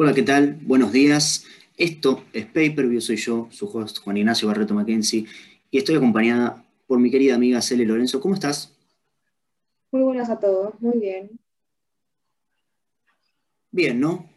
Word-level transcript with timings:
Hola, 0.00 0.14
¿qué 0.14 0.22
tal? 0.22 0.56
Buenos 0.62 0.92
días. 0.92 1.44
Esto 1.76 2.22
es 2.32 2.46
Paperview, 2.46 3.00
soy 3.00 3.16
yo, 3.16 3.48
su 3.50 3.66
host 3.66 3.98
Juan 3.98 4.16
Ignacio 4.16 4.46
Barreto 4.46 4.72
Mackenzie, 4.72 5.26
y 5.72 5.78
estoy 5.78 5.96
acompañada 5.96 6.64
por 6.86 7.00
mi 7.00 7.10
querida 7.10 7.34
amiga 7.34 7.60
Cele 7.60 7.84
Lorenzo. 7.84 8.20
¿Cómo 8.20 8.34
estás? 8.34 8.72
Muy 9.90 10.02
buenas 10.02 10.30
a 10.30 10.38
todos, 10.38 10.80
muy 10.80 11.00
bien. 11.00 11.40
Bien, 13.72 13.98
¿no? 13.98 14.30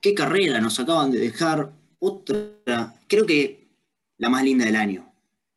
¿Qué 0.00 0.14
carrera 0.14 0.62
nos 0.62 0.80
acaban 0.80 1.10
de 1.10 1.18
dejar? 1.18 1.70
Otra, 1.98 2.94
creo 3.06 3.26
que 3.26 3.68
la 4.16 4.30
más 4.30 4.44
linda 4.44 4.64
del 4.64 4.76
año. 4.76 5.12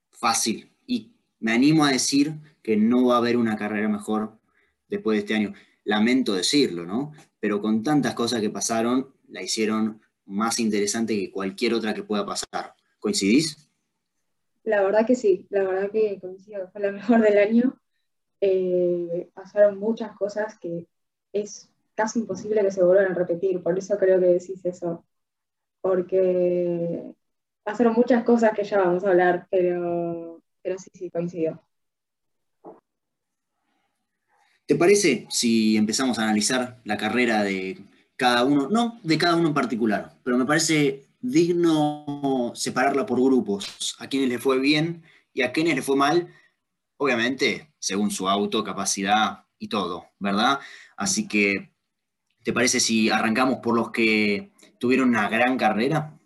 Fácil. 0.09 0.69
Y 0.85 1.13
me 1.39 1.53
animo 1.53 1.85
a 1.85 1.91
decir 1.91 2.33
que 2.61 2.75
no 2.75 3.05
va 3.05 3.15
a 3.15 3.19
haber 3.19 3.37
una 3.37 3.55
carrera 3.55 3.87
mejor 3.87 4.37
después 4.89 5.15
de 5.15 5.19
este 5.19 5.35
año. 5.35 5.53
Lamento 5.83 6.33
decirlo, 6.33 6.85
¿no? 6.85 7.11
Pero 7.39 7.61
con 7.61 7.83
tantas 7.83 8.13
cosas 8.13 8.41
que 8.41 8.49
pasaron, 8.49 9.13
la 9.27 9.41
hicieron 9.41 10.01
más 10.25 10.59
interesante 10.59 11.17
que 11.17 11.31
cualquier 11.31 11.73
otra 11.73 11.93
que 11.93 12.03
pueda 12.03 12.25
pasar. 12.25 12.75
¿Coincidís? 12.99 13.69
La 14.63 14.83
verdad 14.83 15.05
que 15.05 15.15
sí, 15.15 15.47
la 15.49 15.63
verdad 15.63 15.91
que 15.91 16.19
coincido, 16.19 16.69
fue 16.71 16.81
la 16.81 16.91
mejor 16.91 17.21
del 17.21 17.37
año. 17.37 17.79
Eh, 18.39 19.29
pasaron 19.33 19.77
muchas 19.77 20.15
cosas 20.17 20.57
que 20.59 20.87
es 21.33 21.69
casi 21.95 22.19
imposible 22.19 22.61
que 22.61 22.71
se 22.71 22.83
vuelvan 22.83 23.11
a 23.11 23.15
repetir, 23.15 23.61
por 23.61 23.77
eso 23.77 23.97
creo 23.97 24.19
que 24.19 24.27
decís 24.27 24.65
eso, 24.65 25.05
porque 25.81 27.13
pasaron 27.63 27.93
muchas 27.93 28.23
cosas 28.23 28.53
que 28.53 28.63
ya 28.63 28.79
vamos 28.79 29.03
a 29.03 29.09
hablar, 29.09 29.47
pero, 29.51 30.41
pero 30.63 30.79
sí, 30.79 30.89
sí, 30.93 31.09
coincido. 31.11 31.61
¿Te 34.71 34.77
parece 34.77 35.27
si 35.29 35.75
empezamos 35.75 36.17
a 36.17 36.23
analizar 36.23 36.79
la 36.85 36.95
carrera 36.95 37.43
de 37.43 37.77
cada 38.15 38.45
uno? 38.45 38.69
No 38.69 39.01
de 39.03 39.17
cada 39.17 39.35
uno 39.35 39.49
en 39.49 39.53
particular, 39.53 40.17
pero 40.23 40.37
me 40.37 40.45
parece 40.45 41.07
digno 41.19 42.53
separarla 42.55 43.05
por 43.05 43.21
grupos, 43.21 43.97
a 43.99 44.07
quienes 44.07 44.29
le 44.29 44.39
fue 44.39 44.59
bien 44.59 45.03
y 45.33 45.41
a 45.41 45.51
quienes 45.51 45.75
le 45.75 45.81
fue 45.81 45.97
mal, 45.97 46.33
obviamente 46.95 47.73
según 47.79 48.11
su 48.11 48.29
auto, 48.29 48.63
capacidad 48.63 49.43
y 49.59 49.67
todo, 49.67 50.05
¿verdad? 50.19 50.61
Así 50.95 51.27
que, 51.27 51.73
¿te 52.41 52.53
parece 52.53 52.79
si 52.79 53.09
arrancamos 53.09 53.57
por 53.57 53.75
los 53.75 53.91
que 53.91 54.53
tuvieron 54.79 55.09
una 55.09 55.27
gran 55.27 55.57
carrera? 55.57 56.17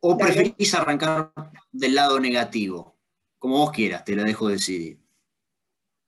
¿O 0.00 0.18
preferís 0.18 0.74
arrancar 0.74 1.32
del 1.72 1.94
lado 1.94 2.20
negativo? 2.20 2.94
Como 3.38 3.56
vos 3.56 3.70
quieras, 3.70 4.04
te 4.04 4.14
la 4.14 4.24
dejo 4.24 4.50
decidir. 4.50 5.05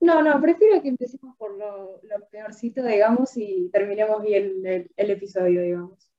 No, 0.00 0.22
no, 0.22 0.40
prefiero 0.40 0.80
que 0.80 0.88
empecemos 0.88 1.36
por 1.36 1.56
lo, 1.56 2.00
peorcito, 2.30 2.84
digamos, 2.84 3.36
y 3.36 3.68
terminemos 3.72 4.22
bien 4.22 4.62
el, 4.64 5.10
episodio, 5.10 5.60
digamos. 5.62 6.10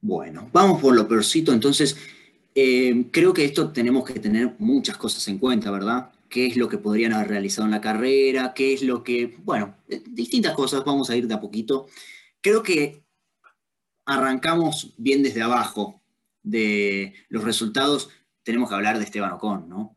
Bueno, 0.00 0.50
vamos 0.52 0.82
por 0.82 0.94
lo 0.94 1.08
peorcito. 1.08 1.52
Entonces, 1.52 1.96
eh, 2.54 3.06
creo 3.10 3.32
que 3.32 3.44
esto 3.44 3.72
tenemos 3.72 4.04
que 4.04 4.20
tener 4.20 4.54
muchas 4.58 4.98
cosas 4.98 5.26
en 5.28 5.38
cuenta, 5.38 5.70
¿verdad? 5.70 6.12
¿Qué 6.28 6.46
es 6.46 6.56
lo 6.56 6.68
que 6.68 6.78
podrían 6.78 7.14
haber 7.14 7.28
realizado 7.28 7.66
en 7.66 7.70
la 7.70 7.80
carrera? 7.80 8.52
¿Qué 8.54 8.74
es 8.74 8.82
lo 8.82 9.02
que, 9.02 9.36
bueno, 9.38 9.76
eh, 9.88 10.02
distintas 10.06 10.54
cosas, 10.54 10.84
vamos 10.84 11.08
a 11.08 11.16
ir 11.16 11.26
de 11.26 11.34
a 11.34 11.40
poquito. 11.40 11.86
Creo 12.42 12.62
que 12.62 13.02
arrancamos 14.04 14.94
bien 14.98 15.22
desde 15.22 15.42
abajo 15.42 16.02
de 16.42 17.14
los 17.28 17.44
resultados. 17.44 18.10
Tenemos 18.42 18.68
que 18.68 18.74
hablar 18.74 18.98
de 18.98 19.04
Esteban 19.04 19.32
Ocon, 19.32 19.68
¿no? 19.68 19.95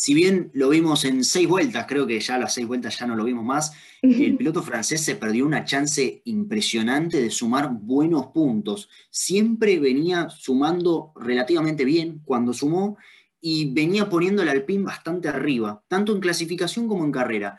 Si 0.00 0.14
bien 0.14 0.52
lo 0.54 0.68
vimos 0.68 1.04
en 1.04 1.24
seis 1.24 1.48
vueltas, 1.48 1.86
creo 1.88 2.06
que 2.06 2.20
ya 2.20 2.38
las 2.38 2.54
seis 2.54 2.68
vueltas 2.68 2.96
ya 3.00 3.06
no 3.08 3.16
lo 3.16 3.24
vimos 3.24 3.44
más, 3.44 3.72
el 4.00 4.36
piloto 4.36 4.62
francés 4.62 5.00
se 5.00 5.16
perdió 5.16 5.44
una 5.44 5.64
chance 5.64 6.22
impresionante 6.24 7.20
de 7.20 7.30
sumar 7.30 7.68
buenos 7.72 8.28
puntos. 8.28 8.88
Siempre 9.10 9.80
venía 9.80 10.28
sumando 10.30 11.12
relativamente 11.16 11.84
bien 11.84 12.22
cuando 12.24 12.52
sumó 12.52 12.96
y 13.40 13.72
venía 13.72 14.08
poniendo 14.08 14.40
el 14.40 14.50
Alpine 14.50 14.84
bastante 14.84 15.26
arriba, 15.26 15.82
tanto 15.88 16.12
en 16.12 16.20
clasificación 16.20 16.86
como 16.86 17.04
en 17.04 17.10
carrera. 17.10 17.58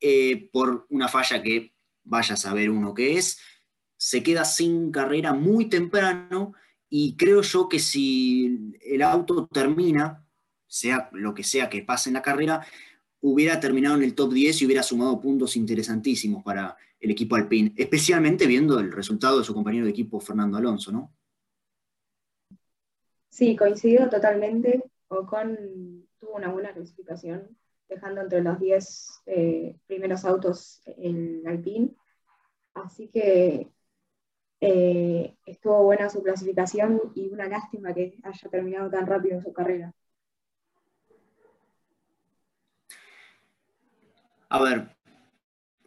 Eh, 0.00 0.48
por 0.52 0.86
una 0.90 1.08
falla 1.08 1.42
que 1.42 1.74
vaya 2.04 2.34
a 2.34 2.36
saber 2.36 2.70
uno 2.70 2.94
qué 2.94 3.18
es, 3.18 3.40
se 3.96 4.22
queda 4.22 4.44
sin 4.44 4.92
carrera 4.92 5.32
muy 5.32 5.68
temprano 5.68 6.54
y 6.88 7.16
creo 7.16 7.42
yo 7.42 7.68
que 7.68 7.80
si 7.80 8.76
el 8.80 9.02
auto 9.02 9.48
termina 9.48 10.23
sea 10.74 11.08
lo 11.12 11.32
que 11.34 11.44
sea 11.44 11.70
que 11.70 11.82
pase 11.82 12.10
en 12.10 12.14
la 12.14 12.22
carrera, 12.22 12.66
hubiera 13.20 13.60
terminado 13.60 13.94
en 13.96 14.02
el 14.02 14.14
top 14.14 14.32
10 14.32 14.60
y 14.60 14.66
hubiera 14.66 14.82
sumado 14.82 15.20
puntos 15.20 15.56
interesantísimos 15.56 16.42
para 16.42 16.76
el 16.98 17.12
equipo 17.12 17.36
Alpine, 17.36 17.72
especialmente 17.76 18.46
viendo 18.46 18.80
el 18.80 18.90
resultado 18.90 19.38
de 19.38 19.44
su 19.44 19.54
compañero 19.54 19.84
de 19.84 19.92
equipo 19.92 20.18
Fernando 20.20 20.58
Alonso, 20.58 20.90
¿no? 20.90 21.12
Sí, 23.28 23.54
coincido 23.54 24.08
totalmente. 24.08 24.82
Ocon 25.08 26.08
tuvo 26.18 26.34
una 26.34 26.50
buena 26.50 26.72
clasificación, 26.72 27.56
dejando 27.88 28.22
entre 28.22 28.42
los 28.42 28.58
10 28.58 29.22
eh, 29.26 29.76
primeros 29.86 30.24
autos 30.24 30.82
en 30.86 31.46
Alpine. 31.46 31.94
Así 32.74 33.08
que 33.08 33.68
eh, 34.60 35.36
estuvo 35.46 35.84
buena 35.84 36.08
su 36.08 36.20
clasificación 36.22 37.00
y 37.14 37.28
una 37.28 37.46
lástima 37.46 37.94
que 37.94 38.18
haya 38.24 38.50
terminado 38.50 38.90
tan 38.90 39.06
rápido 39.06 39.40
su 39.40 39.52
carrera. 39.52 39.94
A 44.54 44.62
ver, 44.62 44.96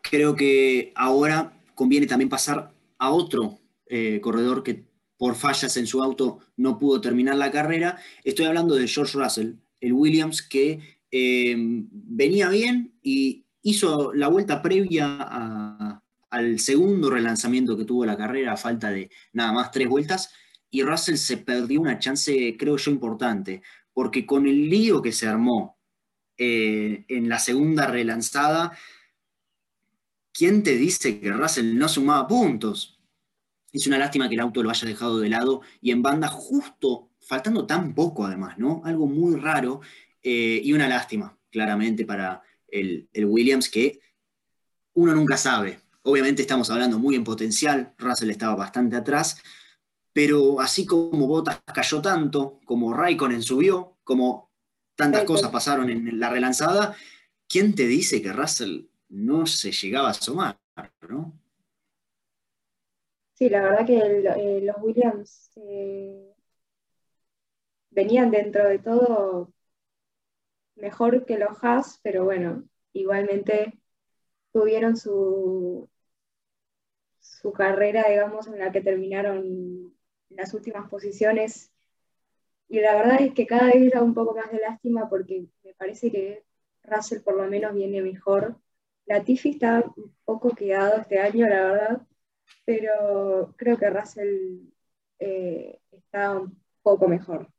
creo 0.01 0.35
que 0.35 0.91
ahora 0.93 1.57
conviene 1.73 2.05
también 2.05 2.27
pasar 2.27 2.73
a 2.97 3.11
otro 3.11 3.59
eh, 3.85 4.19
corredor 4.21 4.61
que 4.61 4.83
por 5.15 5.35
fallas 5.35 5.77
en 5.77 5.87
su 5.87 6.03
auto 6.03 6.39
no 6.57 6.77
pudo 6.77 6.99
terminar 6.99 7.37
la 7.37 7.49
carrera. 7.49 7.97
Estoy 8.25 8.45
hablando 8.45 8.75
de 8.75 8.89
George 8.89 9.17
Russell, 9.17 9.53
el 9.79 9.93
Williams 9.93 10.41
que 10.41 10.99
eh, 11.09 11.55
venía 11.57 12.49
bien 12.49 12.93
y 13.01 13.45
hizo 13.61 14.13
la 14.13 14.27
vuelta 14.27 14.61
previa 14.61 16.01
al 16.29 16.59
segundo 16.59 17.09
relanzamiento 17.09 17.77
que 17.77 17.85
tuvo 17.85 18.05
la 18.05 18.17
carrera 18.17 18.51
a 18.51 18.57
falta 18.57 18.91
de 18.91 19.09
nada 19.31 19.53
más 19.53 19.71
tres 19.71 19.87
vueltas 19.87 20.29
y 20.69 20.83
Russell 20.83 21.15
se 21.15 21.37
perdió 21.37 21.79
una 21.79 21.99
chance, 21.99 22.57
creo 22.59 22.75
yo, 22.75 22.91
importante, 22.91 23.61
porque 23.93 24.25
con 24.25 24.45
el 24.45 24.69
lío 24.69 25.01
que 25.01 25.13
se 25.13 25.25
armó 25.25 25.76
eh, 26.37 27.05
en 27.07 27.29
la 27.29 27.39
segunda 27.39 27.87
relanzada, 27.87 28.77
¿quién 30.31 30.63
te 30.63 30.75
dice 30.75 31.19
que 31.19 31.31
Russell 31.31 31.77
no 31.77 31.89
sumaba 31.89 32.27
puntos? 32.27 32.99
Es 33.73 33.87
una 33.87 33.97
lástima 33.97 34.29
que 34.29 34.35
el 34.35 34.41
auto 34.41 34.63
lo 34.63 34.69
haya 34.69 34.87
dejado 34.87 35.19
de 35.19 35.29
lado 35.29 35.61
y 35.81 35.91
en 35.91 36.01
banda 36.01 36.27
justo, 36.27 37.09
faltando 37.19 37.65
tan 37.65 37.93
poco 37.93 38.25
además, 38.25 38.57
¿no? 38.57 38.81
Algo 38.85 39.07
muy 39.07 39.35
raro 39.39 39.81
eh, 40.23 40.61
y 40.63 40.73
una 40.73 40.87
lástima, 40.87 41.37
claramente, 41.51 42.05
para 42.05 42.41
el, 42.67 43.09
Williams 43.13 43.69
que 43.69 43.99
uno 44.93 45.13
nunca 45.13 45.37
sabe. 45.37 45.79
Obviamente 46.03 46.41
estamos 46.41 46.69
hablando 46.69 46.99
muy 46.99 47.15
en 47.15 47.23
potencial, 47.23 47.93
Russell 47.97 48.29
estaba 48.29 48.55
bastante 48.55 48.95
atrás, 48.95 49.41
pero 50.13 50.59
así 50.61 50.85
como 50.85 51.27
Bottas 51.27 51.61
cayó 51.73 52.01
tanto, 52.01 52.59
como 52.65 52.93
Raikkonen 52.93 53.43
subió, 53.43 53.97
como 54.03 54.46
tantas 54.97 55.23
cosas 55.23 55.51
pasaron 55.51 55.89
en 55.89 56.19
la 56.19 56.29
relanzada, 56.29 56.95
¿quién 57.47 57.75
te 57.75 57.87
dice 57.87 58.21
que 58.21 58.33
Russell 58.33 58.87
no 59.09 59.45
se 59.45 59.71
llegaba 59.71 60.09
a 60.09 60.13
sumar? 60.13 60.59
¿no? 61.07 61.39
Sí, 63.35 63.49
la 63.49 63.61
verdad 63.61 63.85
que 63.85 63.97
eh, 63.97 64.61
los 64.61 64.75
Williams 64.81 65.51
eh, 65.55 66.33
venían 67.91 68.31
dentro 68.31 68.67
de 68.67 68.79
todo 68.79 69.53
mejor 70.75 71.25
que 71.25 71.37
los 71.37 71.63
Haas, 71.63 71.99
pero 72.01 72.25
bueno, 72.25 72.63
igualmente 72.93 73.79
tuvieron 74.51 74.97
su, 74.97 75.89
su 77.19 77.53
carrera, 77.53 78.09
digamos, 78.09 78.47
en 78.47 78.59
la 78.59 78.71
que 78.71 78.81
terminaron 78.81 79.95
las 80.29 80.53
últimas 80.53 80.89
posiciones 80.89 81.71
y 82.69 82.79
la 82.79 82.95
verdad 82.95 83.21
es 83.21 83.33
que 83.33 83.47
cada 83.47 83.67
vez 83.67 83.91
da 83.91 84.03
un 84.03 84.13
poco 84.13 84.35
más 84.35 84.51
de 84.51 84.59
lástima 84.59 85.09
porque 85.09 85.45
me 85.63 85.73
parece 85.73 86.11
que 86.11 86.43
Russell 86.83 87.21
por 87.21 87.37
lo 87.37 87.47
menos 87.49 87.73
viene 87.73 88.01
mejor. 88.01 88.57
La 89.05 89.23
Tiffy 89.23 89.51
está 89.51 89.83
un 89.95 90.13
poco 90.25 90.53
quedado 90.53 91.01
este 91.01 91.19
año, 91.19 91.47
la 91.47 91.63
verdad, 91.63 92.01
pero 92.65 93.53
creo 93.57 93.77
que 93.77 93.89
Russell 93.89 94.59
eh, 95.19 95.79
está 95.91 96.39
un 96.39 96.59
poco 96.81 97.07
mejor. 97.07 97.49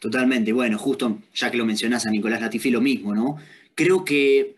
Totalmente, 0.00 0.52
bueno, 0.54 0.78
justo 0.78 1.18
ya 1.34 1.50
que 1.50 1.58
lo 1.58 1.66
mencionás 1.66 2.06
a 2.06 2.10
Nicolás 2.10 2.40
Latifi, 2.40 2.70
lo 2.70 2.80
mismo, 2.80 3.14
¿no? 3.14 3.36
Creo 3.74 4.02
que 4.02 4.56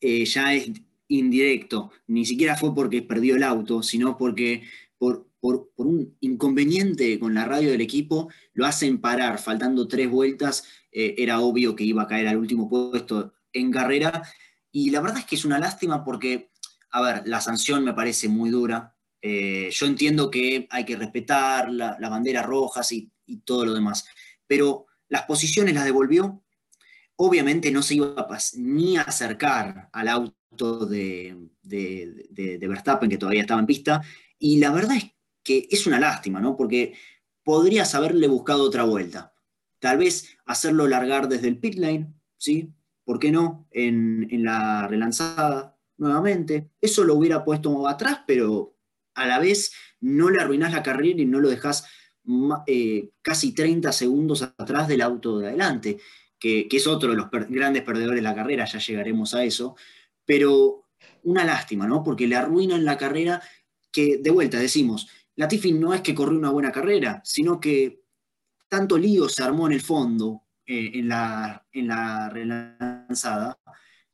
eh, 0.00 0.24
ya 0.24 0.54
es 0.54 0.70
indirecto, 1.08 1.90
ni 2.06 2.24
siquiera 2.24 2.56
fue 2.56 2.72
porque 2.72 3.02
perdió 3.02 3.34
el 3.34 3.42
auto, 3.42 3.82
sino 3.82 4.16
porque 4.16 4.62
por, 4.96 5.26
por, 5.44 5.68
un 5.76 6.16
inconveniente 6.20 7.18
con 7.18 7.34
la 7.34 7.44
radio 7.44 7.70
del 7.70 7.82
equipo, 7.82 8.30
lo 8.54 8.64
hacen 8.64 8.98
parar, 8.98 9.38
faltando 9.38 9.86
tres 9.86 10.08
vueltas, 10.08 10.64
eh, 10.90 11.16
era 11.18 11.40
obvio 11.40 11.76
que 11.76 11.84
iba 11.84 12.02
a 12.02 12.06
caer 12.06 12.28
al 12.28 12.38
último 12.38 12.66
puesto 12.66 13.34
en 13.52 13.70
carrera, 13.70 14.22
y 14.72 14.88
la 14.88 15.02
verdad 15.02 15.18
es 15.18 15.26
que 15.26 15.36
es 15.36 15.44
una 15.44 15.58
lástima 15.58 16.02
porque, 16.02 16.50
a 16.92 17.02
ver, 17.02 17.22
la 17.26 17.42
sanción 17.42 17.84
me 17.84 17.92
parece 17.92 18.26
muy 18.28 18.48
dura, 18.48 18.92
Eh, 19.26 19.70
yo 19.70 19.86
entiendo 19.86 20.30
que 20.30 20.66
hay 20.70 20.84
que 20.84 20.96
respetar 20.96 21.70
las 21.72 22.10
banderas 22.10 22.44
rojas 22.44 22.92
y, 22.92 23.10
todo 23.46 23.64
lo 23.64 23.72
demás, 23.72 24.04
pero 24.46 24.84
las 25.08 25.22
posiciones 25.22 25.74
las 25.74 25.86
devolvió. 25.86 26.42
Obviamente 27.16 27.70
no 27.70 27.82
se 27.82 27.94
iba 27.94 28.28
ni 28.58 28.98
a 28.98 29.02
acercar 29.02 29.88
al 29.92 30.08
auto 30.08 30.84
de, 30.84 31.48
de, 31.62 32.68
Verstappen, 32.68 33.08
que 33.08 33.16
todavía 33.16 33.42
estaba 33.42 33.60
en 33.60 33.66
pista, 33.66 34.02
y 34.38 34.58
la 34.58 34.70
verdad 34.70 34.96
es 34.98 35.13
que 35.44 35.68
es 35.70 35.86
una 35.86 36.00
lástima, 36.00 36.40
¿no? 36.40 36.56
Porque 36.56 36.94
podrías 37.44 37.94
haberle 37.94 38.26
buscado 38.26 38.64
otra 38.64 38.82
vuelta. 38.84 39.34
Tal 39.78 39.98
vez 39.98 40.36
hacerlo 40.46 40.88
largar 40.88 41.28
desde 41.28 41.48
el 41.48 41.58
pit 41.58 41.74
lane, 41.76 42.12
¿sí? 42.38 42.72
¿Por 43.04 43.18
qué 43.18 43.30
no? 43.30 43.68
En, 43.70 44.26
la 44.42 44.88
relanzada 44.88 45.78
nuevamente. 45.98 46.70
Eso 46.80 47.04
lo 47.04 47.14
hubiera 47.14 47.44
puesto 47.44 47.86
atrás, 47.86 48.22
pero 48.26 48.76
a 49.14 49.26
la 49.26 49.38
vez 49.38 49.72
no 50.00 50.30
le 50.30 50.40
arruinás 50.40 50.72
la 50.72 50.82
carrera 50.82 51.20
y 51.20 51.26
no 51.26 51.38
lo 51.38 51.50
dejas 51.50 51.86
eh, 52.66 53.10
casi 53.20 53.52
30 53.52 53.92
segundos 53.92 54.42
atrás 54.42 54.88
del 54.88 55.02
auto 55.02 55.38
de 55.38 55.48
adelante, 55.48 55.98
que, 56.38 56.66
es 56.70 56.86
otro 56.86 57.10
de 57.10 57.16
los 57.16 57.30
grandes 57.30 57.82
perdedores 57.82 58.16
de 58.16 58.22
la 58.22 58.34
carrera, 58.34 58.64
ya 58.64 58.78
llegaremos 58.78 59.34
a 59.34 59.44
eso, 59.44 59.76
pero 60.24 60.84
una 61.22 61.44
lástima, 61.44 61.86
¿no? 61.86 62.02
Porque 62.02 62.26
le 62.26 62.36
arruinan 62.36 62.84
la 62.84 62.96
carrera 62.96 63.42
que, 63.92 64.18
de 64.18 64.30
vuelta, 64.30 64.58
decimos, 64.58 65.08
Latifi 65.36 65.72
no 65.72 65.92
es 65.92 66.00
que 66.00 66.14
corrió 66.14 66.38
una 66.38 66.50
buena 66.50 66.70
carrera, 66.70 67.20
sino 67.24 67.60
que 67.60 68.02
tanto 68.68 68.96
lío 68.98 69.28
se 69.28 69.42
armó 69.42 69.66
en 69.66 69.72
el 69.72 69.80
fondo, 69.80 70.42
eh, 70.66 70.92
en, 70.94 71.08
la, 71.08 71.66
en 71.72 71.88
la 71.88 72.28
relanzada, 72.28 73.58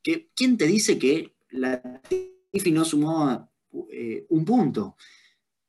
que 0.03 0.31
¿quién 0.35 0.57
te 0.57 0.67
dice 0.67 0.99
que 0.99 1.35
Latifi 1.51 2.73
no 2.73 2.85
sumó 2.85 3.51
eh, 3.91 4.27
un 4.31 4.45
punto. 4.45 4.97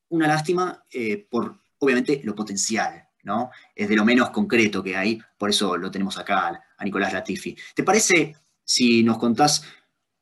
Una 0.10 0.28
lástima 0.28 0.84
eh, 0.92 1.26
por, 1.30 1.60
obviamente, 1.80 2.22
lo 2.24 2.36
potencial, 2.36 3.08
¿no? 3.24 3.52
Es 3.76 3.88
de 3.90 3.96
lo 3.96 4.06
menos 4.06 4.30
concreto 4.32 4.82
que 4.84 4.96
hay, 4.96 5.22
por 5.38 5.50
eso 5.50 5.78
lo 5.78 5.92
tenemos 5.92 6.18
acá 6.18 6.64
a 6.78 6.84
Nicolás 6.84 7.14
Latifi. 7.14 7.56
¿Te 7.76 7.84
parece 7.84 8.36
si 8.64 9.04
nos 9.04 9.18
contás 9.18 9.64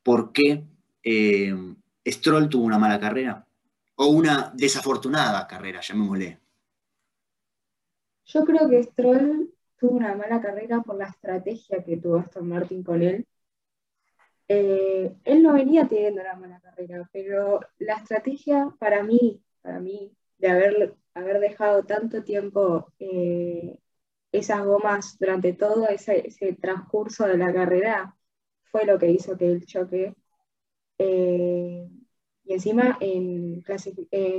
por 0.04 0.32
qué 0.32 0.64
Stroll 2.06 2.50
tuvo 2.50 2.66
una 2.66 2.78
mala 2.78 3.00
carrera? 3.00 3.49
O 4.02 4.08
una 4.08 4.52
desafortunada 4.56 5.48
carrera, 5.48 5.82
llamémosle. 5.82 6.40
Yo 8.26 8.46
creo 8.46 8.70
que 8.70 8.84
Stroll 8.84 9.54
tuvo 9.78 9.98
una 9.98 10.16
mala 10.16 10.42
carrera 10.42 10.82
por 10.82 10.96
la 10.96 11.08
estrategia 11.08 11.84
que 11.84 11.98
tuvo 11.98 12.18
Aston 12.18 12.48
Martin 12.48 12.84
con 12.84 13.02
él 13.02 13.26
eh, 14.50 15.16
él 15.26 15.44
no 15.44 15.54
venía 15.54 15.88
teniendo 15.88 16.22
una 16.22 16.34
mala 16.36 16.60
carrera, 16.60 17.08
pero 17.14 17.60
la 17.78 17.96
estrategia 17.96 18.74
para 18.80 19.04
mí, 19.04 19.44
para 19.62 19.80
mí, 19.80 20.12
de 20.40 20.48
haber, 20.50 20.96
haber 21.14 21.40
dejado 21.40 21.84
tanto 21.86 22.24
tiempo 22.24 22.92
eh, 23.00 23.78
esas 24.32 24.66
gomas 24.66 25.18
durante 25.20 25.54
todo 25.54 25.88
ese, 25.90 26.24
transcurso 26.62 27.28
de 27.28 27.38
la 27.38 27.54
carrera 27.54 28.18
fue 28.72 28.86
lo 28.86 28.98
que 28.98 29.12
hizo 29.12 29.38
que 29.38 29.52
él 29.52 29.66
choque. 29.66 30.16
Eh, 30.98 31.88
y 32.50 32.54
encima 32.54 32.98
en, 33.00 33.64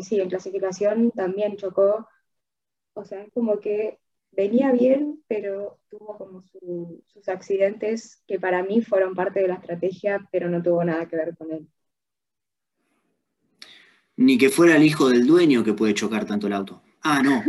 sí, 0.02 0.20
en 0.20 0.28
clasificación 0.28 1.12
también 1.12 1.56
chocó. 1.56 2.08
O 2.94 3.04
sea, 3.04 3.22
es 3.22 3.32
como 3.32 3.60
que 3.60 4.00
venía 4.32 4.72
bien, 4.72 5.22
pero 5.28 5.78
tuvo 5.88 6.18
como 6.18 6.42
sus 6.42 7.28
accidentes 7.28 8.20
que 8.26 8.40
para 8.40 8.64
mí 8.64 8.82
fueron 8.82 9.14
parte 9.14 9.40
de 9.40 9.46
la 9.46 9.54
estrategia, 9.54 10.28
pero 10.32 10.48
no 10.48 10.60
tuvo 10.60 10.82
nada 10.82 11.06
que 11.06 11.14
ver 11.14 11.36
con 11.36 11.52
él. 11.52 11.68
Ni 14.16 14.36
que 14.36 14.50
fuera 14.50 14.74
el 14.74 14.82
hijo 14.82 15.08
del 15.08 15.24
dueño 15.24 15.62
que 15.62 15.74
puede 15.74 15.94
chocar 15.94 16.24
tanto 16.24 16.48
el 16.48 16.54
auto. 16.54 16.82
Ah, 17.02 17.22
no, 17.22 17.44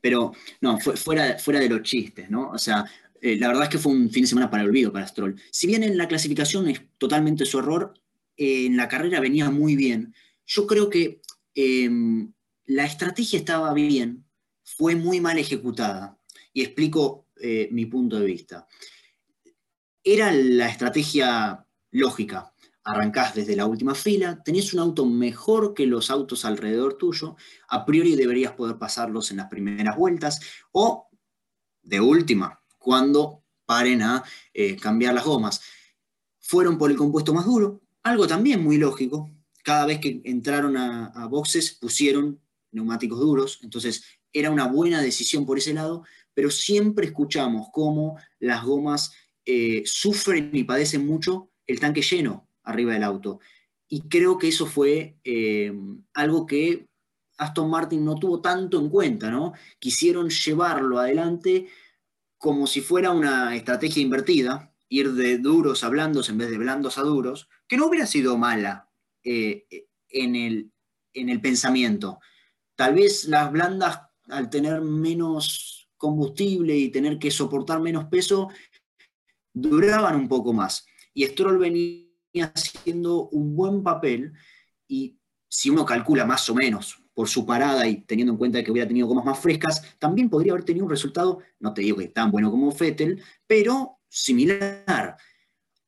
Pero 0.00 0.32
no, 0.60 0.78
fuera, 0.78 1.40
fuera 1.40 1.58
de 1.58 1.68
los 1.68 1.82
chistes, 1.82 2.30
¿no? 2.30 2.50
O 2.50 2.58
sea, 2.58 2.84
eh, 3.20 3.36
la 3.36 3.48
verdad 3.48 3.64
es 3.64 3.68
que 3.70 3.78
fue 3.78 3.90
un 3.90 4.08
fin 4.10 4.22
de 4.22 4.28
semana 4.28 4.48
para 4.48 4.62
el 4.62 4.68
olvido 4.68 4.92
para 4.92 5.08
Stroll. 5.08 5.42
Si 5.50 5.66
bien 5.66 5.82
en 5.82 5.98
la 5.98 6.06
clasificación 6.06 6.68
es 6.68 6.82
totalmente 6.98 7.44
su 7.44 7.58
error, 7.58 7.94
en 8.36 8.76
la 8.76 8.88
carrera 8.88 9.20
venía 9.20 9.50
muy 9.50 9.76
bien. 9.76 10.14
Yo 10.46 10.66
creo 10.66 10.90
que 10.90 11.20
em, 11.54 12.32
la 12.66 12.84
estrategia 12.84 13.38
estaba 13.38 13.72
bien, 13.74 14.24
fue 14.64 14.96
muy 14.96 15.20
mal 15.20 15.38
ejecutada. 15.38 16.18
Y 16.52 16.62
explico 16.62 17.28
eh, 17.40 17.68
mi 17.72 17.86
punto 17.86 18.18
de 18.18 18.26
vista. 18.26 18.66
Era 20.04 20.32
la 20.32 20.68
estrategia 20.68 21.66
lógica. 21.90 22.54
Arrancás 22.84 23.34
desde 23.34 23.54
la 23.54 23.66
última 23.66 23.94
fila, 23.94 24.42
tenés 24.44 24.74
un 24.74 24.80
auto 24.80 25.06
mejor 25.06 25.72
que 25.72 25.86
los 25.86 26.10
autos 26.10 26.44
alrededor 26.44 26.94
tuyo, 26.94 27.36
a 27.68 27.86
priori 27.86 28.16
deberías 28.16 28.52
poder 28.52 28.76
pasarlos 28.76 29.30
en 29.30 29.36
las 29.36 29.46
primeras 29.48 29.96
vueltas 29.96 30.40
o, 30.72 31.08
de 31.82 32.00
última, 32.00 32.60
cuando 32.78 33.44
paren 33.66 34.02
a 34.02 34.24
eh, 34.52 34.76
cambiar 34.76 35.14
las 35.14 35.24
gomas. 35.24 35.62
Fueron 36.40 36.76
por 36.76 36.90
el 36.90 36.96
compuesto 36.96 37.32
más 37.32 37.44
duro, 37.44 37.81
algo 38.02 38.26
también 38.26 38.62
muy 38.62 38.78
lógico. 38.78 39.30
Cada 39.62 39.86
vez 39.86 40.00
que 40.00 40.20
entraron 40.24 40.76
a, 40.76 41.26
boxes 41.28 41.72
pusieron 41.80 42.40
neumáticos 42.72 43.20
duros, 43.20 43.60
entonces 43.62 44.04
era 44.32 44.50
una 44.50 44.66
buena 44.66 45.00
decisión 45.00 45.46
por 45.46 45.58
ese 45.58 45.74
lado, 45.74 46.04
pero 46.34 46.50
siempre 46.50 47.06
escuchamos 47.06 47.68
cómo 47.72 48.18
las 48.40 48.64
gomas 48.64 49.12
eh, 49.44 49.82
sufren 49.84 50.50
y 50.52 50.64
padecen 50.64 51.06
mucho 51.06 51.50
el 51.66 51.78
tanque 51.78 52.02
lleno 52.02 52.48
arriba 52.64 52.94
del 52.94 53.04
auto. 53.04 53.40
Y 53.88 54.02
creo 54.08 54.38
que 54.38 54.48
eso 54.48 54.66
fue 54.66 55.18
eh, 55.22 55.72
algo 56.14 56.46
que 56.46 56.88
Aston 57.36 57.68
Martin 57.70 58.04
no 58.04 58.14
tuvo 58.14 58.40
tanto 58.40 58.78
en 58.78 58.88
cuenta, 58.88 59.30
¿no? 59.30 59.52
Quisieron 59.78 60.30
llevarlo 60.30 60.98
adelante 60.98 61.68
como 62.38 62.66
si 62.66 62.80
fuera 62.80 63.10
una 63.10 63.54
estrategia 63.54 64.02
invertida, 64.02 64.72
ir 64.88 65.12
de 65.12 65.38
duros 65.38 65.84
a 65.84 65.88
blandos 65.88 66.28
en 66.28 66.38
vez 66.38 66.50
de 66.50 66.58
blandos 66.58 66.98
a 66.98 67.02
duros, 67.02 67.48
que 67.72 67.78
no 67.78 67.86
hubiera 67.86 68.06
sido 68.06 68.36
mala 68.36 68.86
eh, 69.24 69.64
en, 70.10 70.36
el, 70.36 70.70
en 71.14 71.30
el 71.30 71.40
pensamiento. 71.40 72.20
Tal 72.76 72.92
vez 72.92 73.24
las 73.24 73.50
blandas 73.50 73.98
al 74.28 74.50
tener 74.50 74.82
menos 74.82 75.88
combustible 75.96 76.76
y 76.76 76.90
tener 76.90 77.18
que 77.18 77.30
soportar 77.30 77.80
menos 77.80 78.04
peso, 78.10 78.50
duraban 79.54 80.16
un 80.16 80.28
poco 80.28 80.52
más. 80.52 80.84
Y 81.14 81.24
Stroll 81.24 81.56
venía 81.56 82.52
haciendo 82.54 83.30
un 83.30 83.56
buen 83.56 83.82
papel 83.82 84.34
y 84.86 85.16
si 85.48 85.70
uno 85.70 85.86
calcula 85.86 86.26
más 86.26 86.50
o 86.50 86.54
menos 86.54 87.02
por 87.14 87.26
su 87.26 87.46
parada 87.46 87.88
y 87.88 88.02
teniendo 88.02 88.34
en 88.34 88.38
cuenta 88.38 88.62
que 88.62 88.70
hubiera 88.70 88.86
tenido 88.86 89.06
gomas 89.06 89.24
más 89.24 89.38
frescas, 89.38 89.96
también 89.98 90.28
podría 90.28 90.52
haber 90.52 90.66
tenido 90.66 90.84
un 90.84 90.90
resultado, 90.90 91.38
no 91.58 91.72
te 91.72 91.80
digo 91.80 91.96
que 91.96 92.08
tan 92.08 92.30
bueno 92.30 92.50
como 92.50 92.70
Fettel, 92.70 93.22
pero 93.46 93.98
similar. 94.10 95.16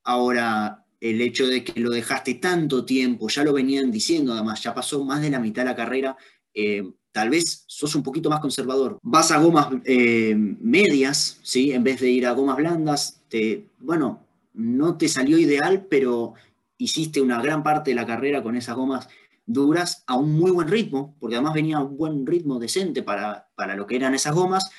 Ahora, 0.02 0.83
el 1.04 1.20
hecho 1.20 1.46
de 1.46 1.62
que 1.62 1.78
lo 1.78 1.90
dejaste 1.90 2.34
tanto 2.34 2.87
tiempo, 2.87 3.28
ya 3.28 3.44
lo 3.44 3.52
venían 3.52 3.90
diciendo 3.90 4.32
además, 4.32 4.62
ya 4.62 4.73
pasó 4.73 5.04
más 5.04 5.20
de 5.20 5.28
la 5.28 5.38
mitad 5.38 5.61
de 5.61 5.68
la 5.68 5.76
carrera, 5.76 6.16
eh, 6.54 6.82
tal 7.12 7.28
vez 7.28 7.64
sos 7.66 7.94
un 7.94 8.02
poquito 8.02 8.30
más 8.30 8.40
conservador. 8.40 8.99
Vas 9.02 9.30
a 9.30 9.38
gomas 9.38 9.68
eh, 9.84 10.34
medias, 10.34 11.40
¿sí? 11.42 11.73
En 11.73 11.84
vez 11.84 12.00
de 12.00 12.08
ir 12.08 12.26
a 12.26 12.32
gomas 12.32 12.56
blandas, 12.56 13.20
te, 13.28 13.66
bueno, 13.80 14.25
no 14.54 14.96
te 14.96 15.08
salió 15.08 15.37
ideal, 15.37 15.87
pero 15.90 16.32
hiciste 16.78 17.20
una 17.20 17.42
gran 17.42 17.62
parte 17.62 17.90
de 17.90 17.96
la 17.96 18.06
carrera 18.06 18.42
con 18.42 18.56
esas 18.56 18.75
gomas 18.75 19.06
duras 19.44 20.04
a 20.06 20.16
un 20.16 20.34
muy 20.38 20.52
buen 20.52 20.68
ritmo, 20.68 21.16
porque 21.20 21.37
además 21.37 21.52
venía 21.52 21.80
un 21.80 21.99
buen 21.99 22.25
ritmo 22.25 22.58
decente 22.58 23.02
para, 23.02 23.46
lo 23.76 23.87
que 23.87 23.96
eran 23.96 24.14
esas 24.14 24.34
gomas, 24.34 24.70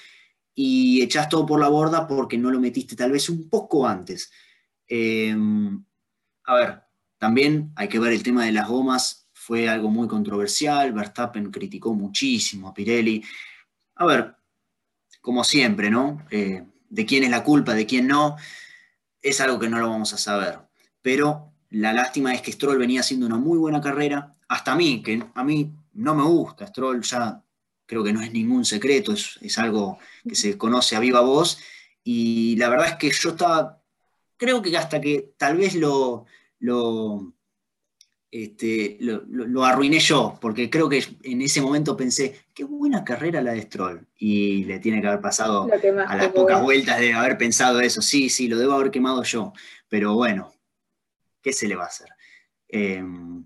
y 0.55 1.03
echás 1.03 1.29
todo 1.29 1.45
por 1.45 1.59
la 1.59 1.67
borda 1.67 2.07
porque 2.07 2.39
no 2.39 2.49
lo 2.49 2.59
metiste 2.59 2.95
tal 2.95 3.11
vez 3.11 3.29
un 3.29 3.47
poco 3.47 3.87
antes. 3.87 4.31
Em, 4.87 5.84
a 6.45 6.55
ver, 6.55 6.83
también 7.17 7.71
hay 7.75 7.87
que 7.87 7.99
ver 7.99 8.13
el 8.13 8.23
tema 8.23 8.45
de 8.45 8.51
las 8.51 8.67
gomas 8.67 9.25
fue 9.45 9.69
algo 9.69 9.91
muy 9.91 10.07
controversial, 10.07 10.91
Verstappen 10.91 11.51
criticó 11.51 11.93
muchísimo 11.93 12.69
a 12.69 12.73
Pirelli. 12.73 13.23
A 13.95 14.05
ver, 14.05 14.35
como 15.21 15.43
siempre, 15.43 15.91
¿no? 15.91 16.25
Eh, 16.31 16.63
de 16.89 17.05
quién 17.05 17.23
es 17.23 17.29
la 17.29 17.43
culpa, 17.43 17.75
de 17.75 17.85
quién 17.85 18.07
no, 18.07 18.37
es 19.21 19.39
algo 19.41 19.59
que 19.59 19.69
no 19.69 19.77
lo 19.79 19.89
vamos 19.89 20.13
a 20.13 20.17
saber. 20.17 20.57
Pero 20.99 21.53
la 21.69 21.93
lástima 21.93 22.33
es 22.33 22.41
que 22.41 22.51
Stroll 22.51 22.79
venía 22.79 23.01
haciendo 23.01 23.27
una 23.27 23.37
muy 23.37 23.59
buena 23.59 23.81
carrera, 23.81 24.35
hasta 24.47 24.71
a 24.71 24.75
mí, 24.75 25.03
que 25.03 25.23
a 25.35 25.43
mí 25.43 25.71
no 25.93 26.15
me 26.15 26.23
gusta, 26.23 26.65
Stroll 26.65 27.03
ya 27.03 27.43
creo 27.85 28.03
que 28.03 28.13
no 28.13 28.21
es 28.21 28.31
ningún 28.31 28.65
secreto, 28.65 29.13
es, 29.13 29.57
algo 29.59 29.99
que 30.27 30.33
se 30.33 30.57
conoce 30.57 30.95
a 30.95 30.99
viva 30.99 31.21
voz, 31.21 31.59
y 32.03 32.55
la 32.55 32.69
verdad 32.69 32.87
es 32.87 32.95
que 32.95 33.11
yo 33.11 33.29
estaba, 33.29 33.74
creo 34.37 34.61
que 34.61 34.75
hasta 34.77 34.99
que 35.01 35.33
tal 35.37 35.57
vez 35.57 35.75
lo, 35.75 36.25
lo 36.59 37.33
este, 38.31 38.97
lo, 38.99 39.63
arruiné 39.63 39.99
yo, 39.99 40.37
porque 40.41 40.69
creo 40.69 40.89
que 40.89 41.03
en 41.23 41.41
ese 41.41 41.61
momento 41.61 41.95
pensé, 41.95 42.45
qué 42.53 42.63
buena 42.63 43.03
carrera 43.03 43.41
la 43.41 43.53
de 43.53 43.61
Stroll. 43.61 44.07
Y 44.17 44.65
le 44.65 44.79
tiene 44.79 45.01
que 45.01 45.07
haber 45.07 45.21
pasado 45.21 45.67
a 46.07 46.15
las 46.15 46.27
pocas 46.29 46.61
vueltas 46.61 46.99
de 46.99 47.13
haber 47.13 47.37
pensado 47.37 47.79
eso. 47.79 48.01
Sí, 48.01 48.29
sí, 48.29 48.47
lo 48.47 48.57
debo 48.57 48.73
haber 48.73 48.91
quemado 48.91 49.23
yo. 49.23 49.53
Pero 49.87 50.15
bueno, 50.15 50.53
¿qué 51.41 51.53
se 51.53 51.67
le 51.67 51.75
va 51.75 51.83
a 51.83 51.87
hacer? 51.87 52.09
Em, 52.67 53.45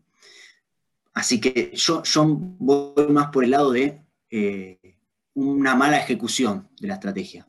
Así 1.19 1.41
que 1.41 1.71
yo, 1.73 2.01
yo 2.03 2.25
voy 2.25 3.07
más 3.09 3.29
por 3.29 3.43
el 3.43 3.51
lado 3.51 3.73
de 3.73 4.01
eh, 4.29 4.95
una 5.33 5.75
mala 5.75 5.97
ejecución 5.97 6.69
de 6.79 6.87
la 6.87 6.93
estrategia. 6.93 7.45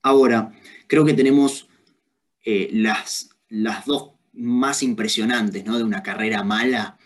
Ahora, 0.00 0.52
creo 0.86 1.04
que 1.04 1.12
tenemos 1.12 1.68
eh, 2.44 2.68
las, 2.72 3.30
las 3.48 3.86
dos 3.86 4.12
más 4.32 4.82
impresionantes 4.82 5.64
¿no? 5.64 5.78
de 5.78 5.84
una 5.84 6.02
carrera 6.02 6.42
mala. 6.42 6.98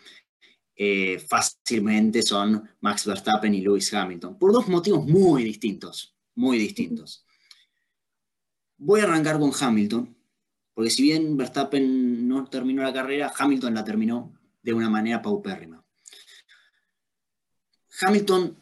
Eh, 0.75 1.19
fácilmente 1.19 2.23
son 2.23 2.69
Max 2.81 3.05
Verstappen 3.05 3.53
y 3.53 3.61
Lewis 3.61 3.93
Hamilton, 3.93 4.39
por 4.39 4.53
dos 4.53 4.69
motivos 4.69 5.05
muy 5.07 5.43
distintos, 5.43 6.17
muy 6.37 6.57
distintos. 6.57 7.27
Voy 8.77 9.01
a 9.01 9.05
arrancar 9.05 9.41
con 9.41 9.51
Hamilton, 9.59 10.17
porque 10.73 10.91
si 10.91 11.03
bien 11.03 11.37
Verstappen 11.37 12.29
no 12.29 12.45
terminó 12.45 12.85
la 12.85 12.93
carrera, 12.93 13.33
Hamilton 13.37 13.75
la 13.75 13.85
terminó 13.85 14.39
de 14.63 14.73
una 14.73 14.89
manera 14.89 15.21
paupérrima. 15.21 15.85
Hamilton 18.01 18.57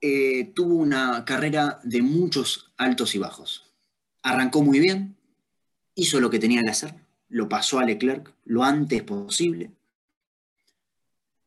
eh, 0.00 0.52
tuvo 0.54 0.76
una 0.76 1.24
carrera 1.26 1.80
de 1.84 2.00
muchos 2.00 2.72
altos 2.78 3.14
y 3.14 3.18
bajos. 3.18 3.74
Arrancó 4.22 4.62
muy 4.62 4.80
bien, 4.80 5.15
hizo 5.96 6.20
lo 6.20 6.30
que 6.30 6.38
tenía 6.38 6.62
que 6.62 6.70
hacer, 6.70 6.94
lo 7.28 7.48
pasó 7.48 7.80
a 7.80 7.84
Leclerc 7.84 8.32
lo 8.44 8.62
antes 8.62 9.02
posible, 9.02 9.72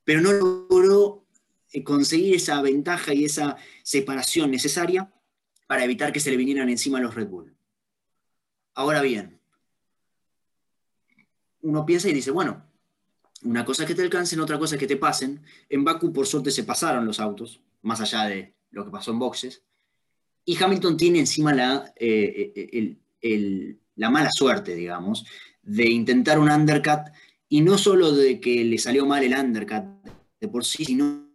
pero 0.03 0.21
no 0.21 0.33
logró 0.33 1.23
eh, 1.71 1.83
conseguir 1.83 2.35
esa 2.35 2.61
ventaja 2.61 3.13
y 3.13 3.23
esa 3.23 3.55
separación 3.83 4.51
necesaria 4.51 5.13
para 5.67 5.85
evitar 5.85 6.11
que 6.11 6.19
se 6.19 6.31
le 6.31 6.37
vinieran 6.37 6.67
encima 6.67 6.99
los 6.99 7.15
Red 7.15 7.27
Bull. 7.27 7.55
Ahora 8.73 9.01
bien, 9.01 9.39
uno 11.61 11.85
piensa 11.85 12.09
y 12.09 12.13
dice, 12.13 12.31
bueno, 12.31 12.65
una 13.43 13.63
cosa 13.63 13.83
es 13.83 13.87
que 13.87 13.95
te 13.95 14.01
alcancen, 14.01 14.39
otra 14.39 14.57
cosa 14.57 14.75
es 14.75 14.79
que 14.79 14.87
te 14.87 14.97
pasen. 14.97 15.41
En 15.69 15.83
Baku, 15.83 16.11
por 16.11 16.25
suerte, 16.25 16.51
se 16.51 16.63
pasaron 16.63 17.05
los 17.05 17.19
autos, 17.19 17.61
más 17.83 18.01
allá 18.01 18.25
de 18.25 18.55
lo 18.71 18.83
que 18.83 18.91
pasó 18.91 19.11
en 19.11 19.19
boxes. 19.19 19.63
Y 20.43 20.61
Hamilton 20.61 20.97
tiene 20.97 21.19
encima 21.19 21.53
la, 21.53 21.93
eh, 21.95 22.51
eh, 23.21 23.77
la 23.99 24.09
mala 24.09 24.31
suerte, 24.31 24.75
digamos, 24.75 25.25
de 25.61 25.89
intentar 25.89 26.39
un 26.39 26.49
undercut, 26.49 27.11
y 27.49 27.61
no 27.61 27.77
solo 27.77 28.13
de 28.13 28.39
que 28.39 28.63
le 28.63 28.77
salió 28.77 29.05
mal 29.05 29.23
el 29.23 29.37
undercut 29.37 29.83
de 30.39 30.47
por 30.47 30.63
sí, 30.63 30.85
sino 30.85 31.27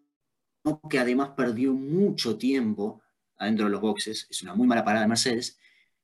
que 0.88 0.98
además 0.98 1.30
perdió 1.36 1.74
mucho 1.74 2.38
tiempo 2.38 3.02
adentro 3.36 3.66
de 3.66 3.72
los 3.72 3.80
boxes. 3.80 4.26
Es 4.30 4.42
una 4.42 4.54
muy 4.54 4.66
mala 4.66 4.82
parada 4.82 5.02
de 5.02 5.08
Mercedes. 5.08 5.58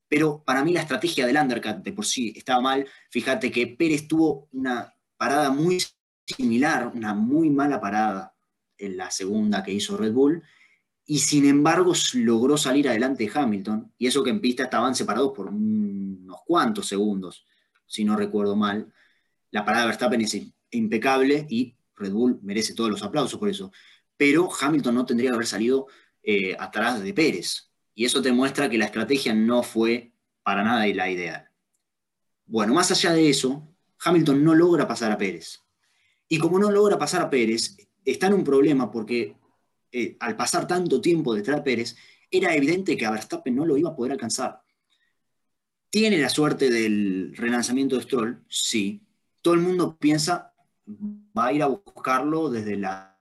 Pero 0.06 0.42
para 0.44 0.62
mí 0.62 0.72
la 0.72 0.82
estrategia 0.82 1.26
del 1.26 1.36
undercut 1.36 1.76
de 1.76 1.92
por 1.92 2.04
sí 2.04 2.32
estaba 2.36 2.60
mal. 2.60 2.86
Fíjate 3.08 3.50
que 3.50 3.68
Pérez 3.68 4.06
tuvo 4.06 4.48
una 4.52 4.92
parada 5.16 5.50
muy 5.50 5.82
similar, 6.26 6.88
una 6.94 7.14
muy 7.14 7.48
mala 7.48 7.80
parada 7.80 8.34
en 8.76 8.96
la 8.96 9.10
segunda 9.10 9.62
que 9.62 9.72
hizo 9.72 9.96
Red 9.96 10.12
Bull, 10.12 10.42
y 11.10 11.18
sin 11.18 11.44
embargo 11.44 11.92
logró 12.14 12.56
salir 12.56 12.88
adelante 12.88 13.24
de 13.24 13.32
Hamilton, 13.34 13.92
y 13.98 14.06
eso 14.06 14.22
que 14.22 14.30
en 14.30 14.40
pista 14.40 14.62
estaban 14.62 14.94
separados 14.94 15.32
por 15.34 15.48
unos 15.48 16.38
cuantos 16.46 16.86
segundos, 16.86 17.44
si 17.84 18.04
no 18.04 18.14
recuerdo 18.14 18.54
mal. 18.54 18.92
La 19.50 19.64
parada 19.64 19.82
de 19.82 19.88
Verstappen 19.88 20.20
es 20.20 20.40
impecable 20.70 21.48
y 21.50 21.74
Red 21.96 22.12
Bull 22.12 22.38
merece 22.44 22.74
todos 22.74 22.90
los 22.90 23.02
aplausos 23.02 23.40
por 23.40 23.48
eso, 23.48 23.72
pero 24.16 24.48
Hamilton 24.60 24.94
no 24.94 25.04
tendría 25.04 25.30
que 25.30 25.34
haber 25.34 25.48
salido 25.48 25.88
eh, 26.22 26.54
atrás 26.56 27.02
de 27.02 27.12
Pérez, 27.12 27.72
y 27.92 28.04
eso 28.04 28.22
te 28.22 28.30
muestra 28.30 28.70
que 28.70 28.78
la 28.78 28.84
estrategia 28.84 29.34
no 29.34 29.64
fue 29.64 30.12
para 30.44 30.62
nada 30.62 30.86
la 30.86 31.10
ideal. 31.10 31.50
Bueno, 32.46 32.72
más 32.72 32.88
allá 32.92 33.14
de 33.14 33.28
eso, 33.28 33.66
Hamilton 34.04 34.44
no 34.44 34.54
logra 34.54 34.86
pasar 34.86 35.10
a 35.10 35.18
Pérez. 35.18 35.60
Y 36.28 36.38
como 36.38 36.60
no 36.60 36.70
logra 36.70 36.96
pasar 36.96 37.22
a 37.22 37.30
Pérez, 37.30 37.78
está 38.04 38.28
en 38.28 38.34
un 38.34 38.44
problema 38.44 38.92
porque 38.92 39.39
eh, 39.92 40.16
al 40.20 40.36
pasar 40.36 40.66
tanto 40.66 41.00
tiempo 41.00 41.34
detrás 41.34 41.58
de 41.58 41.62
Pérez, 41.62 41.96
era 42.30 42.54
evidente 42.54 42.96
que 42.96 43.06
a 43.06 43.10
Verstappen 43.10 43.54
no 43.54 43.66
lo 43.66 43.76
iba 43.76 43.90
a 43.90 43.96
poder 43.96 44.12
alcanzar. 44.12 44.62
¿Tiene 45.90 46.18
la 46.18 46.28
suerte 46.28 46.70
del 46.70 47.34
relanzamiento 47.36 47.96
de 47.96 48.02
Stroll? 48.02 48.44
Sí. 48.48 49.02
Todo 49.42 49.54
el 49.54 49.60
mundo 49.60 49.98
piensa, 49.98 50.54
va 51.36 51.46
a 51.46 51.52
ir 51.52 51.62
a 51.62 51.66
buscarlo 51.66 52.50
desde, 52.50 52.76
la, 52.76 53.18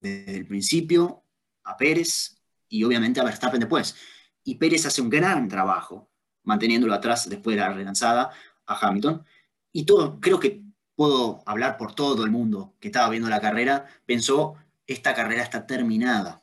desde 0.00 0.36
el 0.36 0.46
principio 0.46 1.24
a 1.64 1.76
Pérez 1.76 2.36
y 2.68 2.84
obviamente 2.84 3.20
a 3.20 3.24
Verstappen 3.24 3.60
después. 3.60 3.96
Y 4.44 4.56
Pérez 4.56 4.86
hace 4.86 5.02
un 5.02 5.10
gran 5.10 5.48
trabajo 5.48 6.10
manteniéndolo 6.44 6.94
atrás 6.94 7.28
después 7.28 7.56
de 7.56 7.62
la 7.62 7.72
relanzada 7.72 8.30
a 8.66 8.86
Hamilton 8.86 9.24
y 9.72 9.84
todo, 9.84 10.20
creo 10.20 10.38
que 10.38 10.62
puedo 10.94 11.42
hablar 11.46 11.78
por 11.78 11.94
todo 11.94 12.24
el 12.24 12.30
mundo 12.30 12.74
que 12.78 12.88
estaba 12.88 13.08
viendo 13.08 13.28
la 13.28 13.40
carrera, 13.40 13.86
pensó, 14.06 14.54
esta 14.86 15.14
carrera 15.14 15.42
está 15.42 15.66
terminada. 15.66 16.42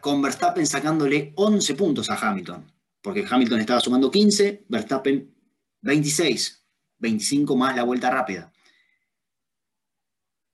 Con 0.00 0.22
Verstappen 0.22 0.66
sacándole 0.66 1.32
11 1.36 1.74
puntos 1.74 2.08
a 2.10 2.14
Hamilton, 2.14 2.72
porque 3.02 3.26
Hamilton 3.28 3.60
estaba 3.60 3.80
sumando 3.80 4.10
15, 4.10 4.66
Verstappen 4.68 5.34
26, 5.82 6.64
25 6.98 7.56
más 7.56 7.74
la 7.76 7.82
vuelta 7.82 8.10
rápida. 8.10 8.52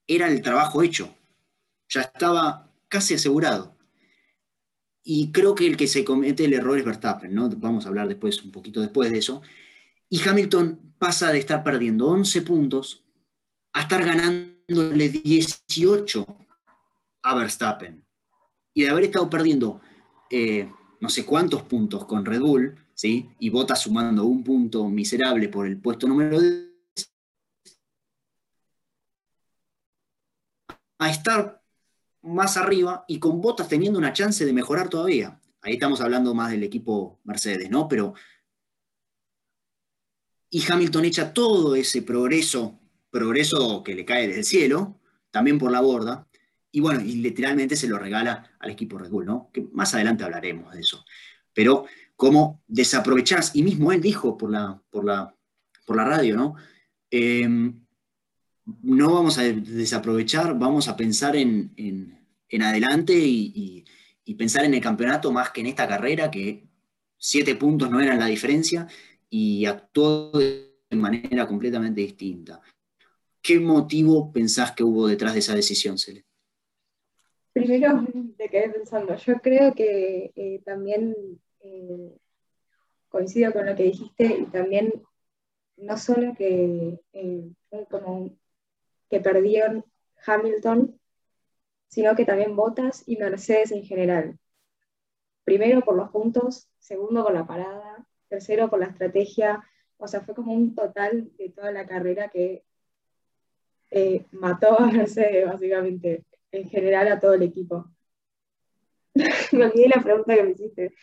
Era 0.06 0.28
el 0.28 0.42
trabajo 0.42 0.82
hecho, 0.82 1.14
ya 1.88 2.00
estaba 2.00 2.72
casi 2.88 3.14
asegurado. 3.14 3.76
Y 5.02 5.32
creo 5.32 5.54
que 5.54 5.66
el 5.66 5.76
que 5.76 5.86
se 5.86 6.04
comete 6.04 6.44
el 6.44 6.54
error 6.54 6.78
es 6.78 6.84
Verstappen, 6.84 7.34
¿no? 7.34 7.48
Vamos 7.48 7.84
a 7.84 7.88
hablar 7.88 8.08
después, 8.08 8.42
un 8.42 8.50
poquito 8.50 8.80
después 8.80 9.10
de 9.10 9.18
eso, 9.18 9.42
y 10.08 10.26
Hamilton 10.26 10.94
pasa 10.98 11.30
de 11.30 11.38
estar 11.38 11.62
perdiendo 11.62 12.08
11 12.08 12.42
puntos 12.42 13.04
a 13.72 13.82
estar 13.82 14.04
ganándole 14.70 15.08
18 15.08 16.26
a 17.22 17.34
Verstappen. 17.34 18.04
Y 18.74 18.84
de 18.84 18.90
haber 18.90 19.04
estado 19.04 19.28
perdiendo 19.28 19.80
eh, 20.30 20.70
no 21.00 21.08
sé 21.08 21.24
cuántos 21.26 21.62
puntos 21.62 22.04
con 22.04 22.24
Red 22.24 22.40
Bull, 22.40 22.76
¿sí? 22.94 23.30
y 23.38 23.50
Bota 23.50 23.74
sumando 23.74 24.24
un 24.24 24.44
punto 24.44 24.88
miserable 24.88 25.48
por 25.48 25.66
el 25.66 25.80
puesto 25.80 26.06
número 26.06 26.40
10, 26.40 26.70
a 30.98 31.10
estar 31.10 31.62
más 32.22 32.56
arriba 32.56 33.04
y 33.08 33.18
con 33.18 33.40
Botas 33.40 33.68
teniendo 33.68 33.98
una 33.98 34.12
chance 34.12 34.44
de 34.44 34.52
mejorar 34.52 34.88
todavía. 34.88 35.40
Ahí 35.62 35.74
estamos 35.74 36.00
hablando 36.00 36.34
más 36.34 36.50
del 36.50 36.62
equipo 36.62 37.18
Mercedes, 37.24 37.70
¿no? 37.70 37.88
Pero 37.88 38.14
y 40.50 40.70
Hamilton 40.70 41.04
echa 41.04 41.32
todo 41.32 41.76
ese 41.76 42.02
progreso, 42.02 42.79
progreso 43.10 43.82
que 43.82 43.94
le 43.94 44.04
cae 44.04 44.28
del 44.28 44.44
cielo, 44.44 44.98
también 45.30 45.58
por 45.58 45.70
la 45.70 45.80
borda, 45.80 46.26
y 46.72 46.80
bueno, 46.80 47.00
y 47.00 47.16
literalmente 47.16 47.76
se 47.76 47.88
lo 47.88 47.98
regala 47.98 48.50
al 48.60 48.70
equipo 48.70 48.98
Red 48.98 49.10
Bull, 49.10 49.26
¿no? 49.26 49.50
Que 49.52 49.66
más 49.72 49.92
adelante 49.94 50.24
hablaremos 50.24 50.72
de 50.72 50.80
eso. 50.80 51.04
Pero 51.52 51.86
cómo 52.16 52.62
desaprovechás, 52.68 53.56
y 53.56 53.62
mismo 53.62 53.92
él 53.92 54.00
dijo 54.00 54.36
por 54.36 54.50
la, 54.50 54.80
por 54.90 55.04
la, 55.04 55.34
por 55.84 55.96
la 55.96 56.04
radio, 56.04 56.36
¿no? 56.36 56.54
Em, 57.10 57.80
no 58.82 59.14
vamos 59.14 59.38
a 59.38 59.42
desaprovechar, 59.42 60.56
vamos 60.56 60.86
a 60.86 60.96
pensar 60.96 61.34
en, 61.34 61.72
adelante 62.60 63.14
y, 63.18 63.84
y, 64.24 64.34
pensar 64.34 64.64
en 64.64 64.74
el 64.74 64.80
campeonato 64.80 65.32
más 65.32 65.50
que 65.50 65.60
en 65.60 65.66
esta 65.66 65.88
carrera, 65.88 66.30
que 66.30 66.68
siete 67.16 67.56
puntos 67.56 67.90
no 67.90 68.00
eran 68.00 68.20
la 68.20 68.26
diferencia, 68.26 68.86
y 69.28 69.64
actuó 69.64 70.30
de 70.32 70.72
manera 70.92 71.48
completamente 71.48 72.00
distinta. 72.00 72.60
¿Qué 73.42 73.58
motivo 73.58 74.32
pensás 74.32 74.72
que 74.72 74.84
hubo 74.84 75.06
detrás 75.06 75.32
de 75.32 75.40
esa 75.40 75.54
decisión, 75.54 75.98
Cele? 75.98 76.24
Primero, 77.52 78.06
te 78.36 78.48
quedé 78.48 78.70
pensando, 78.70 79.16
yo 79.16 79.34
creo 79.40 79.74
que 79.74 80.32
eh, 80.36 80.62
también 80.64 81.14
eh, 81.60 82.16
coincido 83.08 83.52
con 83.52 83.66
lo 83.66 83.74
que 83.74 83.84
dijiste 83.84 84.24
y 84.24 84.44
también 84.46 84.92
no 85.76 85.96
solo 85.96 86.34
que 86.36 87.00
eh, 87.12 87.50
como 87.90 88.30
que 89.08 89.20
perdieron 89.20 89.84
Hamilton, 90.24 91.00
sino 91.88 92.14
que 92.14 92.24
también 92.24 92.54
Bottas 92.54 93.02
y 93.06 93.16
Mercedes 93.16 93.72
en 93.72 93.84
general. 93.84 94.38
Primero 95.44 95.80
por 95.80 95.96
los 95.96 96.10
puntos, 96.10 96.68
segundo 96.78 97.24
por 97.24 97.34
la 97.34 97.46
parada, 97.46 98.06
tercero 98.28 98.70
por 98.70 98.78
la 98.78 98.86
estrategia, 98.86 99.64
o 99.96 100.06
sea, 100.06 100.20
fue 100.20 100.34
como 100.34 100.52
un 100.52 100.74
total 100.74 101.30
de 101.36 101.50
toda 101.50 101.72
la 101.72 101.86
carrera 101.86 102.28
que 102.28 102.64
eh, 103.90 104.26
mató 104.32 104.78
a 104.80 104.90
Mercedes, 104.90 105.46
básicamente, 105.46 106.24
en 106.52 106.68
general 106.68 107.08
a 107.08 107.20
todo 107.20 107.34
el 107.34 107.42
equipo. 107.42 107.90
me 109.52 109.64
olvidé 109.64 109.88
la 109.88 110.02
pregunta 110.02 110.34
que 110.34 110.42
me 110.42 110.50
hiciste. 110.52 110.94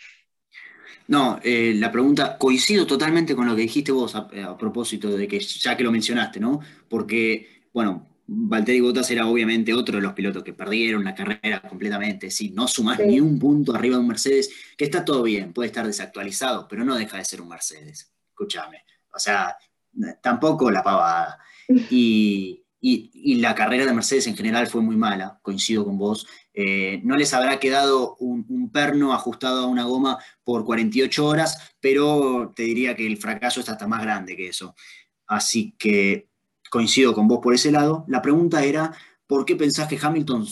No, 1.08 1.39
eh, 1.44 1.74
la 1.75 1.91
pregunta, 1.91 2.38
coincido 2.38 2.86
totalmente 2.86 3.36
con 3.36 3.48
lo 3.48 3.56
que 3.56 3.62
dijiste 3.62 3.91
vos 3.91 4.13
a, 4.15 4.58
propósito 4.58 5.15
de 5.15 5.27
que 5.27 5.39
ya 5.39 5.77
que 5.77 5.84
lo 5.84 5.91
mencionaste, 5.91 6.39
¿no? 6.39 6.60
Porque, 6.89 7.63
bueno, 7.74 8.08
Valtteri 8.27 8.82
Bottas 8.82 9.10
era 9.10 9.25
obviamente 9.25 9.74
otro 9.74 9.96
de 9.96 10.01
los 10.01 10.12
pilotos 10.12 10.44
que 10.44 10.51
perdieron 10.51 11.06
la 11.06 11.15
carrera 11.15 11.62
completamente. 11.62 12.29
Si 12.29 12.50
no 12.50 12.67
sumás 12.67 13.00
ni 13.00 13.22
un 13.22 13.39
punto 13.39 13.74
arriba 13.74 13.96
de 13.96 14.01
un 14.01 14.08
Mercedes, 14.08 14.50
que 14.77 14.84
está 14.84 15.06
todo 15.06 15.24
bien, 15.24 15.53
puede 15.53 15.67
estar 15.67 15.86
desactualizado, 15.86 16.67
pero 16.67 16.84
no 16.84 16.96
deja 16.96 17.17
de 17.17 17.25
ser 17.25 17.39
un 17.41 17.48
Mercedes. 17.48 18.12
Escúchame. 18.29 18.84
O 19.13 19.20
sea, 19.20 19.56
tampoco 20.22 20.70
la 20.72 20.84
pavada. 20.84 21.39
Y, 21.91 22.63
y, 22.79 23.36
la 23.41 23.55
carrera 23.55 23.86
de 23.86 23.93
Mercedes 23.93 24.27
en 24.27 24.36
general 24.36 24.67
fue 24.67 24.81
muy 24.81 24.96
mala, 24.96 25.39
coincido 25.41 25.84
con 25.84 25.98
vos. 25.98 26.27
Eh, 26.53 27.01
no 27.03 27.15
les 27.15 27.34
habrá 27.34 27.60
quedado 27.60 28.15
un, 28.17 28.69
perno 28.72 29.13
ajustado 29.13 29.63
a 29.63 29.67
una 29.67 29.86
goma 29.86 30.19
por 30.43 30.65
48 30.65 31.25
horas, 31.25 31.75
pero 31.79 32.53
te 32.55 32.63
diría 32.63 32.96
que 32.96 33.07
el 33.07 33.17
fracaso 33.17 33.60
está 33.60 33.74
hasta 33.74 33.88
más 33.88 34.01
grande 34.01 34.36
que 34.36 34.50
eso. 34.50 34.75
Así 35.27 35.75
que 35.77 36.29
coincido 36.69 37.13
con 37.13 37.27
vos 37.27 37.39
por 37.41 37.53
ese 37.53 37.72
lado. 37.72 38.05
La 38.07 38.22
pregunta 38.22 38.63
era, 38.63 38.93
¿por 39.25 39.46
qué 39.46 39.55
pensás 39.55 39.88
que 39.88 40.00
Hamilton 40.01 40.46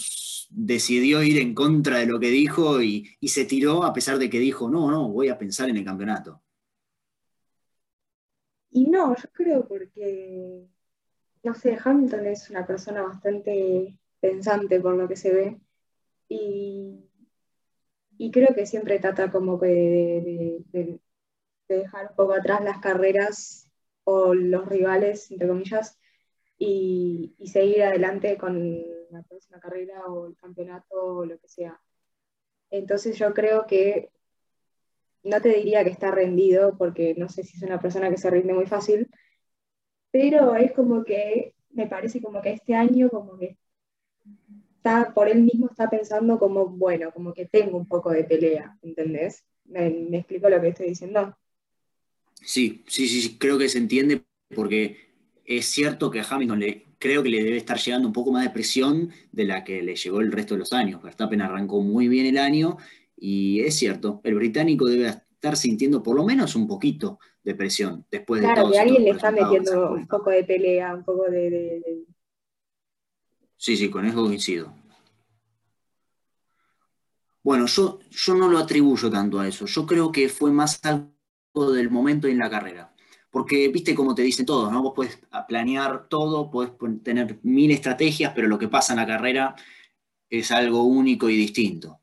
decidió 0.49 1.21
ir 1.23 1.39
en 1.39 1.53
contra 1.53 1.97
de 1.99 2.05
lo 2.05 2.19
que 2.19 2.29
dijo 2.29 2.81
y 2.81 3.17
se 3.23 3.45
tiró 3.45 3.83
a 3.83 3.93
pesar 3.93 4.17
de 4.17 4.29
que 4.29 4.39
dijo, 4.39 4.69
no, 4.69 4.89
no, 4.89 5.09
voy 5.09 5.29
a 5.29 5.37
pensar 5.37 5.69
en 5.69 5.77
el 5.77 5.85
campeonato? 5.85 6.41
Y 8.71 8.87
no, 8.87 9.15
yo 9.15 9.29
creo 9.31 9.65
porque 9.65 10.67
no 11.45 11.53
sé, 11.53 11.77
Hamilton 11.81 12.25
es 12.25 12.49
una 12.49 12.65
persona 12.65 13.03
bastante 13.03 13.95
pensante 14.19 14.81
por 14.81 14.95
lo 14.95 15.07
que 15.07 15.15
se 15.15 15.31
ve 15.31 15.61
y, 16.27 17.01
creo 18.31 18.55
que 18.55 18.65
siempre 18.65 18.99
trata 18.99 19.31
como 19.31 19.59
que 19.59 20.63
de, 20.71 20.99
dejar 21.69 22.09
un 22.09 22.15
poco 22.15 22.33
atrás 22.33 22.63
las 22.63 22.79
carreras 22.79 23.69
o 24.03 24.33
los 24.33 24.67
rivales, 24.67 25.29
entre 25.31 25.47
comillas, 25.47 25.99
y, 26.57 27.35
seguir 27.45 27.83
adelante 27.83 28.37
con 28.37 28.81
la 29.11 29.21
próxima 29.21 29.59
carrera 29.59 30.07
o 30.07 30.27
el 30.27 30.35
campeonato 30.37 30.95
o 30.95 31.25
lo 31.25 31.37
que 31.37 31.47
sea. 31.47 31.79
Entonces 32.71 33.17
yo 33.19 33.33
creo 33.35 33.67
que 33.67 34.09
no 35.23 35.39
te 35.41 35.49
diría 35.49 35.83
que 35.83 35.91
está 35.91 36.09
rendido, 36.09 36.75
porque 36.77 37.13
no 37.15 37.29
sé 37.29 37.43
si 37.43 37.57
es 37.57 37.63
una 37.63 37.79
persona 37.79 38.09
que 38.09 38.17
se 38.17 38.31
rinde 38.31 38.53
muy 38.53 38.65
fácil, 38.65 39.09
pero 40.17 40.55
es 40.55 40.71
como 40.71 41.03
que 41.03 41.55
me 41.71 41.87
parece 41.87 42.21
como 42.21 42.41
que 42.41 42.53
este 42.53 42.73
año 42.73 43.09
como 43.09 43.37
que 43.37 43.57
está, 44.77 45.13
por 45.13 45.27
él 45.27 45.41
mismo 45.41 45.67
está 45.69 45.89
pensando 45.89 46.39
como, 46.39 46.67
bueno, 46.69 47.11
como 47.11 47.33
que 47.33 47.47
tengo 47.47 47.77
un 47.77 47.85
poco 47.85 48.11
de 48.11 48.23
pelea, 48.23 48.77
¿entendés? 48.81 49.43
¿Me, 49.65 49.87
explico 50.13 50.47
lo 50.47 50.61
que 50.61 50.69
estoy 50.69 50.87
diciendo? 50.87 51.37
Sí, 52.41 52.85
sí, 52.87 53.09
sí, 53.09 53.37
creo 53.37 53.57
que 53.57 53.67
se 53.67 53.77
entiende 53.77 54.23
porque 54.55 54.95
es 55.43 55.65
cierto 55.65 56.09
que 56.09 56.21
a 56.21 56.25
Hamilton 56.29 56.63
creo 56.97 57.21
que 57.21 57.29
le 57.29 57.43
debe 57.43 57.57
estar 57.57 57.77
llegando 57.77 58.07
un 58.07 58.13
poco 58.13 58.31
más 58.31 58.45
de 58.45 58.51
presión 58.51 59.11
de 59.33 59.43
la 59.43 59.65
que 59.65 59.81
le 59.83 59.97
llegó 59.97 60.21
el 60.21 60.31
resto 60.31 60.53
de 60.53 60.59
los 60.59 60.71
años. 60.71 61.03
Verstappen 61.03 61.41
arrancó 61.41 61.81
muy 61.81 62.07
bien 62.07 62.25
el 62.25 62.37
año 62.37 62.77
y 63.17 63.59
es 63.59 63.75
cierto, 63.75 64.21
el 64.23 64.35
británico 64.35 64.85
debe 64.85 65.07
estar 65.07 65.57
sintiendo 65.57 66.01
por 66.01 66.15
lo 66.15 66.23
menos 66.23 66.55
un 66.55 66.67
poquito 66.67 67.19
de 67.45 67.55
presión 67.55 68.05
después 68.11 68.41
de 68.41 68.47
Claro, 68.47 68.71
que 68.71 68.79
alguien 68.79 69.03
le 69.03 69.11
está 69.11 69.31
metiendo 69.31 69.91
un 69.91 70.07
poco 70.07 70.31
de 70.31 70.43
pelea, 70.43 70.95
un 70.95 71.03
poco 71.03 71.29
de, 71.29 72.05
Sí, 73.55 73.77
sí, 73.77 73.89
con 73.89 74.05
eso 74.05 74.21
coincido. 74.21 74.73
Bueno, 77.41 77.67
yo, 77.67 77.99
yo 78.09 78.35
no 78.35 78.49
lo 78.49 78.57
atribuyo 78.57 79.09
tanto 79.09 79.39
a 79.39 79.47
eso. 79.47 79.65
Yo 79.65 79.85
creo 79.85 80.11
que 80.11 80.27
fue 80.27 80.51
más 80.51 80.79
algo 80.83 81.71
del 81.71 81.89
momento 81.89 82.27
en 82.27 82.39
la 82.39 82.49
carrera. 82.49 82.93
Porque, 83.29 83.67
viste 83.69 83.93
como 83.93 84.15
te 84.15 84.23
dicen 84.23 84.45
todos, 84.45 84.71
¿no? 84.71 84.81
Vos 84.81 84.93
puedes 84.95 85.19
planear 85.47 86.07
todo, 86.09 86.49
puedes 86.49 86.73
tener 87.03 87.39
mil 87.43 87.71
estrategias, 87.71 88.33
pero 88.35 88.47
lo 88.47 88.57
que 88.57 88.67
pasa 88.67 88.93
en 88.93 88.99
la 88.99 89.07
carrera 89.07 89.55
es 90.29 90.51
algo 90.51 90.83
único 90.83 91.29
y 91.29 91.37
distinto. 91.37 92.01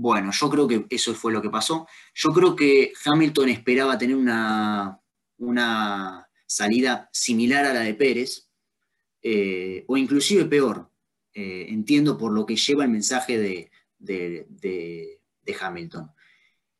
Bueno, 0.00 0.30
yo 0.32 0.48
creo 0.48 0.66
que 0.66 0.86
eso 0.88 1.14
fue 1.14 1.30
lo 1.30 1.42
que 1.42 1.50
pasó. 1.50 1.86
Yo 2.14 2.30
creo 2.30 2.56
que 2.56 2.92
Hamilton 3.04 3.50
esperaba 3.50 3.98
tener 3.98 4.16
una, 4.16 4.98
una 5.36 6.26
salida 6.46 7.10
similar 7.12 7.66
a 7.66 7.74
la 7.74 7.80
de 7.80 7.92
Pérez, 7.92 8.48
eh, 9.22 9.84
o 9.86 9.98
inclusive 9.98 10.46
peor. 10.46 10.90
Eh, 11.34 11.66
entiendo 11.68 12.16
por 12.16 12.32
lo 12.32 12.46
que 12.46 12.56
lleva 12.56 12.84
el 12.84 12.90
mensaje 12.90 13.38
de, 13.38 13.70
de, 13.98 15.18
Hamilton. 15.60 16.10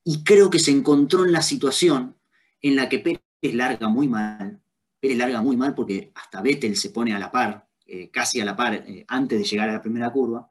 Y 0.05 0.25
creo 0.25 0.49
que 0.49 0.59
se 0.59 0.71
encontró 0.71 1.27
en 1.27 1.33
la 1.33 1.43
situación 1.43 2.17
en 2.63 2.77
la 2.77 2.89
que 2.89 3.01
Pérez 3.01 3.21
larga 3.43 3.89
muy 3.89 4.09
mal. 4.09 4.63
Pérez 4.99 5.19
larga 5.19 5.43
muy 5.43 5.59
mal 5.59 5.75
porque 5.75 6.11
hasta 6.15 6.41
Vettel 6.41 6.75
se 6.75 6.89
pone 6.89 7.13
a 7.13 7.19
la 7.19 7.31
par, 7.31 7.69
eh, 7.85 8.09
casi 8.11 8.41
a 8.41 8.47
la 8.47 8.57
par, 8.57 8.83
antes 9.09 9.39
de 9.39 9.45
llegar 9.45 9.69
a 9.69 9.75
la 9.75 9.83
primera 9.83 10.11
curva. 10.11 10.51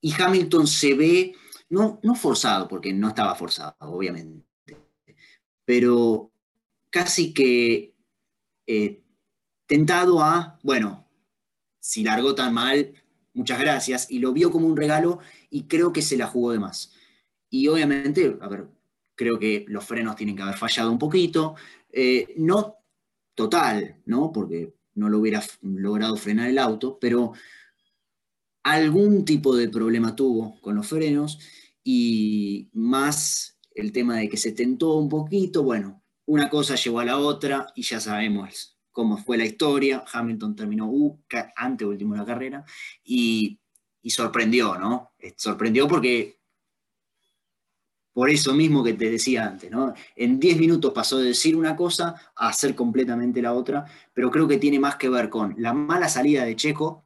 Y 0.00 0.14
Hamilton 0.16 0.66
se 0.68 0.94
ve 0.94 1.34
no, 1.68 2.00
no 2.02 2.14
forzado, 2.14 2.68
porque 2.68 2.92
no 2.92 3.08
estaba 3.08 3.34
forzado, 3.34 3.74
obviamente, 3.80 4.46
pero 5.64 6.32
casi 6.90 7.34
que 7.34 7.94
eh, 8.66 9.02
tentado 9.66 10.22
a, 10.22 10.58
bueno, 10.62 11.08
si 11.80 12.02
largó 12.02 12.34
tan 12.34 12.54
mal, 12.54 12.94
muchas 13.34 13.60
gracias, 13.60 14.10
y 14.10 14.18
lo 14.18 14.32
vio 14.32 14.50
como 14.50 14.66
un 14.66 14.76
regalo 14.76 15.18
y 15.50 15.64
creo 15.64 15.92
que 15.92 16.02
se 16.02 16.16
la 16.16 16.26
jugó 16.26 16.52
de 16.52 16.58
más. 16.58 16.92
Y 17.50 17.68
obviamente, 17.68 18.36
a 18.40 18.48
ver, 18.48 18.68
creo 19.14 19.38
que 19.38 19.64
los 19.68 19.84
frenos 19.84 20.16
tienen 20.16 20.36
que 20.36 20.42
haber 20.42 20.56
fallado 20.56 20.90
un 20.90 20.98
poquito, 20.98 21.54
eh, 21.92 22.34
no 22.38 22.76
total, 23.34 24.00
¿no? 24.06 24.32
Porque 24.32 24.74
no 24.94 25.08
lo 25.08 25.18
hubiera 25.18 25.42
logrado 25.62 26.16
frenar 26.16 26.48
el 26.48 26.58
auto, 26.58 26.98
pero 26.98 27.32
algún 28.66 29.24
tipo 29.24 29.54
de 29.54 29.68
problema 29.68 30.16
tuvo 30.16 30.60
con 30.60 30.74
los 30.74 30.88
frenos 30.88 31.38
y 31.84 32.68
más 32.72 33.56
el 33.72 33.92
tema 33.92 34.16
de 34.16 34.28
que 34.28 34.36
se 34.36 34.50
tentó 34.50 34.96
un 34.96 35.08
poquito, 35.08 35.62
bueno, 35.62 36.02
una 36.24 36.50
cosa 36.50 36.74
llevó 36.74 36.98
a 36.98 37.04
la 37.04 37.18
otra 37.18 37.68
y 37.76 37.82
ya 37.82 38.00
sabemos 38.00 38.76
cómo 38.90 39.18
fue 39.18 39.38
la 39.38 39.44
historia. 39.44 40.02
Hamilton 40.12 40.56
terminó 40.56 40.86
uh, 40.88 41.16
ante 41.54 41.84
último 41.84 42.16
la 42.16 42.24
carrera 42.24 42.64
y, 43.04 43.56
y 44.02 44.10
sorprendió, 44.10 44.76
¿no? 44.76 45.12
Eh, 45.20 45.34
sorprendió 45.36 45.86
porque 45.86 46.40
por 48.12 48.30
eso 48.30 48.52
mismo 48.52 48.82
que 48.82 48.94
te 48.94 49.08
decía 49.08 49.46
antes, 49.46 49.70
¿no? 49.70 49.94
En 50.16 50.40
10 50.40 50.58
minutos 50.58 50.92
pasó 50.92 51.18
de 51.18 51.28
decir 51.28 51.54
una 51.54 51.76
cosa 51.76 52.32
a 52.34 52.48
hacer 52.48 52.74
completamente 52.74 53.40
la 53.40 53.52
otra, 53.52 53.84
pero 54.12 54.28
creo 54.32 54.48
que 54.48 54.58
tiene 54.58 54.80
más 54.80 54.96
que 54.96 55.08
ver 55.08 55.28
con 55.28 55.54
la 55.58 55.72
mala 55.72 56.08
salida 56.08 56.44
de 56.44 56.56
Checo 56.56 57.05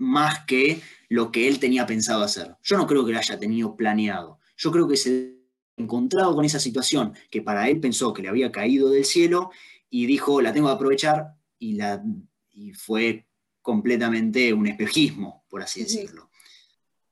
más 0.00 0.46
que 0.46 0.80
lo 1.08 1.30
que 1.30 1.46
él 1.46 1.60
tenía 1.60 1.86
pensado 1.86 2.22
hacer. 2.22 2.56
Yo 2.62 2.78
no 2.78 2.86
creo 2.86 3.04
que 3.04 3.12
lo 3.12 3.18
haya 3.18 3.38
tenido 3.38 3.76
planeado. 3.76 4.40
Yo 4.56 4.72
creo 4.72 4.88
que 4.88 4.96
se 4.96 5.36
ha 5.76 5.82
encontrado 5.82 6.34
con 6.34 6.44
esa 6.44 6.58
situación 6.58 7.12
que 7.30 7.42
para 7.42 7.68
él 7.68 7.80
pensó 7.80 8.12
que 8.14 8.22
le 8.22 8.28
había 8.28 8.50
caído 8.50 8.88
del 8.88 9.04
cielo 9.04 9.50
y 9.90 10.06
dijo, 10.06 10.40
la 10.40 10.52
tengo 10.52 10.68
que 10.68 10.74
aprovechar 10.74 11.34
y, 11.58 11.74
la, 11.74 12.02
y 12.50 12.72
fue 12.72 13.26
completamente 13.60 14.54
un 14.54 14.66
espejismo, 14.66 15.44
por 15.50 15.62
así 15.62 15.82
decirlo. 15.82 16.30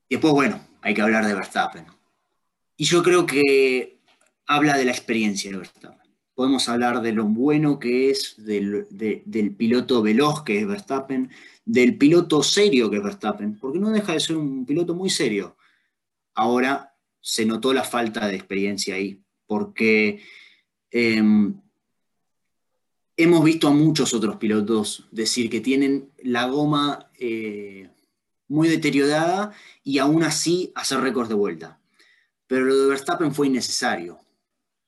Después, 0.09 0.33
bueno, 0.33 0.59
hay 0.81 0.95
que 0.95 1.01
hablar 1.01 1.27
de 1.27 1.35
Verstappen. 1.35 1.85
Y 2.75 2.85
yo 2.85 3.03
creo 3.03 3.25
que 3.25 3.99
habla 4.47 4.75
de 4.75 4.85
la 4.85 4.91
experiencia 4.91 5.51
de 5.51 5.57
Verstappen. 5.57 5.98
Podemos 6.39 6.69
hablar 6.69 7.01
de 7.01 7.11
lo 7.11 7.25
bueno 7.25 7.79
que 7.79 8.11
es 8.11 8.35
del, 8.37 8.87
del 8.89 9.55
piloto 9.55 10.01
veloz 10.01 10.45
que 10.45 10.61
es 10.61 10.65
Verstappen, 10.65 11.29
del 11.65 11.97
piloto 11.97 12.43
serio 12.43 12.89
que 12.89 12.95
es 12.95 13.03
Verstappen, 13.03 13.59
porque 13.59 13.77
no 13.77 13.91
deja 13.91 14.13
de 14.13 14.21
ser 14.21 14.37
un 14.37 14.65
piloto 14.65 14.95
muy 14.95 15.09
serio. 15.09 15.57
Ahora 16.33 16.95
se 17.19 17.45
notó 17.45 17.73
la 17.73 17.83
falta 17.83 18.25
de 18.25 18.37
experiencia 18.37 18.95
ahí, 18.95 19.21
porque 19.47 20.23
em, 20.91 21.59
hemos 23.17 23.43
visto 23.43 23.67
a 23.67 23.71
muchos 23.71 24.13
otros 24.13 24.37
pilotos 24.37 25.09
decir 25.11 25.49
que 25.49 25.59
tienen 25.59 26.09
la 26.23 26.45
goma 26.45 27.11
eh, 27.19 27.89
muy 28.47 28.69
deteriorada 28.69 29.51
y 29.83 29.97
aún 29.97 30.23
así 30.23 30.71
hacer 30.73 31.01
récords 31.01 31.27
de 31.27 31.35
vuelta. 31.35 31.81
Pero 32.47 32.63
lo 32.63 32.77
de 32.77 32.87
Verstappen 32.87 33.35
fue 33.35 33.47
innecesario. 33.47 34.19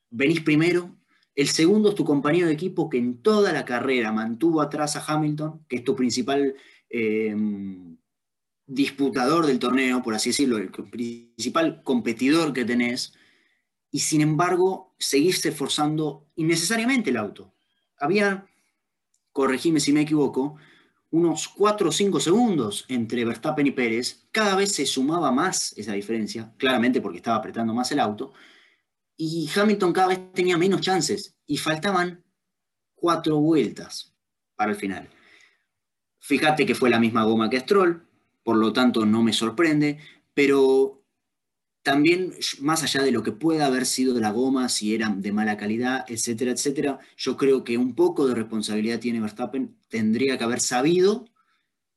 Venís 0.10 0.40
primero, 0.40 0.96
el 1.36 1.48
segundo 1.48 1.90
es 1.90 1.96
tu 1.96 2.04
compañero 2.04 2.48
de 2.48 2.54
equipo 2.54 2.90
que 2.90 2.98
en 2.98 3.22
toda 3.22 3.54
la 3.54 3.66
carrera 3.66 4.12
mantuvo 4.12 4.62
atrás 4.62 4.96
a 4.96 5.06
Hamilton, 5.06 5.66
que 5.68 5.78
es 5.78 5.84
tu 5.84 5.96
principal 5.96 6.56
eh, 6.90 7.36
disputador 8.66 9.46
del 9.46 9.60
torneo, 9.60 10.02
por 10.02 10.14
así 10.14 10.30
decirlo, 10.30 10.58
el 10.58 10.70
principal 10.70 11.84
competidor 11.84 12.54
que 12.54 12.66
tenés, 12.66 13.14
y 13.92 14.00
sin 14.00 14.22
embargo 14.22 14.96
seguiste 14.98 15.52
forzando 15.52 16.28
innecesariamente 16.36 17.10
el 17.10 17.18
auto. 17.18 17.54
Había, 17.98 18.48
corregime 19.32 19.80
si 19.80 19.92
me 19.92 20.02
equivoco, 20.02 20.58
unos 21.12 21.50
4 21.50 21.90
o 21.90 21.92
5 21.92 22.20
segundos 22.22 22.86
entre 22.88 23.26
Verstappen 23.26 23.68
y 23.68 23.72
Pérez, 23.72 24.28
cada 24.32 24.56
vez 24.56 24.74
se 24.74 24.86
sumaba 24.86 25.32
más 25.32 25.74
esa 25.78 25.92
diferencia, 25.92 26.54
claramente 26.58 27.02
porque 27.02 27.18
estaba 27.18 27.38
apretando 27.38 27.74
más 27.74 27.92
el 27.92 28.00
auto, 28.00 28.32
y 29.18 29.50
Hamilton 29.54 29.94
cada 29.94 30.08
vez 30.10 30.34
tenía 30.34 30.58
menos 30.58 30.82
chances 30.82 31.36
y 31.46 31.58
faltaban 31.58 32.24
cuatro 32.96 33.38
vueltas 33.38 34.14
para 34.56 34.72
el 34.72 34.78
final. 34.78 35.10
Fíjate 36.20 36.66
que 36.66 36.76
fue 36.76 36.90
la 36.90 37.00
misma 37.00 37.24
goma 37.24 37.50
que 37.50 37.60
Stroll, 37.60 38.08
por 38.44 38.58
lo 38.58 38.72
tanto 38.74 39.06
no 39.06 39.24
me 39.24 39.34
sorprende, 39.34 40.00
pero 40.34 41.02
también, 41.84 42.34
más 42.60 42.84
allá 42.84 43.02
de 43.02 43.12
lo 43.12 43.24
que 43.24 43.32
pueda 43.32 43.66
haber 43.66 43.88
sido 43.88 44.20
la 44.20 44.32
goma, 44.32 44.70
si 44.70 44.94
eran 44.94 45.22
de 45.22 45.32
mala 45.32 45.58
calidad, 45.58 46.06
etcétera, 46.08 46.52
etcétera, 46.52 47.00
yo 47.18 47.38
creo 47.38 47.64
que 47.64 47.78
un 47.78 47.96
poco 47.96 48.28
de 48.28 48.36
responsabilidad 48.36 49.00
tiene 49.00 49.20
Verstappen, 49.20 49.78
tendría 49.90 50.38
que 50.38 50.44
haber 50.44 50.60
sabido 50.60 51.26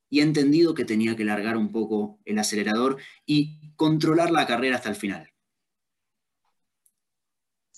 y 0.08 0.20
entendido 0.20 0.74
que 0.74 0.86
tenía 0.86 1.16
que 1.16 1.24
largar 1.24 1.58
un 1.58 1.70
poco 1.70 2.18
el 2.24 2.38
acelerador 2.38 2.96
y 3.26 3.74
controlar 3.76 4.30
la 4.30 4.46
carrera 4.46 4.76
hasta 4.76 4.88
el 4.88 4.96
final. 4.96 5.33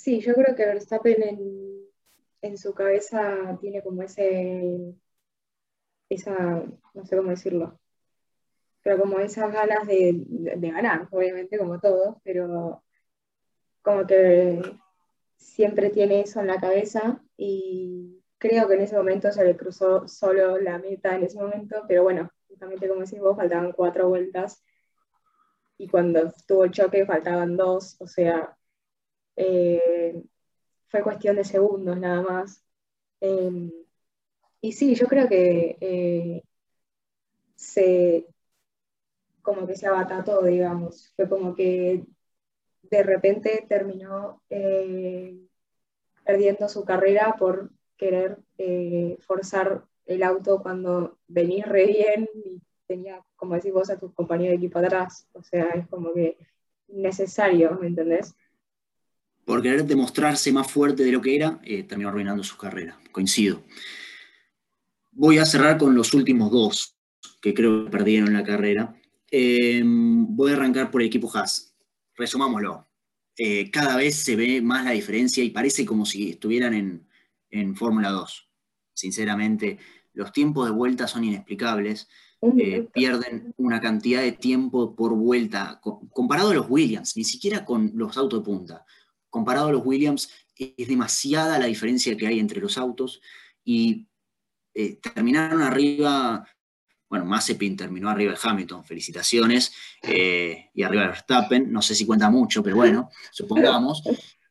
Sí, 0.06 0.20
yo 0.20 0.34
creo 0.34 0.54
que 0.54 0.64
Verstappen 0.64 1.20
en, 2.40 2.56
su 2.58 2.72
cabeza 2.74 3.58
tiene 3.60 3.82
como 3.82 4.02
ese, 4.04 4.94
esa, 6.08 6.62
no 6.94 7.04
sé 7.04 7.16
cómo 7.16 7.30
decirlo, 7.30 7.80
pero 8.84 9.00
como 9.00 9.18
esas 9.18 9.52
ganas 9.52 9.84
de, 9.88 10.14
ganar, 10.58 11.08
obviamente, 11.10 11.58
como 11.58 11.80
todos, 11.80 12.18
pero 12.22 12.84
como 13.82 14.06
que 14.06 14.60
siempre 15.38 15.90
tiene 15.90 16.20
eso 16.20 16.38
en 16.38 16.46
la 16.46 16.60
cabeza 16.60 17.20
y 17.36 18.22
creo 18.38 18.68
que 18.68 18.74
en 18.74 18.82
ese 18.82 18.96
momento 18.96 19.32
se 19.32 19.44
le 19.44 19.56
cruzó 19.56 20.06
solo 20.06 20.58
la 20.58 20.78
meta 20.78 21.16
en 21.16 21.24
ese 21.24 21.40
momento, 21.40 21.84
pero 21.88 22.04
bueno, 22.04 22.30
justamente 22.46 22.88
como 22.88 23.00
decís 23.00 23.18
vos, 23.18 23.36
faltaban 23.36 23.72
cuatro 23.72 24.08
vueltas 24.08 24.62
y 25.78 25.88
cuando 25.88 26.32
tuvo 26.46 26.62
el 26.64 26.70
choque 26.70 27.04
faltaban 27.04 27.56
dos, 27.56 27.96
o 28.00 28.06
sea, 28.06 28.56
eh, 29.36 30.22
fue 30.88 31.02
cuestión 31.02 31.36
de 31.36 31.44
segundos 31.44 31.98
nada 31.98 32.22
más. 32.22 32.64
Em, 33.20 33.72
y 34.60 34.72
sí, 34.72 34.94
yo 34.94 35.06
creo 35.08 35.28
que 35.28 35.76
eh, 35.80 36.42
se, 37.56 38.26
como 39.42 39.66
que 39.66 39.76
se 39.76 39.86
abatató, 39.86 40.42
digamos. 40.42 41.12
Fue 41.16 41.28
como 41.28 41.54
que 41.54 42.04
de 42.82 43.02
repente 43.02 43.66
terminó 43.68 44.42
eh, 44.50 45.38
perdiendo 46.24 46.68
su 46.68 46.84
carrera 46.84 47.36
por 47.38 47.70
querer 47.96 48.38
forzar 49.20 49.84
el 50.06 50.22
auto 50.22 50.62
cuando 50.62 51.18
venís 51.28 51.66
re 51.66 51.86
bien 51.86 52.28
y 52.34 52.60
tenía, 52.86 53.24
como 53.36 53.54
decís 53.54 53.72
vos, 53.72 53.90
a 53.90 53.98
tu 53.98 54.12
compañero 54.14 54.50
de 54.50 54.56
equipo 54.56 54.78
atrás. 54.78 55.28
O 55.32 55.42
sea, 55.42 55.70
es 55.70 55.86
como 55.88 56.12
que 56.12 56.38
necesario, 56.88 57.78
¿me 57.80 57.88
entendés? 57.88 58.34
Por 59.46 59.62
querer 59.62 59.86
demostrarse 59.86 60.52
más 60.52 60.70
fuerte 60.70 61.04
de 61.04 61.12
lo 61.12 61.22
que 61.22 61.36
era, 61.36 61.60
eh, 61.62 61.84
terminó 61.84 62.08
arruinando 62.08 62.42
su 62.42 62.56
carrera. 62.56 62.98
Coincido. 63.12 63.62
Voy 65.12 65.38
a 65.38 65.46
cerrar 65.46 65.78
con 65.78 65.94
los 65.94 66.12
últimos 66.14 66.50
dos 66.50 66.96
que 67.40 67.54
creo 67.54 67.84
que 67.84 67.90
perdieron 67.92 68.32
la 68.32 68.42
carrera. 68.42 69.00
Em, 69.30 70.26
voy 70.34 70.50
a 70.50 70.56
arrancar 70.56 70.90
por 70.90 71.00
el 71.00 71.06
equipo 71.06 71.30
Haas. 71.32 71.76
Resumámoslo. 72.16 72.88
Eh, 73.38 73.70
cada 73.70 73.96
vez 73.96 74.16
se 74.16 74.34
ve 74.34 74.60
más 74.60 74.84
la 74.84 74.90
diferencia 74.90 75.44
y 75.44 75.50
parece 75.50 75.86
como 75.86 76.06
si 76.06 76.30
estuvieran 76.30 76.74
en, 77.50 77.76
Fórmula 77.76 78.10
2. 78.10 78.48
Sinceramente, 78.94 79.78
los 80.12 80.32
tiempos 80.32 80.66
de 80.66 80.74
vuelta 80.74 81.06
son 81.06 81.22
inexplicables. 81.22 82.08
Eh, 82.58 82.88
pierden 82.92 83.54
una 83.58 83.80
cantidad 83.80 84.22
de 84.22 84.32
tiempo 84.32 84.96
por 84.96 85.14
vuelta, 85.14 85.80
comparado 86.12 86.50
a 86.50 86.54
los 86.54 86.66
Williams, 86.68 87.16
ni 87.16 87.24
siquiera 87.24 87.64
con 87.64 87.92
los 87.94 88.16
autos 88.16 88.40
de 88.40 88.44
punta. 88.44 88.84
Comparado 89.30 89.68
a 89.68 89.72
los 89.72 89.84
Williams, 89.84 90.30
es 90.56 90.88
demasiada 90.88 91.58
la 91.58 91.66
diferencia 91.66 92.16
que 92.16 92.26
hay 92.26 92.40
entre 92.40 92.60
los 92.60 92.78
autos 92.78 93.20
y 93.64 94.06
eh, 94.74 94.96
terminaron 94.96 95.62
arriba 95.62 96.46
bueno, 97.08 97.24
Mazepin 97.24 97.76
terminó 97.76 98.10
arriba 98.10 98.32
de 98.32 98.38
Hamilton, 98.42 98.84
felicitaciones, 98.84 99.72
eh, 100.02 100.70
y 100.74 100.82
arriba 100.82 101.02
de 101.02 101.08
Verstappen, 101.08 101.72
no 101.72 101.80
sé 101.80 101.94
si 101.94 102.04
cuenta 102.04 102.30
mucho, 102.30 102.62
pero 102.62 102.76
bueno, 102.76 103.10
supongamos. 103.30 104.02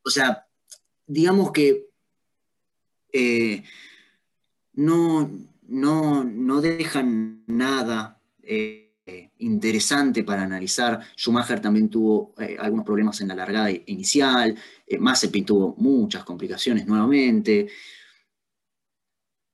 O 0.03 0.09
sea, 0.09 0.47
digamos 1.05 1.51
que 1.51 1.87
eh, 3.11 3.63
no, 4.73 5.29
no, 5.63 6.61
dejan 6.61 7.43
nada 7.47 8.21
interesante 9.39 10.23
para 10.23 10.43
analizar. 10.43 10.99
Schumacher 11.15 11.59
también 11.59 11.89
tuvo 11.89 12.33
algunos 12.59 12.85
problemas 12.85 13.21
en 13.21 13.27
la 13.27 13.35
largada 13.35 13.69
inicial, 13.71 14.57
Mazepin 14.99 15.45
tuvo 15.45 15.75
muchas 15.77 16.23
complicaciones 16.23 16.87
nuevamente 16.87 17.67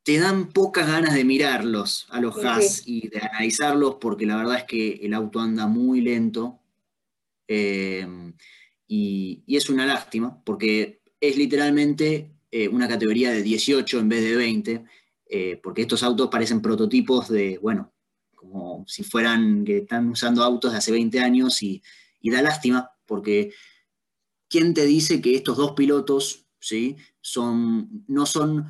te 0.03 0.17
dan 0.19 0.51
pocas 0.51 0.87
ganas 0.87 1.13
de 1.13 1.23
mirarlos 1.23 2.07
a 2.09 2.19
los 2.19 2.43
Haas 2.43 2.83
y 2.85 3.07
de 3.07 3.19
analizarlos 3.19 3.95
porque 4.01 4.25
la 4.25 4.37
verdad 4.37 4.57
es 4.57 4.63
que 4.63 4.93
el 5.03 5.13
auto 5.13 5.39
anda 5.39 5.67
muy 5.67 6.01
lento 6.01 6.59
em, 7.47 8.33
y, 8.87 9.43
es 9.47 9.69
una 9.69 9.85
lástima 9.85 10.41
porque 10.43 11.01
es 11.19 11.37
literalmente 11.37 12.31
eh, 12.49 12.67
una 12.67 12.87
categoría 12.87 13.31
de 13.31 13.43
18 13.43 13.99
en 13.99 14.09
vez 14.09 14.23
de 14.23 14.35
20 14.35 14.85
eh, 15.27 15.59
porque 15.61 15.83
estos 15.83 16.03
autos 16.03 16.29
parecen 16.29 16.61
prototipos 16.61 17.29
de, 17.29 17.59
bueno, 17.59 17.93
como 18.41 18.83
si 18.87 19.03
fueran 19.03 19.63
que 19.63 19.77
están 19.79 20.09
usando 20.09 20.43
autos 20.43 20.71
de 20.71 20.79
hace 20.79 20.91
20 20.91 21.19
años 21.19 21.61
y, 21.61 21.81
da 22.23 22.41
lástima 22.41 22.91
porque 23.05 23.53
¿quién 24.49 24.73
te 24.73 24.85
dice 24.85 25.21
que 25.21 25.35
estos 25.35 25.57
dos 25.57 25.73
pilotos 25.73 26.47
¿sí? 26.59 26.97
son, 27.21 28.03
no 28.07 28.25
son 28.25 28.65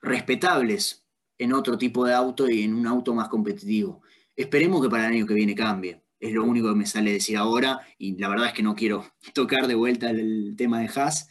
respetables 0.00 1.06
en 1.38 1.52
otro 1.52 1.76
tipo 1.76 2.06
de 2.06 2.14
auto 2.14 2.48
y 2.48 2.62
en 2.62 2.74
un 2.74 2.86
auto 2.86 3.14
más 3.14 3.28
competitivo. 3.28 4.02
Esperemos 4.34 4.82
que 4.82 4.88
para 4.88 5.06
el 5.06 5.14
año 5.14 5.26
que 5.26 5.34
viene 5.34 5.54
cambie. 5.54 6.02
Es 6.18 6.32
lo 6.32 6.44
único 6.44 6.70
que 6.70 6.74
me 6.74 6.86
sale 6.86 7.12
decir 7.12 7.36
ahora 7.36 7.80
y 7.98 8.16
la 8.16 8.28
verdad 8.28 8.46
es 8.46 8.52
que 8.54 8.62
no 8.62 8.74
quiero 8.74 9.04
tocar 9.34 9.66
de 9.66 9.74
vuelta 9.74 10.10
el 10.10 10.54
tema 10.56 10.80
de 10.80 10.90
Haas. 10.94 11.28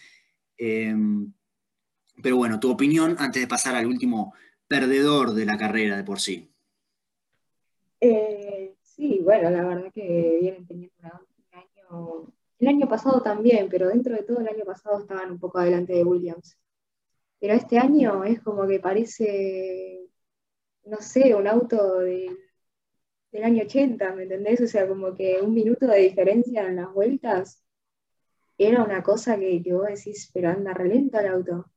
Em, 0.58 1.34
pero 2.22 2.38
bueno, 2.38 2.60
tu 2.60 2.70
opinión 2.70 3.16
antes 3.18 3.42
de 3.42 3.48
pasar 3.48 3.76
al 3.76 3.88
último 3.88 4.34
perdedor 4.68 5.34
de 5.34 5.46
la 5.46 5.58
carrera 5.58 5.98
de 5.98 6.04
por 6.04 6.20
sí. 6.20 6.55
Eh, 8.00 8.76
sí, 8.82 9.20
bueno, 9.24 9.50
la 9.50 9.66
verdad 9.66 9.92
que 9.94 10.38
vienen 10.42 10.68
teniendo 10.68 10.96
un 11.04 11.60
año, 11.60 12.34
el 12.60 12.68
año 12.68 12.88
pasado 12.88 13.22
también, 13.22 13.68
pero 13.70 13.88
dentro 13.90 14.16
de 14.16 14.24
todo 14.24 14.40
el 14.40 14.48
año 14.48 14.66
pasado 14.66 15.00
estaban 15.00 15.32
un 15.32 15.40
poco 15.40 15.60
adelante 15.60 15.94
de 15.94 16.04
Williams. 16.04 16.58
Pero 17.40 17.54
este 17.54 17.78
año 17.80 18.24
es 18.24 18.42
como 18.42 18.68
que 18.68 18.80
parece, 18.80 20.10
no 20.86 20.98
sé, 21.02 21.36
un 21.36 21.48
auto 21.48 22.00
del 22.00 22.38
año 23.44 23.64
80, 23.64 24.14
¿me 24.16 24.24
entendés? 24.24 24.62
O 24.62 24.68
sea, 24.68 24.88
como 24.88 25.14
que 25.16 25.42
un 25.42 25.54
minuto 25.54 25.88
de 25.88 26.00
diferencia 26.00 26.68
en 26.68 26.78
las 26.78 26.94
vueltas 26.94 27.64
era 28.58 28.84
una 28.84 29.04
cosa 29.04 29.38
que, 29.38 29.62
vos 29.72 29.88
decís, 29.88 30.30
pero 30.34 30.50
anda 30.50 30.74
relento 30.74 31.20
el 31.20 31.28
auto. 31.28 31.72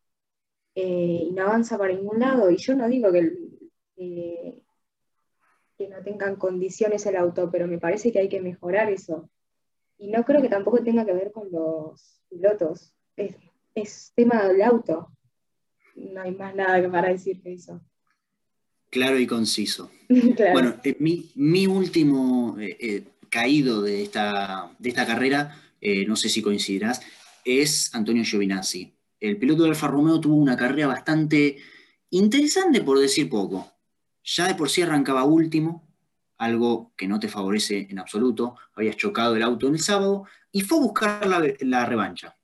Eh, 0.74 1.26
y 1.28 1.32
no 1.32 1.44
avanza 1.44 1.78
para 1.78 1.92
ningún 1.94 2.20
lado. 2.20 2.50
Y 2.50 2.56
yo 2.56 2.74
no 2.76 2.88
digo 2.88 3.10
que, 3.12 4.62
que 5.78 5.88
no 5.88 6.02
tengan 6.02 6.36
condiciones 6.36 7.06
el 7.06 7.16
auto, 7.16 7.50
pero 7.50 7.66
me 7.66 7.78
parece 7.78 8.12
que 8.12 8.18
hay 8.18 8.28
que 8.28 8.42
mejorar 8.42 8.92
eso. 8.92 9.30
Y 9.96 10.10
no 10.10 10.24
creo 10.24 10.42
que 10.42 10.48
tampoco 10.48 10.82
tenga 10.82 11.06
que 11.06 11.14
ver 11.14 11.32
con 11.32 11.50
los 11.50 12.20
pilotos. 12.28 12.92
Es, 13.16 13.36
es 13.74 14.12
tema 14.14 14.46
del 14.46 14.62
auto 14.62 15.12
no 15.98 16.22
hay 16.22 16.34
más 16.34 16.54
nada 16.54 16.90
para 16.90 17.08
decir 17.08 17.40
que 17.40 17.54
eso. 17.54 17.80
Claro 18.90 19.18
y 19.18 19.26
conciso. 19.26 19.90
Bueno, 20.52 20.76
eh, 20.84 20.96
mi, 21.00 21.66
último 21.66 22.56
eh, 22.58 22.76
eh, 22.80 23.04
caído 23.28 23.82
de 23.82 24.02
esta, 24.02 24.74
de 24.78 24.88
esta 24.88 25.06
carrera, 25.06 25.62
no 26.06 26.16
sé 26.16 26.28
si 26.28 26.42
coincidirás, 26.42 27.00
es 27.44 27.94
Antonio 27.94 28.24
Giovinazzi. 28.24 28.92
El 29.20 29.36
piloto 29.36 29.62
de 29.62 29.70
Alfa 29.70 29.86
Romeo 29.86 30.20
tuvo 30.20 30.36
una 30.36 30.56
carrera 30.56 30.88
bastante 30.88 31.58
interesante, 32.10 32.80
por 32.80 32.98
decir 32.98 33.28
poco. 33.28 33.70
Ya 34.30 34.46
de 34.46 34.54
por 34.54 34.68
sí 34.68 34.82
arrancaba 34.82 35.24
último, 35.24 35.88
algo 36.36 36.92
que 36.96 37.08
no 37.08 37.18
te 37.18 37.28
favorece 37.28 37.86
en 37.88 37.98
absoluto. 37.98 38.56
Habías 38.74 38.96
chocado 38.96 39.34
el 39.34 39.42
auto 39.42 39.68
en 39.68 39.74
el 39.74 39.80
sábado 39.80 40.26
y 40.52 40.60
fue 40.60 40.78
a 40.78 40.82
buscar 40.82 41.26
la, 41.60 41.86
revancha. 41.86 42.36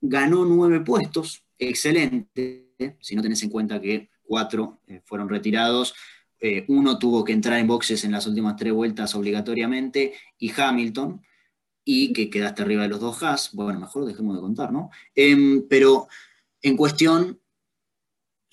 Ganó 0.00 0.44
nueve 0.44 0.80
puestos, 0.80 1.42
excelente, 1.58 2.96
si 3.00 3.16
no 3.16 3.22
tenés 3.22 3.42
en 3.42 3.50
cuenta 3.50 3.80
que 3.80 4.10
cuatro 4.22 4.82
eh, 4.86 5.02
fueron 5.04 5.28
retirados, 5.28 5.94
eh, 6.38 6.64
uno 6.68 6.96
tuvo 6.96 7.24
que 7.24 7.32
entrar 7.32 7.58
en 7.58 7.66
boxes 7.66 8.04
en 8.04 8.12
las 8.12 8.28
últimas 8.28 8.54
tres 8.54 8.72
vueltas 8.72 9.16
obligatoriamente, 9.16 10.14
y 10.38 10.52
Hamilton, 10.56 11.22
y 11.84 12.12
que 12.12 12.30
quedaste 12.30 12.62
arriba 12.62 12.82
de 12.82 12.88
los 12.90 13.00
dos 13.00 13.20
Haas, 13.20 13.50
bueno, 13.52 13.80
mejor 13.80 14.04
dejemos 14.04 14.36
de 14.36 14.42
contar, 14.42 14.72
¿no? 14.72 14.90
Em, 15.14 15.66
pero 15.68 16.06
en 16.62 16.76
cuestión, 16.76 17.40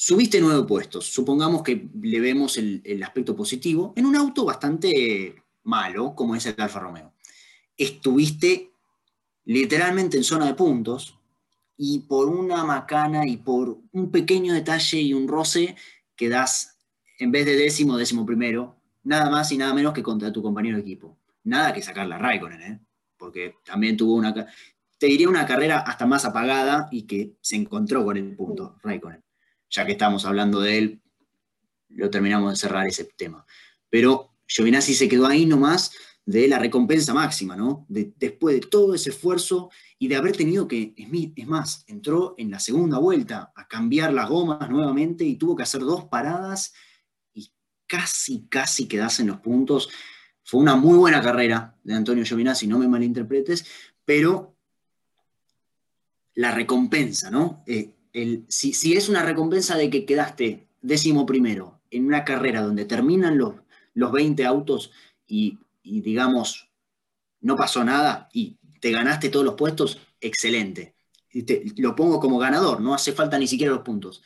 subiste 0.01 0.41
nueve 0.41 0.63
puestos, 0.63 1.05
supongamos 1.05 1.61
que 1.61 1.87
le 2.01 2.19
vemos 2.19 2.57
el, 2.57 2.81
el 2.83 3.03
aspecto 3.03 3.35
positivo, 3.35 3.93
en 3.95 4.07
un 4.07 4.15
auto 4.15 4.43
bastante 4.43 5.43
malo, 5.61 6.15
como 6.15 6.35
es 6.35 6.43
el 6.47 6.55
Alfa 6.57 6.79
Romeo. 6.79 7.13
Estuviste 7.77 8.71
literalmente 9.45 10.17
en 10.17 10.23
zona 10.23 10.47
de 10.47 10.55
puntos, 10.55 11.19
y 11.77 11.99
por 11.99 12.29
una 12.29 12.63
macana 12.63 13.27
y 13.27 13.37
por 13.37 13.77
un 13.91 14.09
pequeño 14.09 14.55
detalle 14.55 14.99
y 14.99 15.13
un 15.13 15.27
roce 15.27 15.75
quedas, 16.15 16.79
en 17.19 17.31
vez 17.31 17.45
de 17.45 17.55
décimo, 17.55 17.95
décimo 17.95 18.25
primero, 18.25 18.75
nada 19.03 19.29
más 19.29 19.51
y 19.51 19.57
nada 19.59 19.75
menos 19.75 19.93
que 19.93 20.01
contra 20.01 20.31
tu 20.31 20.41
compañero 20.41 20.77
de 20.77 20.81
equipo. 20.81 21.19
Nada 21.43 21.73
que 21.73 21.83
sacar 21.83 22.07
la 22.07 22.17
Raikkonen, 22.17 22.61
¿eh? 22.63 22.79
porque 23.17 23.57
también 23.63 23.97
tuvo 23.97 24.15
una, 24.15 24.33
te 24.33 25.05
diría 25.05 25.29
una 25.29 25.45
carrera 25.45 25.81
hasta 25.81 26.07
más 26.07 26.25
apagada 26.25 26.87
y 26.91 27.03
que 27.03 27.33
se 27.39 27.55
encontró 27.55 28.03
con 28.03 28.17
el 28.17 28.35
punto, 28.35 28.77
Raikkonen. 28.81 29.21
Ya 29.71 29.85
que 29.85 29.93
estamos 29.93 30.25
hablando 30.25 30.59
de 30.59 30.77
él, 30.77 31.01
lo 31.89 32.09
terminamos 32.09 32.51
de 32.51 32.57
cerrar 32.57 32.87
ese 32.87 33.05
tema. 33.05 33.45
Pero 33.89 34.35
Giovinazzi 34.47 34.93
se 34.93 35.09
quedó 35.09 35.27
ahí 35.27 35.45
nomás 35.45 35.91
de 36.25 36.47
la 36.47 36.59
recompensa 36.59 37.13
máxima, 37.13 37.55
¿no? 37.55 37.85
después 37.89 38.55
de 38.55 38.67
todo 38.67 38.93
ese 38.93 39.09
esfuerzo 39.09 39.71
y 39.97 40.07
de 40.07 40.15
haber 40.15 40.35
tenido 40.35 40.67
que, 40.67 40.93
es 40.95 41.47
más, 41.47 41.83
entró 41.87 42.35
en 42.37 42.51
la 42.51 42.59
segunda 42.59 42.99
vuelta 42.99 43.51
a 43.55 43.67
cambiar 43.67 44.13
las 44.13 44.29
gomas 44.29 44.69
nuevamente 44.69 45.23
y 45.23 45.35
tuvo 45.35 45.55
que 45.55 45.63
hacer 45.63 45.81
dos 45.81 46.05
paradas 46.05 46.73
y 47.33 47.51
casi, 47.87 48.45
casi 48.47 48.87
quedarse 48.87 49.23
en 49.23 49.29
los 49.29 49.39
puntos. 49.39 49.89
Fue 50.43 50.59
una 50.59 50.75
muy 50.75 50.97
buena 50.97 51.21
carrera 51.21 51.75
de 51.83 51.95
Antonio 51.95 52.23
Giovinazzi, 52.23 52.67
no 52.67 52.77
me 52.77 52.87
malinterpretes, 52.87 53.65
pero 54.05 54.55
la 56.35 56.51
recompensa, 56.51 57.31
¿no? 57.31 57.63
Eh, 57.65 57.93
si, 58.47 58.93
es 58.93 59.09
una 59.09 59.23
recompensa 59.23 59.77
de 59.77 59.89
que 59.89 60.05
quedaste 60.05 60.67
décimo 60.81 61.25
primero 61.25 61.79
en 61.89 62.05
una 62.05 62.25
carrera 62.25 62.61
donde 62.61 62.85
terminan 62.85 63.37
los, 63.37 63.55
los 63.93 64.11
20 64.11 64.45
autos 64.45 64.91
y, 65.27 65.59
digamos, 65.83 66.69
no 67.39 67.55
pasó 67.55 67.83
nada 67.83 68.29
y 68.33 68.57
te 68.79 68.91
ganaste 68.91 69.29
todos 69.29 69.45
los 69.45 69.55
puestos, 69.55 69.99
excelente. 70.19 70.95
lo 71.77 71.95
pongo 71.95 72.19
como 72.19 72.37
ganador, 72.37 72.81
no 72.81 72.93
hace 72.93 73.13
falta 73.13 73.37
ni 73.37 73.47
siquiera 73.47 73.73
los 73.73 73.83
puntos. 73.83 74.21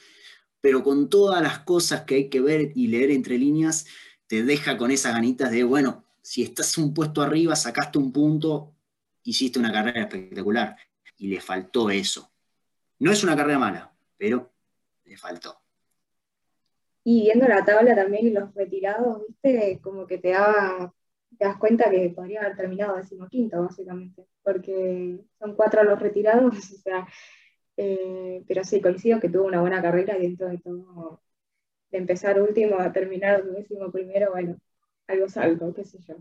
Pero 0.61 0.83
con 0.83 1.09
todas 1.09 1.43
las 1.43 1.59
cosas 1.59 2.01
que 2.01 2.15
hay 2.15 2.29
que 2.29 2.41
ver 2.41 2.71
y 2.75 2.87
leer 2.87 3.11
entre 3.11 3.37
líneas, 3.37 3.85
te 4.27 4.43
deja 4.43 4.77
con 4.77 4.89
esas 4.89 5.13
ganitas 5.13 5.51
de, 5.51 5.63
bueno, 5.63 6.05
si 6.23 6.41
estás 6.41 6.77
un 6.79 6.93
puesto 6.93 7.21
arriba, 7.21 7.55
sacaste 7.55 7.99
un 7.99 8.11
punto, 8.11 8.73
hiciste 9.23 9.59
una 9.59 9.71
carrera 9.71 10.01
espectacular. 10.01 10.75
Y 11.17 11.27
le 11.27 11.39
faltó 11.39 11.91
eso. 11.91 12.31
No 12.99 13.11
es 13.11 13.23
una 13.23 13.35
carrera 13.35 13.59
mala, 13.59 13.93
pero 14.17 14.51
le 15.05 15.17
faltó. 15.17 15.59
Y 17.03 17.23
viendo 17.23 17.47
la 17.47 17.63
tabla 17.63 17.95
también 17.95 18.27
y 18.27 18.31
los 18.31 18.53
retirados, 18.55 19.21
viste, 19.27 19.79
como 19.81 20.07
que 20.07 20.17
te, 20.17 20.33
te 21.37 21.45
das 21.45 21.57
cuenta 21.57 21.89
que 21.91 22.09
podría 22.09 22.41
haber 22.41 22.55
terminado 22.55 22.97
decimoquinto, 22.97 23.61
básicamente, 23.61 24.25
porque 24.43 25.19
son 25.37 25.55
cuatro 25.55 25.83
los 25.83 25.99
retirados, 25.99 26.55
o 26.73 26.77
sea, 26.77 27.07
eh, 27.77 28.43
pero 28.47 28.63
sí, 28.63 28.81
coincido 28.81 29.19
que 29.19 29.29
tuvo 29.29 29.45
una 29.45 29.61
buena 29.61 29.81
carrera 29.81 30.17
y 30.17 30.21
dentro 30.21 30.47
de 30.47 30.57
todo, 30.57 31.21
de 31.91 31.97
empezar 31.97 32.41
último 32.41 32.79
a 32.79 32.91
terminar 32.91 33.43
décimo 33.43 33.91
primero, 33.91 34.31
bueno, 34.31 34.57
algo 35.07 35.29
salgo, 35.29 35.73
qué 35.73 35.83
sé 35.83 35.99
yo. 36.07 36.15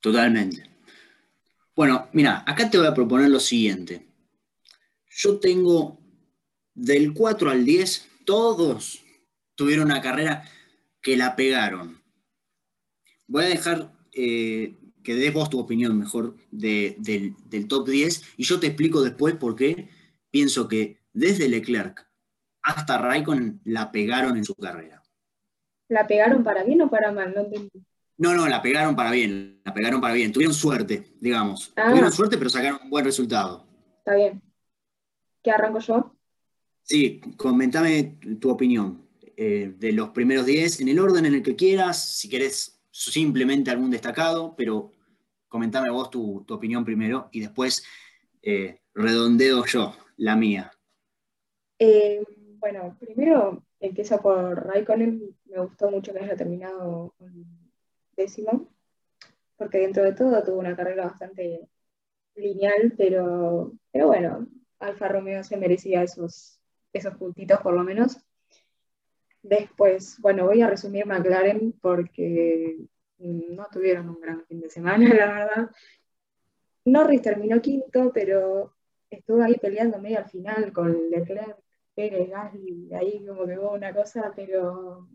Totalmente. 0.00 0.64
Bueno, 1.76 2.08
mira, 2.12 2.42
acá 2.46 2.68
te 2.68 2.78
voy 2.78 2.86
a 2.86 2.94
proponer 2.94 3.30
lo 3.30 3.38
siguiente. 3.38 4.04
Yo 5.08 5.38
tengo 5.38 5.97
del 6.78 7.12
4 7.12 7.50
al 7.50 7.64
10, 7.64 8.08
todos 8.24 9.02
tuvieron 9.56 9.86
una 9.86 10.00
carrera 10.00 10.44
que 11.02 11.16
la 11.16 11.34
pegaron. 11.34 12.00
Voy 13.26 13.44
a 13.44 13.48
dejar 13.48 13.92
eh, 14.14 14.74
que 15.02 15.14
des 15.14 15.34
vos 15.34 15.50
tu 15.50 15.58
opinión 15.58 15.98
mejor 15.98 16.36
del, 16.50 17.34
top 17.68 17.88
10 17.88 18.34
y 18.36 18.44
yo 18.44 18.60
te 18.60 18.68
explico 18.68 19.02
después 19.02 19.34
por 19.34 19.56
qué 19.56 19.88
pienso 20.30 20.68
que 20.68 21.00
desde 21.12 21.48
Leclerc 21.48 22.06
hasta 22.62 22.98
Raikkonen 22.98 23.60
la 23.64 23.90
pegaron 23.90 24.36
en 24.36 24.44
su 24.44 24.54
carrera. 24.54 25.02
¿La 25.88 26.06
pegaron 26.06 26.44
para 26.44 26.62
bien 26.62 26.82
o 26.82 26.90
para 26.90 27.10
mal? 27.10 27.34
No, 28.18 28.34
no, 28.34 28.46
la 28.46 28.62
pegaron 28.62 28.94
para 28.94 29.10
bien, 29.10 29.60
la 29.64 29.72
pegaron 29.74 30.00
para 30.00 30.14
bien. 30.14 30.32
Tuvieron 30.32 30.54
suerte, 30.54 31.14
digamos. 31.20 31.72
Ah. 31.76 31.88
Tuvieron 31.88 32.12
suerte, 32.12 32.36
pero 32.36 32.50
sacaron 32.50 32.80
un 32.84 32.90
buen 32.90 33.04
resultado. 33.04 33.66
Está 33.98 34.14
bien. 34.14 34.42
¿Qué 35.42 35.50
arranco 35.50 35.78
yo? 35.78 36.17
Sí, 36.88 37.20
comentame 37.36 38.18
tu 38.40 38.50
opinión. 38.50 39.06
Eh, 39.36 39.74
de 39.78 39.92
los 39.92 40.08
primeros 40.08 40.46
10 40.46 40.80
en 40.80 40.88
el 40.88 40.98
orden 40.98 41.26
en 41.26 41.34
el 41.34 41.42
que 41.42 41.54
quieras, 41.54 42.16
si 42.16 42.30
querés 42.30 42.80
simplemente 42.90 43.70
algún 43.70 43.90
destacado, 43.90 44.54
pero 44.56 44.90
comentame 45.48 45.90
vos 45.90 46.10
tu, 46.10 46.44
opinión 46.48 46.86
primero 46.86 47.28
y 47.30 47.40
después 47.40 47.84
eh, 48.42 48.80
redondeo 48.94 49.66
yo 49.66 49.94
la 50.16 50.34
mía. 50.34 50.72
Eh, 51.78 52.24
bueno, 52.58 52.96
primero 52.98 53.62
empiezo 53.78 54.20
por 54.20 54.66
Raikkonen, 54.66 55.36
me 55.44 55.60
gustó 55.60 55.90
mucho 55.90 56.14
que 56.14 56.20
haya 56.20 56.36
terminado 56.36 57.14
décimo, 58.16 58.66
porque 59.56 59.78
dentro 59.78 60.04
de 60.04 60.14
todo 60.14 60.42
tuvo 60.42 60.58
una 60.58 60.74
carrera 60.74 61.04
bastante 61.04 61.68
lineal, 62.34 62.94
pero, 62.96 63.74
pero 63.92 64.06
bueno, 64.06 64.48
Alfa 64.78 65.08
Romeo 65.08 65.44
se 65.44 65.56
merecía 65.58 66.02
esos, 66.02 66.57
esos 66.92 67.14
puntitos 67.16 67.60
por 67.60 67.74
lo 67.74 67.84
menos. 67.84 68.18
Después, 69.42 70.18
bueno, 70.20 70.46
voy 70.46 70.62
a 70.62 70.68
resumir 70.68 71.06
McLaren 71.06 71.72
porque 71.80 72.78
no 73.18 73.66
tuvieron 73.70 74.08
un 74.08 74.20
gran 74.20 74.44
fin 74.46 74.60
de 74.60 74.70
semana, 74.70 75.08
la 75.14 75.32
verdad. 75.32 75.70
Norris 76.84 77.22
terminó 77.22 77.60
quinto, 77.60 78.12
pero 78.12 78.74
estuvo 79.10 79.42
ahí 79.42 79.54
peleando 79.56 79.98
medio 79.98 80.18
al 80.18 80.28
final 80.28 80.72
con 80.72 81.10
Leclerc, 81.10 81.58
Pérez, 81.94 82.30
Gasly, 82.30 82.94
ahí 82.94 83.26
como 83.26 83.46
que 83.46 83.58
hubo 83.58 83.72
una 83.72 83.92
cosa, 83.92 84.32
pero, 84.34 85.08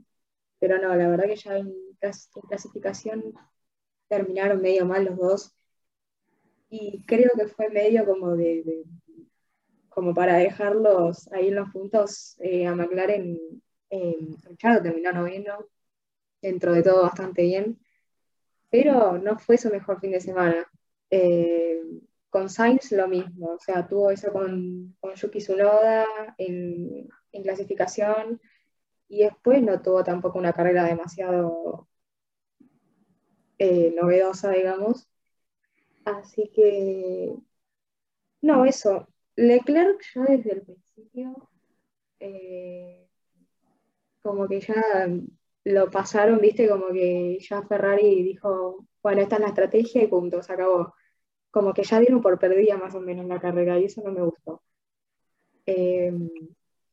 pero 0.60 0.78
no, 0.80 0.96
la 0.96 1.08
verdad 1.10 1.26
que 1.26 1.36
ya 1.36 1.58
en, 1.58 1.74
clasificación 2.48 3.34
terminaron 4.08 4.62
medio 4.62 4.86
mal 4.86 5.06
los 5.06 5.18
dos. 5.18 5.56
Y 6.70 7.04
creo 7.06 7.30
que 7.38 7.48
fue 7.48 7.70
medio 7.70 8.06
como 8.06 8.36
de, 8.36 8.84
como 9.94 10.14
para 10.14 10.38
dejarlos 10.38 11.32
ahí 11.32 11.50
en 11.50 11.56
los 11.56 11.70
puntos 11.70 12.36
eh, 12.40 12.68
a 12.68 12.76
McLaren 12.76 13.38
eh, 13.90 14.18
Richard 14.46 14.82
terminó 14.82 15.12
noveno, 15.12 15.68
dentro 16.42 16.74
de 16.74 16.84
todo 16.84 17.04
bastante 17.04 17.44
bien, 17.44 17.80
pero 18.70 19.20
no 19.20 19.38
fue 19.38 19.58
su 19.58 19.70
mejor 19.70 20.00
fin 20.00 20.12
de 20.12 20.20
semana. 20.20 20.68
Eh, 21.12 21.80
con 22.30 22.50
Sainz 22.50 22.92
lo 22.92 23.08
mismo, 23.08 23.52
o 23.52 23.60
sea, 23.60 23.88
tuvo 23.88 24.10
eso 24.10 24.34
con, 24.34 24.96
con 25.00 25.14
Yuki 25.14 25.38
Tsunoda 25.40 26.06
en, 26.40 27.08
clasificación 27.44 28.42
y 29.08 29.24
después 29.24 29.62
no 29.62 29.82
tuvo 29.82 30.04
tampoco 30.04 30.40
una 30.40 30.54
carrera 30.54 30.86
demasiado 30.86 31.88
eh, 33.60 33.94
novedosa, 33.96 34.50
digamos. 34.52 35.08
Así 36.06 36.50
que, 36.54 37.36
no, 38.42 38.66
eso. 38.66 39.08
Leclerc 39.36 40.02
ya 40.14 40.24
desde 40.24 40.54
el 40.54 40.62
principio 40.62 41.50
eh, 42.20 43.08
como 44.22 44.48
que 44.48 44.62
ya 44.62 44.82
lo 45.66 45.92
pasaron, 45.92 46.40
viste, 46.40 46.70
como 46.70 46.88
que 46.88 47.38
ya 47.40 47.62
Ferrari 47.64 48.24
dijo, 48.24 48.86
bueno, 49.02 49.22
esta 49.22 49.36
es 49.36 49.42
la 49.42 49.48
estrategia 49.48 50.04
y 50.04 50.08
punto, 50.08 50.42
se 50.42 50.54
acabó. 50.54 50.96
Como 51.52 51.74
que 51.74 51.84
ya 51.84 52.00
dieron 52.00 52.22
por 52.22 52.40
perdida 52.40 52.78
más 52.78 52.96
o 52.96 53.02
menos 53.02 53.26
la 53.28 53.40
carrera 53.40 53.80
y 53.80 53.86
eso 53.86 54.02
no 54.04 54.12
me 54.12 54.24
gustó. 54.24 54.64
Em, 55.66 56.30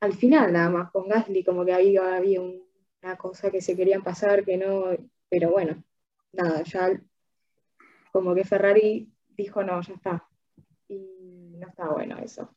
al 0.01 0.13
final 0.15 0.53
nada 0.53 0.71
más 0.71 0.91
con 0.91 1.09
Gasly 1.09 1.45
como 1.45 1.65
que 1.65 1.73
ahí 1.73 1.97
había 1.97 2.41
una 2.41 3.17
cosa 3.17 3.51
que 3.51 3.61
se 3.61 3.77
querían 3.77 4.03
pasar, 4.03 4.45
que 4.45 4.57
no, 4.57 4.87
pero 5.29 5.51
bueno, 5.51 5.83
nada, 6.33 6.63
ya 6.65 7.01
como 8.13 8.35
que 8.35 8.45
Ferrari 8.45 9.13
dijo 9.37 9.63
no, 9.65 9.81
ya 9.83 9.95
está. 9.95 10.30
No 11.61 11.69
está 11.69 11.89
bueno 11.89 12.19
eso. 12.19 12.55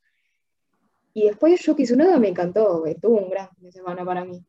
Y 1.13 1.27
después 1.27 1.61
Yuki 1.61 1.83
Tsunoda 1.83 2.17
me 2.17 2.29
encantó, 2.29 2.83
tuvo 2.99 3.17
un 3.19 3.29
gran 3.29 3.49
fin 3.55 3.65
de 3.65 3.71
semana 3.71 4.03
para 4.03 4.25
mí 4.25 4.43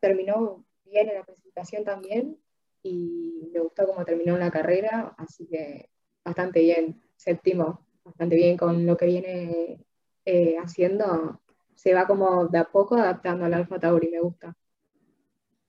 terminó 0.00 0.64
bien 0.84 1.08
en 1.08 1.16
la 1.16 1.24
presentación 1.24 1.84
también 1.84 2.38
y 2.82 3.50
me 3.52 3.60
gustó 3.60 3.86
cómo 3.86 4.04
terminó 4.04 4.34
en 4.34 4.40
la 4.40 4.50
carrera, 4.50 5.14
así 5.18 5.46
que 5.46 5.90
bastante 6.24 6.60
bien, 6.60 7.02
séptimo, 7.16 7.84
bastante 8.04 8.36
bien 8.36 8.56
con 8.56 8.86
lo 8.86 8.96
que 8.96 9.06
viene 9.06 9.84
eh, 10.24 10.56
haciendo. 10.58 11.40
Se 11.74 11.92
va 11.92 12.06
como 12.06 12.46
de 12.46 12.58
a 12.58 12.64
poco 12.64 12.94
adaptando 12.94 13.44
al 13.44 13.54
Alfa 13.54 13.80
Tauri, 13.80 14.08
me 14.08 14.20
gusta. 14.20 14.56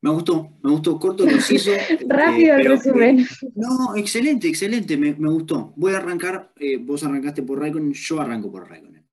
Me 0.01 0.11
gustó, 0.11 0.57
me 0.61 0.71
gustó, 0.71 0.99
corto, 0.99 1.25
preciso. 1.25 1.71
Rápido 2.07 2.55
el 2.55 2.65
resumen. 2.65 3.27
no, 3.55 3.95
excelente, 3.95 4.47
excelente, 4.47 4.95
me, 4.97 5.11
gustó. 5.13 5.73
Voy 5.75 5.93
a 5.93 5.97
arrancar, 5.97 6.53
eh, 6.57 6.77
vos 6.77 7.03
arrancaste 7.03 7.43
por 7.43 7.59
Raikkonen, 7.59 7.93
yo 7.93 8.21
arranco 8.21 8.51
por 8.51 8.69
Raikkonen. 8.69 9.05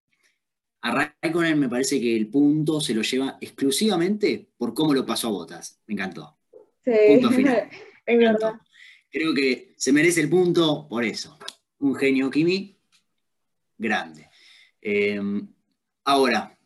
A 0.82 1.08
Raikkonen 1.22 1.58
me 1.58 1.68
parece 1.68 1.98
que 1.98 2.14
el 2.14 2.28
punto 2.28 2.80
se 2.80 2.94
lo 2.94 3.02
lleva 3.02 3.38
exclusivamente 3.40 4.50
por 4.58 4.74
cómo 4.74 4.92
lo 4.92 5.06
pasó 5.06 5.28
a 5.28 5.30
Botas. 5.30 5.80
Me 5.86 5.94
encantó. 5.94 6.36
Sí, 6.84 6.92
punto 7.08 7.30
final. 7.30 7.68
es 8.06 8.18
verdad. 8.18 8.52
Creo 9.10 9.32
que 9.32 9.74
se 9.76 9.92
merece 9.92 10.20
el 10.20 10.28
punto 10.28 10.86
por 10.86 11.04
eso. 11.04 11.38
Un 11.78 11.94
genio 11.94 12.30
Kimi 12.30 12.76
grande. 13.78 14.28
Em, 14.80 15.48
ahora, 16.04 16.58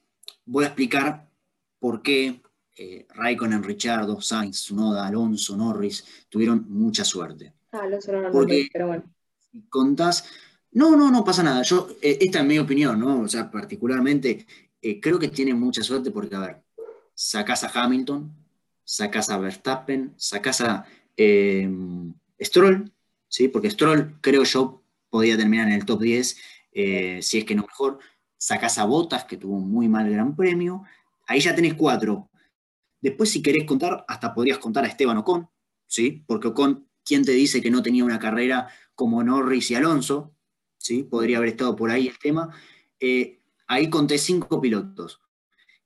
voy 0.45 0.65
a 0.65 0.69
explicar 0.69 1.29
por 1.79 2.03
qué 2.03 2.41
eh, 2.79 3.07
Raikkonen, 3.15 3.63
Richardo, 3.63 4.21
Sainz, 4.21 4.63
Tsunoda, 4.63 5.07
Alonso, 5.07 5.57
Norris 5.57 6.05
tuvieron 6.29 6.65
mucha 6.69 7.05
suerte. 7.05 7.53
Ah, 7.73 7.81
Alonso 7.83 8.13
no, 8.13 8.31
Porque, 8.31 8.69
pero 8.73 8.87
bueno. 8.87 9.05
Contás 9.69 10.25
No, 10.73 10.97
no, 10.97 11.11
no 11.11 11.25
pasa 11.25 11.43
nada. 11.43 11.63
Yo, 11.63 11.89
eh, 12.01 12.19
esta 12.21 12.41
es 12.41 12.45
mi 12.45 12.59
opinión, 12.59 13.01
¿no? 13.01 13.23
O 13.23 13.29
sea, 13.29 13.51
particularmente, 13.51 14.47
eh, 14.81 15.01
creo 15.01 15.19
que 15.19 15.29
tiene 15.29 15.55
mucha 15.55 15.83
suerte 15.83 16.11
porque, 16.11 16.37
a 16.37 16.41
ver, 16.41 16.63
sacás 17.15 17.65
a 17.65 17.71
Hamilton, 17.75 18.33
sacás 18.85 19.31
a 19.31 19.39
Verstappen, 19.39 20.15
sacás 20.17 20.61
a 20.61 20.85
eh, 21.17 21.69
Stroll, 22.41 22.93
¿sí? 23.27 23.49
Porque 23.49 23.71
Stroll, 23.71 24.19
creo 24.21 24.45
yo, 24.45 24.83
podía 25.11 25.37
terminar 25.37 25.69
en 25.69 25.75
el 25.75 25.85
top 25.85 26.03
10, 26.03 26.37
si 27.21 27.39
es 27.39 27.45
que 27.45 27.55
no 27.55 27.63
mejor. 27.63 27.99
Sacás 28.37 28.79
a 28.79 28.85
Bottas, 28.85 29.25
que 29.25 29.37
tuvo 29.37 29.57
un 29.57 29.69
muy 29.69 29.89
mal 29.89 30.09
gran 30.09 30.37
premio. 30.37 30.85
Ahí 31.27 31.41
ya 31.41 31.55
tenés 31.55 31.75
cuatro. 31.75 32.31
Después, 33.01 33.31
si 33.31 33.43
querés 33.43 33.65
contar, 33.65 34.05
hasta 34.09 34.35
podrías 34.35 34.59
contar 34.59 34.85
a 34.85 34.89
Esteban 34.89 35.19
Ocon, 35.19 35.49
¿sí? 35.87 36.25
Porque 36.27 36.49
Ocon, 36.49 36.89
¿quién 37.05 37.25
te 37.25 37.33
dice 37.33 37.61
que 37.61 37.71
no 37.71 37.83
tenía 37.83 38.05
una 38.05 38.19
carrera 38.19 38.69
como 38.95 39.23
Norris 39.23 39.71
y 39.71 39.75
Alonso? 39.75 40.35
¿Sí? 40.77 41.03
Podría 41.05 41.39
haber 41.39 41.51
estado 41.51 41.77
por 41.77 41.91
ahí 41.91 42.09
el 42.09 42.19
tema. 42.19 42.55
Eh, 43.01 43.41
ahí 43.67 43.89
conté 43.91 44.19
cinco 44.19 44.61
pilotos. 44.61 45.21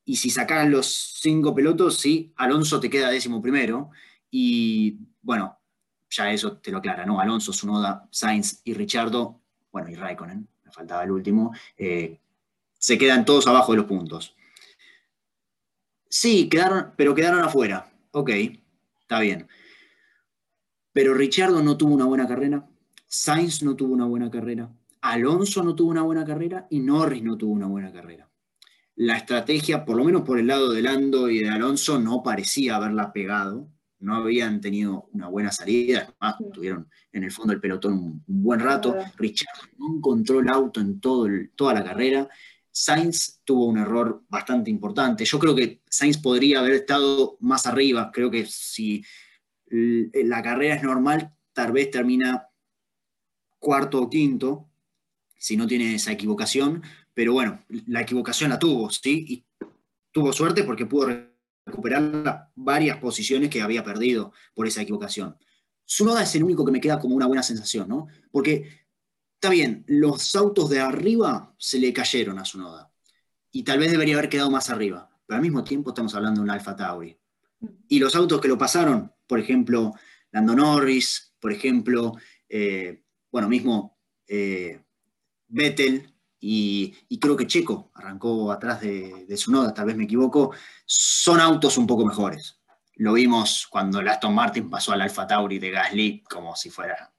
Y 0.04 0.16
si 0.16 0.30
sacaran 0.30 0.70
los 0.70 1.18
cinco 1.20 1.54
pilotos, 1.54 1.96
sí, 1.96 2.32
Alonso 2.36 2.80
te 2.80 2.90
queda 2.90 3.10
décimo 3.10 3.40
primero. 3.40 3.90
Y 4.30 4.98
bueno, 5.20 5.58
ya 6.10 6.32
eso 6.32 6.58
te 6.58 6.70
lo 6.70 6.78
aclara, 6.78 7.06
¿no? 7.06 7.20
Alonso, 7.20 7.52
Sunoda, 7.52 8.08
Sainz 8.10 8.60
y 8.64 8.74
Richardo, 8.74 9.40
bueno, 9.70 9.90
y 9.90 9.94
Raikkonen, 9.94 10.48
me 10.64 10.72
faltaba 10.72 11.04
el 11.04 11.10
último, 11.10 11.52
eh, 11.76 12.20
se 12.78 12.98
quedan 12.98 13.24
todos 13.24 13.46
abajo 13.46 13.72
de 13.72 13.78
los 13.78 13.86
puntos. 13.86 14.34
Sí, 16.14 16.50
quedaron, 16.50 16.92
pero 16.94 17.14
quedaron 17.14 17.40
afuera. 17.40 17.90
Ok, 18.10 18.28
está 19.00 19.20
bien. 19.20 19.48
Pero 20.92 21.14
Richardo 21.14 21.62
no 21.62 21.78
tuvo 21.78 21.94
una 21.94 22.04
buena 22.04 22.28
carrera, 22.28 22.68
Sainz 23.08 23.62
no 23.62 23.74
tuvo 23.76 23.94
una 23.94 24.04
buena 24.04 24.30
carrera, 24.30 24.70
Alonso 25.00 25.62
no 25.62 25.74
tuvo 25.74 25.90
una 25.90 26.02
buena 26.02 26.22
carrera 26.22 26.66
y 26.68 26.80
Norris 26.80 27.22
no 27.22 27.38
tuvo 27.38 27.52
una 27.54 27.66
buena 27.66 27.90
carrera. 27.90 28.28
La 28.96 29.16
estrategia, 29.16 29.86
por 29.86 29.96
lo 29.96 30.04
menos 30.04 30.20
por 30.20 30.38
el 30.38 30.48
lado 30.48 30.70
de 30.70 30.82
Lando 30.82 31.30
y 31.30 31.38
de 31.38 31.48
Alonso, 31.48 31.98
no 31.98 32.22
parecía 32.22 32.76
haberla 32.76 33.10
pegado. 33.10 33.70
No 33.98 34.16
habían 34.16 34.60
tenido 34.60 35.08
una 35.12 35.28
buena 35.28 35.50
salida, 35.50 36.14
además 36.18 36.52
tuvieron 36.52 36.90
en 37.10 37.24
el 37.24 37.32
fondo 37.32 37.52
del 37.52 37.60
pelotón 37.60 37.94
un, 37.94 38.24
buen 38.26 38.60
rato. 38.60 38.94
Richardo 39.16 39.62
no 39.78 39.96
encontró 39.96 40.40
el 40.40 40.50
auto 40.50 40.78
en 40.78 41.00
todo 41.00 41.26
toda 41.56 41.72
la 41.72 41.82
carrera 41.82 42.28
Sainz 42.72 43.42
tuvo 43.44 43.66
un 43.66 43.76
error 43.78 44.24
bastante 44.30 44.70
importante. 44.70 45.26
Yo 45.26 45.38
creo 45.38 45.54
que 45.54 45.82
Sainz 45.88 46.16
podría 46.16 46.60
haber 46.60 46.72
estado 46.72 47.36
más 47.40 47.66
arriba. 47.66 48.10
Creo 48.12 48.30
que 48.30 48.46
si 48.46 49.04
la 49.68 50.42
carrera 50.42 50.74
es 50.74 50.82
normal, 50.82 51.34
tal 51.52 51.72
vez 51.72 51.90
termina 51.90 52.48
cuarto 53.58 54.00
o 54.00 54.10
quinto, 54.10 54.70
si 55.36 55.56
no 55.56 55.66
tiene 55.66 55.94
esa 55.94 56.12
equivocación. 56.12 56.82
Pero 57.12 57.34
bueno, 57.34 57.62
la 57.86 58.00
equivocación 58.00 58.50
la 58.50 58.58
tuvo, 58.58 58.90
¿sí? 58.90 59.26
Y 59.28 59.46
tuvo 60.10 60.32
suerte 60.32 60.64
porque 60.64 60.86
pudo 60.86 61.28
recuperar 61.66 62.50
varias 62.54 62.96
posiciones 62.96 63.50
que 63.50 63.60
había 63.60 63.84
perdido 63.84 64.32
por 64.54 64.66
esa 64.66 64.80
equivocación. 64.80 65.36
Sunoda 65.84 66.22
es 66.22 66.34
el 66.36 66.44
único 66.44 66.64
que 66.64 66.72
me 66.72 66.80
queda 66.80 66.98
como 66.98 67.14
una 67.14 67.26
buena 67.26 67.42
sensación, 67.42 67.88
¿no? 67.88 68.06
Porque 68.30 68.81
Está 69.42 69.50
bien, 69.50 69.84
los 69.88 70.36
autos 70.36 70.70
de 70.70 70.78
arriba 70.78 71.52
se 71.58 71.80
le 71.80 71.92
cayeron 71.92 72.38
a 72.38 72.44
su 72.44 72.60
noda. 72.60 72.92
Y 73.50 73.64
tal 73.64 73.80
vez 73.80 73.90
debería 73.90 74.14
haber 74.14 74.28
quedado 74.28 74.52
más 74.52 74.70
arriba. 74.70 75.10
Pero 75.26 75.34
al 75.34 75.42
mismo 75.42 75.64
tiempo 75.64 75.90
estamos 75.90 76.14
hablando 76.14 76.38
de 76.38 76.44
un 76.44 76.50
Alfa 76.50 76.76
Tauri. 76.76 77.18
Y 77.88 77.98
los 77.98 78.14
autos 78.14 78.40
que 78.40 78.46
lo 78.46 78.56
pasaron, 78.56 79.12
por 79.26 79.40
ejemplo, 79.40 79.94
Lando 80.30 80.54
Norris, 80.54 81.34
por 81.40 81.50
ejemplo, 81.50 82.12
eh, 82.48 83.02
bueno, 83.32 83.48
mismo 83.48 83.98
eh, 84.28 84.80
Vettel 85.48 86.14
y, 86.38 87.18
creo 87.20 87.36
que 87.36 87.48
Checo 87.48 87.90
arrancó 87.94 88.52
atrás 88.52 88.80
de, 88.80 89.26
de 89.26 89.36
su 89.36 89.50
noda, 89.50 89.74
tal 89.74 89.86
vez 89.86 89.96
me 89.96 90.04
equivoco, 90.04 90.54
son 90.86 91.40
autos 91.40 91.76
un 91.78 91.88
poco 91.88 92.06
mejores. 92.06 92.60
Lo 92.94 93.14
vimos 93.14 93.66
cuando 93.68 93.98
el 93.98 94.06
Aston 94.06 94.36
Martin 94.36 94.70
pasó 94.70 94.92
al 94.92 95.00
Alfa 95.00 95.26
Tauri 95.26 95.58
de 95.58 95.70
Gasly 95.72 96.22
como 96.30 96.54
si 96.54 96.70
fuera 96.70 97.12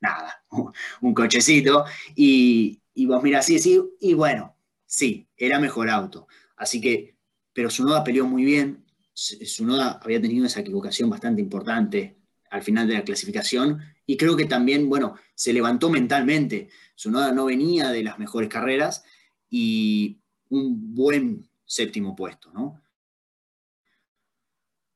nada, 0.00 0.44
un 1.00 1.14
cochecito, 1.14 1.84
y, 2.14 2.80
vos 3.06 3.22
mirás 3.22 3.44
así, 3.44 3.58
sí, 3.58 3.80
y 4.00 4.14
bueno, 4.14 4.56
sí, 4.86 5.28
era 5.36 5.58
mejor 5.58 5.88
auto. 5.88 6.26
Así 6.56 6.80
que, 6.80 7.16
pero 7.52 7.70
Sunoda 7.70 8.04
peleó 8.04 8.26
muy 8.26 8.44
bien, 8.44 8.84
Sunoda 9.12 10.00
había 10.02 10.20
tenido 10.20 10.46
esa 10.46 10.60
equivocación 10.60 11.10
bastante 11.10 11.42
importante 11.42 12.18
al 12.50 12.62
final 12.62 12.88
de 12.88 12.94
la 12.94 13.04
clasificación, 13.04 13.80
y 14.06 14.16
creo 14.16 14.36
que 14.36 14.46
también, 14.46 14.88
bueno, 14.88 15.16
se 15.34 15.52
levantó 15.52 15.90
mentalmente. 15.90 16.70
Sunoda 16.94 17.30
no 17.30 17.44
venía 17.44 17.90
de 17.90 18.02
las 18.02 18.18
mejores 18.18 18.48
carreras, 18.48 19.04
y 19.50 20.20
un 20.48 20.94
buen 20.94 21.48
séptimo 21.64 22.16
puesto, 22.16 22.50
¿no? 22.52 22.80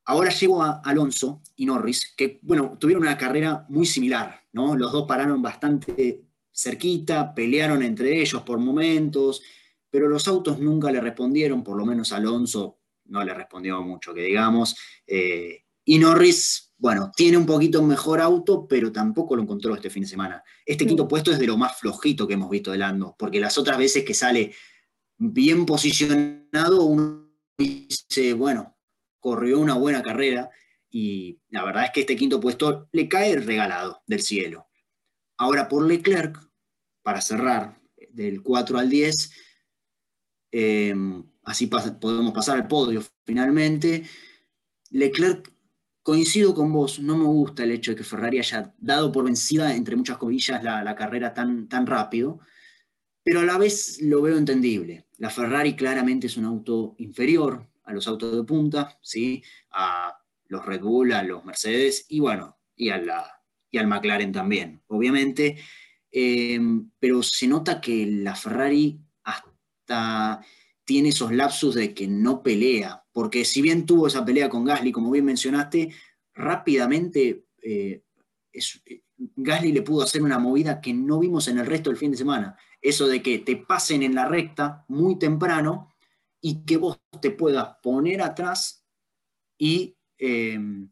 Ahora 0.04 0.30
llego 0.30 0.62
a 0.62 0.80
Alonso 0.84 1.42
y 1.54 1.66
Norris, 1.66 2.12
que, 2.16 2.40
bueno, 2.42 2.76
tuvieron 2.78 3.04
una 3.04 3.16
carrera 3.16 3.64
muy 3.68 3.86
similar, 3.86 4.41
¿no? 4.52 4.76
Los 4.76 4.92
dos 4.92 5.06
pararon 5.06 5.42
bastante 5.42 6.24
cerquita, 6.52 7.34
pelearon 7.34 7.82
entre 7.82 8.20
ellos 8.20 8.42
por 8.42 8.58
momentos, 8.58 9.42
pero 9.90 10.08
los 10.08 10.28
autos 10.28 10.58
nunca 10.58 10.90
le 10.90 11.00
respondieron, 11.00 11.62
por 11.62 11.76
lo 11.76 11.84
menos 11.84 12.12
Alonso 12.12 12.78
no 13.06 13.24
le 13.24 13.34
respondió 13.34 13.82
mucho, 13.82 14.14
que 14.14 14.22
digamos. 14.22 14.76
Eh, 15.06 15.64
y 15.84 15.98
Norris, 15.98 16.72
bueno, 16.78 17.10
tiene 17.14 17.36
un 17.36 17.46
poquito 17.46 17.82
mejor 17.82 18.20
auto, 18.20 18.66
pero 18.66 18.92
tampoco 18.92 19.36
lo 19.36 19.42
encontró 19.42 19.74
este 19.74 19.90
fin 19.90 20.02
de 20.02 20.08
semana. 20.08 20.42
Este 20.64 20.86
quinto 20.86 21.08
puesto 21.08 21.30
es 21.32 21.38
de 21.38 21.46
lo 21.46 21.56
más 21.56 21.78
flojito 21.78 22.26
que 22.26 22.34
hemos 22.34 22.50
visto 22.50 22.70
de 22.70 22.78
Lando, 22.78 23.16
porque 23.18 23.40
las 23.40 23.58
otras 23.58 23.78
veces 23.78 24.04
que 24.04 24.14
sale 24.14 24.54
bien 25.18 25.66
posicionado, 25.66 26.84
uno 26.84 27.30
dice, 27.58 28.32
bueno, 28.34 28.76
corrió 29.20 29.60
una 29.60 29.74
buena 29.74 30.02
carrera 30.02 30.50
y 30.92 31.40
la 31.48 31.64
verdad 31.64 31.86
es 31.86 31.90
que 31.90 32.00
este 32.00 32.16
quinto 32.16 32.38
puesto 32.38 32.88
le 32.92 33.08
cae 33.08 33.34
regalado 33.36 34.02
del 34.06 34.20
cielo. 34.20 34.68
Ahora 35.38 35.66
por 35.66 35.86
Leclerc, 35.86 36.38
para 37.02 37.22
cerrar 37.22 37.80
del 38.10 38.42
4 38.42 38.78
al 38.78 38.90
10, 38.90 39.32
eh, 40.52 40.94
así 41.44 41.66
podemos 41.66 42.32
pasar 42.32 42.58
al 42.58 42.68
podio 42.68 43.02
finalmente. 43.24 44.04
Leclerc, 44.90 45.50
coincido 46.02 46.54
con 46.54 46.70
vos, 46.70 47.00
no 47.00 47.16
me 47.16 47.24
gusta 47.24 47.64
el 47.64 47.70
hecho 47.70 47.92
de 47.92 47.96
que 47.96 48.04
Ferrari 48.04 48.38
haya 48.38 48.74
dado 48.76 49.10
por 49.10 49.24
vencida, 49.24 49.74
entre 49.74 49.96
muchas 49.96 50.18
comillas, 50.18 50.62
la, 50.62 50.94
carrera 50.94 51.32
tan, 51.32 51.68
tan 51.68 51.86
rápido, 51.86 52.40
pero 53.24 53.40
a 53.40 53.44
la 53.44 53.56
vez 53.56 54.02
lo 54.02 54.20
veo 54.20 54.36
entendible. 54.36 55.06
La 55.16 55.30
Ferrari 55.30 55.74
claramente 55.74 56.26
es 56.26 56.36
un 56.36 56.44
auto 56.44 56.94
inferior, 56.98 57.66
a 57.84 57.92
los 57.92 58.06
autos 58.06 58.36
de 58.36 58.44
punta, 58.44 58.98
¿sí? 59.00 59.42
Los 60.52 60.66
Red 60.66 60.82
Bull, 60.82 61.12
a 61.12 61.22
los 61.22 61.44
Mercedes 61.46 62.04
y 62.10 62.20
bueno, 62.20 62.58
y, 62.76 62.90
la, 62.90 63.24
y 63.70 63.78
al 63.78 63.86
McLaren 63.86 64.32
también, 64.32 64.82
obviamente. 64.86 65.56
Em, 66.10 66.90
pero 66.98 67.22
se 67.22 67.46
nota 67.46 67.80
que 67.80 68.04
la 68.06 68.36
Ferrari 68.36 69.00
hasta 69.24 70.44
tiene 70.84 71.08
esos 71.08 71.32
lapsus 71.32 71.74
de 71.74 71.94
que 71.94 72.06
no 72.06 72.42
pelea, 72.42 73.02
porque 73.12 73.46
si 73.46 73.62
bien 73.62 73.86
tuvo 73.86 74.06
esa 74.06 74.24
pelea 74.26 74.50
con 74.50 74.64
Gasly, 74.66 74.92
como 74.92 75.10
bien 75.10 75.24
mencionaste, 75.24 75.90
rápidamente 76.34 77.46
eh, 77.62 78.02
Gasly 79.16 79.72
le 79.72 79.80
pudo 79.80 80.02
hacer 80.02 80.22
una 80.22 80.38
movida 80.38 80.82
que 80.82 80.92
no 80.92 81.18
vimos 81.18 81.48
en 81.48 81.58
el 81.58 81.66
resto 81.66 81.88
del 81.88 81.98
fin 81.98 82.10
de 82.10 82.18
semana. 82.18 82.58
Eso 82.82 83.06
de 83.06 83.22
que 83.22 83.38
te 83.38 83.56
pasen 83.56 84.02
en 84.02 84.14
la 84.14 84.28
recta 84.28 84.84
muy 84.88 85.18
temprano 85.18 85.88
y 86.42 86.62
que 86.66 86.76
vos 86.76 87.00
te 87.22 87.30
puedas 87.30 87.76
poner 87.82 88.20
atrás 88.20 88.84
y, 89.56 89.96
em, 90.18 90.88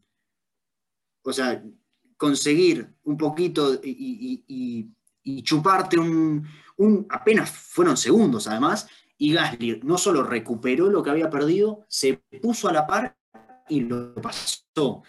o 1.23 1.33
sea, 1.33 1.63
conseguir 2.17 2.95
un 3.03 3.17
poquito 3.17 3.79
y, 3.83 4.93
chuparte 5.43 5.97
un, 5.97 6.47
apenas 7.09 7.51
fueron 7.51 7.97
segundos 7.97 8.47
además, 8.47 8.87
y 9.17 9.33
Gasly 9.33 9.81
no 9.83 9.97
solo 9.97 10.23
recuperó 10.23 10.89
lo 10.89 11.03
que 11.03 11.11
había 11.11 11.29
perdido, 11.29 11.85
se 11.87 12.21
puso 12.41 12.67
a 12.67 12.73
la 12.73 12.87
par 12.87 13.17
y 13.69 13.81
lo 13.81 14.15
pasó. 14.15 15.03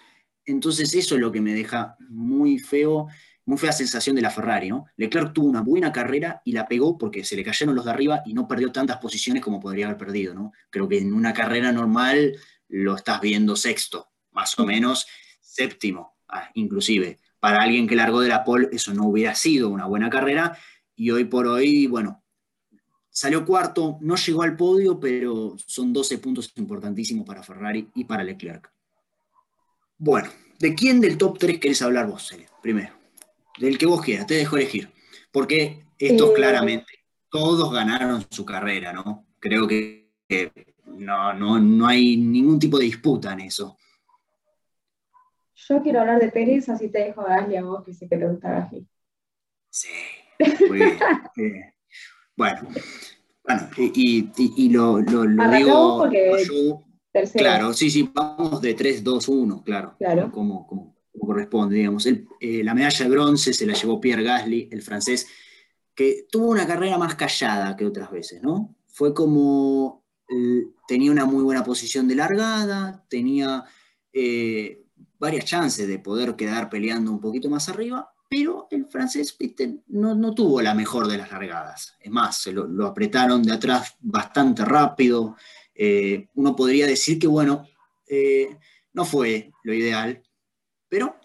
Entonces 0.45 0.95
eso 0.95 1.15
es 1.15 1.21
lo 1.21 1.33
que 1.33 1.41
me 1.41 1.55
deja 1.55 1.97
muy 2.11 2.59
feo 2.59 3.09
muy 3.45 3.59
fea 3.59 3.73
sensación 3.73 4.15
de 4.17 4.23
la 4.23 4.31
Ferrari, 4.31 4.69
¿no? 4.69 4.87
Leclerc 4.97 5.33
tuvo 5.33 5.49
una 5.49 5.63
buena 5.63 5.93
carrera 5.93 6.41
y 6.45 6.53
la 6.53 6.67
pegó 6.67 6.97
porque 6.97 7.25
se 7.25 7.37
le 7.37 7.43
cayeron 7.43 7.75
los 7.75 7.85
de 7.85 7.91
arriba 7.91 8.23
y 8.25 8.35
no 8.35 8.47
perdió 8.47 8.71
tantas 8.71 8.99
posiciones 8.99 9.43
como 9.43 9.61
podría 9.61 9.87
haber 9.87 9.99
perdido, 9.99 10.35
¿no? 10.35 10.53
Creo 10.71 10.89
que 10.89 10.99
en 10.99 11.13
una 11.13 11.33
carrera 11.33 11.73
normal 11.73 12.37
lo 12.73 12.97
estás 12.97 13.21
viendo 13.21 13.57
sexto, 13.57 14.09
más 14.33 14.59
o 14.59 14.67
menos 14.67 15.07
séptimo, 15.41 16.17
ah, 16.29 16.51
inclusive. 16.55 17.19
Para 17.39 17.63
alguien 17.63 17.87
que 17.87 17.97
largó 17.97 18.21
de 18.21 18.29
la 18.29 18.45
pole, 18.45 18.69
eso 18.73 18.95
no 18.95 19.07
hubiera 19.07 19.35
sido 19.35 19.69
una 19.69 19.87
buena 19.87 20.11
carrera 20.11 20.59
y 20.97 21.11
hoy 21.11 21.25
por 21.25 21.47
hoy, 21.47 21.87
bueno, 21.87 22.25
salió 23.11 23.45
cuarto, 23.45 23.99
no 24.01 24.17
llegó 24.17 24.43
al 24.43 24.57
podio, 24.57 24.99
pero 24.99 25.57
son 25.67 25.93
12 25.93 26.19
puntos 26.19 26.53
importantísimos 26.57 27.27
para 27.27 27.43
Ferrari 27.43 27.89
y 27.95 28.05
para 28.05 28.25
Leclerc. 28.25 28.73
Bueno, 29.99 30.31
¿de 30.59 30.75
quién 30.75 31.01
del 31.01 31.19
top 31.19 31.39
3 31.39 31.59
querés 31.61 31.83
hablar 31.83 32.07
vos, 32.07 32.27
Celia? 32.27 32.49
Primero 32.61 33.03
del 33.59 33.79
que 33.79 33.87
vos 33.87 34.03
quieras, 34.03 34.27
te 34.27 34.35
dejo 34.35 34.57
elegir. 34.57 34.91
Porque 35.31 35.85
estos 35.99 36.33
claramente, 36.33 36.93
todos 37.31 37.73
ganaron 37.73 38.27
su 38.31 38.45
carrera, 38.45 38.93
¿no? 38.93 39.27
Creo 39.39 39.67
que, 39.67 40.11
no, 40.93 41.59
no, 41.59 41.87
hay 41.87 42.17
ningún 42.17 42.59
tipo 42.59 42.79
de 42.79 42.85
disputa 42.85 43.33
en 43.33 43.41
eso. 43.41 43.77
Yo 45.55 45.83
quiero 45.83 46.01
hablar 46.01 46.21
de 46.21 46.29
Pérez, 46.31 46.69
así 46.69 46.89
te 46.89 46.99
dejo 46.99 47.23
a 47.23 47.29
Gasly 47.29 47.57
a 47.57 47.63
vos, 47.63 47.85
que 47.85 47.95
sé 47.95 48.09
que 48.09 48.17
te 48.17 48.29
gusta 48.29 48.51
Gasly. 48.51 48.87
Sí, 49.71 49.89
muy 50.69 50.79
bien. 50.79 50.99
bueno, 52.37 52.69
bueno, 53.45 53.69
y, 53.77 54.69
lo, 54.71 54.99
digo 54.99 56.11
Claro, 57.35 57.73
sí, 57.75 57.91
sí, 57.91 58.11
vamos 58.13 58.61
de 58.63 58.75
3, 58.75 59.05
2, 59.05 59.29
1, 59.29 59.63
claro. 59.63 59.95
Claro. 59.99 60.31
Como, 60.33 60.67
como, 60.67 60.97
corresponde, 61.19 61.77
digamos. 61.77 62.07
Eh, 62.07 62.63
la 62.65 62.75
medalla 62.75 63.05
de 63.05 63.11
bronce 63.11 63.53
se 63.53 63.67
la 63.67 63.75
llevó 63.75 64.01
Pierre 64.01 64.23
Gasly, 64.23 64.69
el 64.73 64.83
francés, 64.83 65.27
que 65.95 66.27
tuvo 66.31 66.49
una 66.51 66.67
carrera 66.67 66.97
más 66.97 67.15
callada 67.15 67.77
que 67.77 67.85
otras 67.85 68.11
veces, 68.11 68.43
¿no? 68.43 68.75
Fue 68.87 69.13
como, 69.13 70.02
eh, 70.02 70.02
tenía 70.87 71.11
una 71.11 71.25
muy 71.25 71.43
buena 71.43 71.65
posición 71.65 72.09
de 72.09 72.15
largada, 72.15 73.05
tenía 73.09 73.65
eh, 74.13 74.85
varias 75.19 75.45
chances 75.45 75.87
de 75.87 75.99
poder 75.99 76.37
quedar 76.37 76.69
peleando 76.69 77.11
un 77.11 77.21
poquito 77.21 77.49
más 77.49 77.69
arriba, 77.69 78.13
pero 78.29 78.67
el 78.71 78.87
francés 78.87 79.37
No, 79.89 80.35
tuvo 80.35 80.63
la 80.63 80.75
mejor 80.75 81.07
de 81.07 81.19
las 81.19 81.31
largadas. 81.31 81.97
Es 82.01 82.11
más, 82.11 82.39
se 82.39 82.53
lo, 82.53 82.87
apretaron 82.87 83.43
de 83.43 83.53
atrás 83.53 83.97
bastante 84.01 84.65
rápido. 84.65 85.37
Eh, 85.75 86.29
uno 86.35 86.57
podría 86.57 86.87
decir 86.87 87.19
que, 87.19 87.27
bueno, 87.27 87.67
eh, 88.07 88.57
no 88.95 89.05
fue 89.05 89.53
lo 89.65 89.75
ideal, 89.75 90.23
pero 90.89 91.17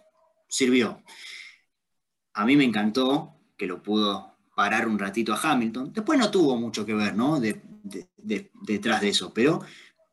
sirvió. 0.47 1.01
A 2.33 2.45
mí 2.45 2.55
me 2.55 2.65
encantó 2.65 3.33
que 3.57 3.67
lo 3.67 3.81
pudo 3.81 4.36
parar 4.57 4.87
un 4.87 4.97
ratito 4.97 5.33
a 5.33 5.39
Hamilton. 5.39 5.93
Después 5.93 6.17
no 6.17 6.31
tuvo 6.31 6.57
mucho 6.57 6.83
que 6.83 6.95
ver, 6.95 7.15
¿no? 7.15 7.39
detrás 7.39 9.01
de 9.01 9.09
eso, 9.09 9.31
pero 9.31 9.61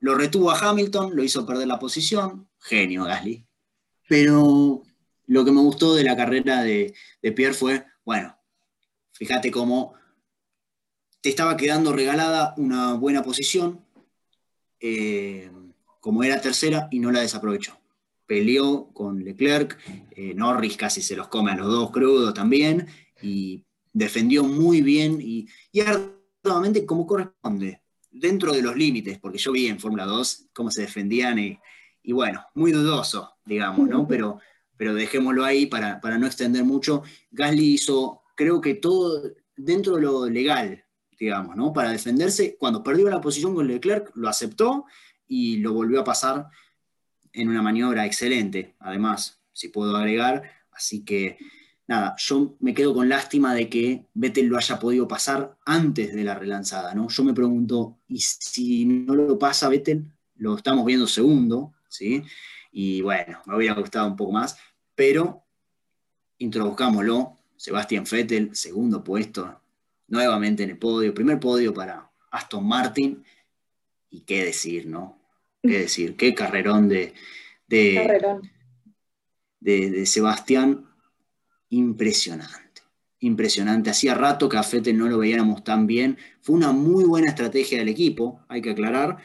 lo 0.01 0.15
retuvo 0.17 0.51
a 0.51 0.59
Hamilton, 0.59 1.17
lo 1.17 1.25
hizo 1.25 1.47
perder 1.47 1.67
la 1.67 1.79
posición. 1.79 2.47
Genio, 2.61 3.05
Gasly. 3.05 3.47
Pero 4.07 4.83
lo 5.29 5.45
que 5.47 5.51
me 5.51 5.63
gustó 5.63 5.95
de 5.95 6.05
la 6.05 6.15
carrera 6.15 6.63
de, 6.63 6.93
Pierre 7.35 7.55
fue, 7.55 7.87
bueno, 8.05 8.37
fíjate 9.13 9.51
cómo 9.51 9.95
te 11.23 11.31
estaba 11.31 11.57
quedando 11.57 11.95
regalada 11.95 12.53
una 12.59 12.93
buena 12.93 13.23
posición, 13.23 13.83
eh, 14.79 15.51
como 16.01 16.23
era 16.23 16.43
tercera, 16.43 16.89
y 16.91 16.99
no 16.99 17.11
la 17.11 17.21
desaprovechó. 17.21 17.81
Peleó 18.27 18.89
con 18.93 19.25
Leclerc, 19.25 19.79
eh, 20.11 20.35
Norris 20.35 20.77
casi 20.77 21.01
se 21.01 21.17
los 21.17 21.29
come 21.29 21.53
a 21.53 21.57
los 21.57 21.67
dos 21.69 21.91
crudos 21.91 22.35
también, 22.35 22.89
y 23.23 23.65
defendió 23.95 24.45
muy 24.45 24.83
bien 24.83 25.19
y, 25.23 25.49
y 25.73 25.81
arduamente 25.81 26.85
como 26.85 27.07
corresponde, 27.07 27.81
dentro 28.11 28.53
de 28.53 28.61
los 28.61 28.77
límites, 28.77 29.19
porque 29.19 29.39
yo 29.39 29.53
vi 29.53 29.69
en 29.69 29.81
Fórmula 29.81 30.05
2 30.05 30.49
cómo 30.53 30.71
se 30.71 30.83
defendían 30.83 31.39
y, 31.39 31.59
y 32.03 32.13
bueno, 32.13 32.45
muy 32.55 32.73
dudoso, 32.73 33.37
digamos, 33.47 33.89
¿no? 33.89 34.07
Pero 34.07 34.39
pero 34.77 34.95
dejémoslo 34.95 35.45
ahí 35.45 35.67
para, 35.67 36.01
no 36.19 36.27
extender 36.27 36.65
mucho. 36.65 37.03
Gasly 37.31 37.75
hizo, 37.75 38.23
creo 38.35 38.61
que 38.61 38.75
todo 38.75 39.23
dentro 39.57 39.97
de 39.97 40.03
lo 40.03 40.29
legal, 40.29 40.85
digamos, 41.19 41.57
¿no? 41.57 41.73
Para 41.73 41.91
defenderse, 41.91 42.57
cuando 42.59 42.83
perdió 42.83 43.09
la 43.09 43.21
posición 43.21 43.55
con 43.55 43.67
Leclerc, 43.67 44.11
lo 44.15 44.29
aceptó 44.29 44.87
y 45.27 45.59
lo 45.59 45.73
volvió 45.73 46.01
a 46.01 46.05
pasar 46.05 46.49
en 47.33 47.49
una 47.49 47.63
maniobra 47.63 48.05
excelente, 48.07 48.75
además, 48.81 49.41
si 49.53 49.69
puedo 49.69 49.97
agregar. 49.97 50.43
Así 50.73 51.05
que, 51.05 51.39
nada, 51.87 52.15
yo 52.19 52.57
me 52.61 52.75
quedo 52.75 52.95
con 52.95 53.09
lástima 53.09 53.55
de 53.55 53.69
que 53.69 54.07
Vettel 54.15 54.47
lo 54.47 54.57
haya 54.57 54.79
podido 54.79 55.07
pasar 55.09 55.57
antes 55.65 56.15
de 56.15 56.25
la 56.25 56.35
relanzada, 56.35 56.95
¿no? 56.95 57.09
Yo 57.09 57.25
me 57.25 57.35
pregunto, 57.35 57.99
¿y 58.09 58.21
si 58.21 58.85
no 58.85 59.15
lo 59.15 59.39
pasa 59.39 59.69
Vettel? 59.69 60.05
Lo 60.37 60.57
estamos 60.57 60.85
viendo 60.85 61.07
segundo, 61.07 61.75
¿sí? 61.89 62.23
y 62.77 63.01
bueno, 63.03 63.41
me 63.47 63.57
hubiera 63.57 63.75
gustado 63.75 64.09
un 64.09 64.17
poco 64.17 64.33
más, 64.33 64.59
pero 64.97 65.45
introduzcámoslo, 66.39 67.39
Sebastián 67.57 68.05
Vettel, 68.11 68.55
segundo 68.57 69.05
puesto, 69.05 69.61
nuevamente 70.09 70.65
en 70.65 70.71
el 70.71 70.79
podio, 70.79 71.15
primer 71.15 71.39
podio 71.39 71.73
para 71.73 72.11
Aston 72.33 72.67
Martin, 72.67 73.25
y 74.11 74.23
qué 74.23 74.45
decir, 74.45 74.89
¿no? 74.89 75.21
Qué 75.63 75.79
decir, 75.79 76.17
qué 76.17 76.35
carrerón 76.35 76.89
de, 76.89 77.15
de, 77.69 78.41
de, 79.61 80.05
Sebastián, 80.05 80.85
impresionante, 81.75 82.83
impresionante. 83.21 83.91
Hacía 83.91 84.15
rato 84.15 84.49
que 84.49 84.57
a 84.57 84.63
Vettel 84.63 84.97
no 84.97 85.09
lo 85.09 85.19
veíamos 85.19 85.65
tan 85.65 85.87
bien, 85.87 86.19
fue 86.41 86.57
una 86.57 86.73
muy 86.73 87.05
buena 87.05 87.29
estrategia 87.29 87.79
del 87.79 87.89
equipo, 87.89 88.41
hay 88.49 88.63
que 88.63 88.71
aclarar, 88.71 89.19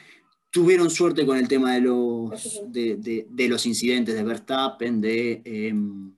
tuvieron 0.50 0.90
suerte 0.90 1.26
con 1.26 1.38
el 1.38 1.48
tema 1.48 1.74
de 1.74 1.82
los, 1.82 2.62
de, 2.68 3.48
los 3.50 3.66
incidentes 3.66 4.16
de 4.16 4.24
Verstappen, 4.24 5.00
de, 5.00 5.42
em, 5.46 6.14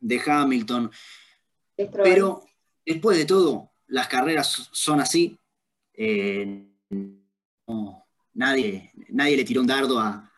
de 0.00 0.20
Hamilton. 0.24 0.90
Pero 1.76 2.44
después 2.84 3.16
de 3.16 3.24
todo, 3.24 3.70
las 3.86 4.08
carreras 4.08 4.68
son 4.72 5.00
así. 5.00 5.38
Eh, 5.92 6.66
nadie, 8.34 8.90
nadie 9.10 9.36
le 9.36 9.44
tiró 9.44 9.60
un 9.60 9.66
dardo 9.66 9.98
a, 9.98 10.30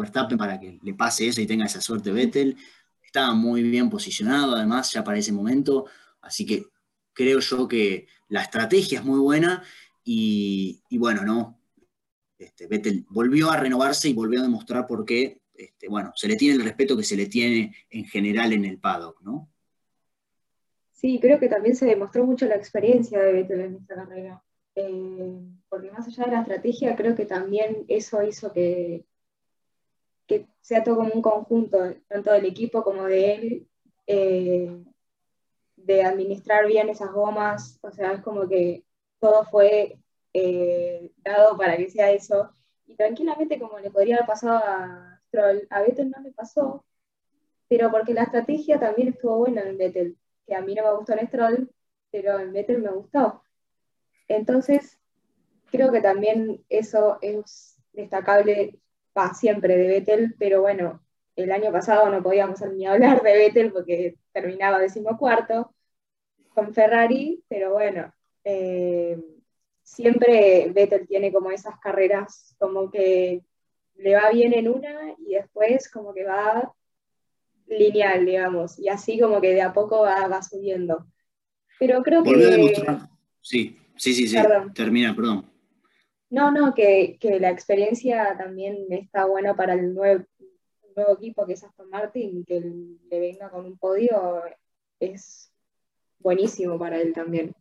Verstappen 0.00 0.36
para 0.36 0.58
que 0.58 0.80
le 0.82 0.94
pase 0.94 1.28
eso 1.28 1.40
y 1.40 1.46
tenga 1.46 1.66
esa 1.66 1.80
suerte 1.80 2.10
Vettel. 2.10 2.56
Estaba 3.12 3.34
muy 3.34 3.62
bien 3.62 3.90
posicionado, 3.90 4.56
además, 4.56 4.90
ya 4.90 5.04
para 5.04 5.18
ese 5.18 5.32
momento. 5.32 5.84
Así 6.22 6.46
que 6.46 6.64
creo 7.12 7.40
yo 7.40 7.68
que 7.68 8.06
la 8.28 8.40
estrategia 8.40 9.00
es 9.00 9.04
muy 9.04 9.18
buena 9.18 9.62
y, 10.02 10.80
y 10.88 10.96
bueno, 10.96 11.22
¿no? 11.22 11.60
Este, 12.38 12.66
Vettel 12.66 13.04
volvió 13.10 13.50
a 13.50 13.58
renovarse 13.58 14.08
y 14.08 14.14
volvió 14.14 14.40
a 14.40 14.44
demostrar 14.44 14.86
por 14.86 15.04
qué, 15.04 15.42
este, 15.52 15.88
bueno, 15.88 16.12
se 16.14 16.26
le 16.26 16.36
tiene 16.36 16.54
el 16.54 16.64
respeto 16.64 16.96
que 16.96 17.02
se 17.04 17.16
le 17.18 17.26
tiene 17.26 17.76
en 17.90 18.06
general 18.06 18.54
en 18.54 18.64
el 18.64 18.78
paddock, 18.78 19.20
¿no? 19.20 19.50
Sí, 20.92 21.18
creo 21.20 21.38
que 21.38 21.48
también 21.48 21.76
se 21.76 21.84
demostró 21.84 22.24
mucho 22.24 22.46
la 22.46 22.56
experiencia 22.56 23.20
de 23.20 23.32
Vettel 23.34 23.60
en 23.60 23.74
esta 23.74 23.94
carrera. 23.94 24.42
Eh, 24.74 25.38
porque 25.68 25.90
más 25.90 26.06
allá 26.06 26.24
de 26.24 26.32
la 26.32 26.40
estrategia, 26.40 26.96
creo 26.96 27.14
que 27.14 27.26
también 27.26 27.84
eso 27.88 28.22
hizo 28.22 28.54
que, 28.54 29.04
que 30.26 30.46
sea 30.60 30.84
todo 30.84 30.96
como 30.96 31.12
un 31.14 31.22
conjunto, 31.22 31.78
tanto 32.08 32.32
del 32.32 32.46
equipo 32.46 32.82
como 32.82 33.04
de 33.04 33.34
él, 33.34 33.68
eh, 34.06 34.84
de 35.76 36.02
administrar 36.02 36.66
bien 36.66 36.88
esas 36.88 37.12
gomas. 37.12 37.78
O 37.82 37.90
sea, 37.90 38.12
es 38.12 38.22
como 38.22 38.48
que 38.48 38.84
todo 39.18 39.44
fue 39.44 39.98
eh, 40.32 41.10
dado 41.18 41.56
para 41.56 41.76
que 41.76 41.90
sea 41.90 42.10
eso. 42.10 42.50
Y 42.86 42.96
tranquilamente, 42.96 43.58
como 43.58 43.78
le 43.78 43.90
podría 43.90 44.16
haber 44.16 44.26
pasado 44.26 44.58
a 44.58 45.20
Stroll, 45.28 45.66
a 45.70 45.82
Vettel 45.82 46.10
no 46.10 46.20
le 46.20 46.32
pasó, 46.32 46.84
pero 47.68 47.90
porque 47.90 48.14
la 48.14 48.24
estrategia 48.24 48.78
también 48.78 49.08
estuvo 49.08 49.38
buena 49.38 49.62
en 49.62 49.78
Vettel, 49.78 50.18
que 50.46 50.54
a 50.54 50.60
mí 50.60 50.74
no 50.74 50.84
me 50.84 50.94
gustó 50.96 51.14
en 51.14 51.26
Stroll, 51.28 51.70
pero 52.10 52.38
en 52.38 52.52
Vettel 52.52 52.82
me 52.82 52.90
gustó. 52.90 53.42
Entonces, 54.28 54.98
creo 55.70 55.90
que 55.90 56.00
también 56.00 56.64
eso 56.68 57.18
es 57.22 57.78
destacable 57.92 58.78
para 59.12 59.34
siempre 59.34 59.76
de 59.76 59.88
Vettel, 59.88 60.34
pero 60.38 60.60
bueno, 60.62 61.02
el 61.36 61.52
año 61.52 61.72
pasado 61.72 62.10
no 62.10 62.22
podíamos 62.22 62.60
ni 62.74 62.86
hablar 62.86 63.22
de 63.22 63.32
Vettel 63.32 63.72
porque 63.72 64.16
terminaba 64.32 64.78
decimocuarto 64.78 65.74
con 66.50 66.74
Ferrari, 66.74 67.42
pero 67.48 67.72
bueno, 67.72 68.12
eh, 68.44 69.18
siempre 69.82 70.70
Vettel 70.72 71.06
tiene 71.06 71.32
como 71.32 71.50
esas 71.50 71.78
carreras 71.78 72.54
como 72.58 72.90
que 72.90 73.42
le 73.96 74.14
va 74.14 74.30
bien 74.30 74.52
en 74.52 74.68
una 74.68 75.14
y 75.18 75.34
después 75.34 75.90
como 75.90 76.12
que 76.12 76.24
va 76.24 76.72
lineal, 77.66 78.26
digamos, 78.26 78.78
y 78.78 78.88
así 78.88 79.18
como 79.18 79.40
que 79.40 79.54
de 79.54 79.62
a 79.62 79.72
poco 79.72 80.02
va, 80.02 80.42
subiendo. 80.42 81.06
Pero 81.78 82.02
creo 82.02 82.22
que... 82.22 82.30
Sí, 83.40 83.78
sí, 83.96 84.12
sí, 84.12 84.28
sí. 84.28 84.36
Termina, 84.74 85.14
perdón. 85.16 85.51
No, 86.32 86.50
no, 86.50 86.74
que, 86.74 87.18
la 87.40 87.50
experiencia 87.50 88.34
también 88.36 88.86
está 88.90 89.26
buena 89.26 89.54
para 89.54 89.74
el 89.74 89.94
nuevo, 89.94 90.24
nuevo 90.96 91.12
equipo 91.14 91.46
que 91.46 91.52
es 91.52 91.62
Aston 91.62 91.90
Martin, 91.90 92.44
que 92.44 92.60
le 92.60 93.20
venga 93.20 93.50
con 93.50 93.66
un 93.66 93.78
podio 93.78 94.42
es 94.98 95.52
buenísimo 96.18 96.78
para 96.78 97.00
él 97.00 97.12
también. 97.12 97.52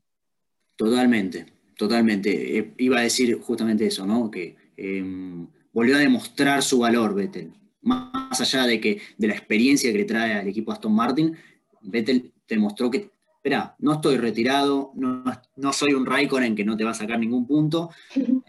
Totalmente, 0.75 1.45
Totalmente. 1.81 2.59
Eh, 2.59 2.73
iba 2.77 2.99
a 2.99 3.01
decir 3.01 3.39
justamente 3.41 3.87
eso, 3.87 4.05
¿no? 4.05 4.29
Que 4.29 4.55
em, 4.77 5.47
volvió 5.73 5.95
a 5.95 5.99
demostrar 5.99 6.61
su 6.61 6.77
valor, 6.77 7.15
Vettel. 7.15 7.51
Más 7.81 8.39
allá 8.39 8.67
de, 8.67 8.79
que, 8.79 9.01
de 9.17 9.27
la 9.27 9.33
experiencia 9.33 9.91
que 9.91 9.97
le 9.97 10.05
trae 10.05 10.35
al 10.35 10.47
equipo 10.47 10.71
Aston 10.71 10.93
Martin, 10.93 11.35
Vettel 11.81 12.31
demostró 12.47 12.91
que, 12.91 13.09
espera, 13.35 13.75
no 13.79 13.93
estoy 13.93 14.17
retirado, 14.17 14.91
no, 14.93 15.73
soy 15.73 15.95
un 15.95 16.05
Raikkonen 16.05 16.55
que 16.55 16.63
no 16.63 16.77
te 16.77 16.83
va 16.83 16.91
a 16.91 16.93
sacar 16.93 17.17
ningún 17.17 17.47
punto. 17.47 17.89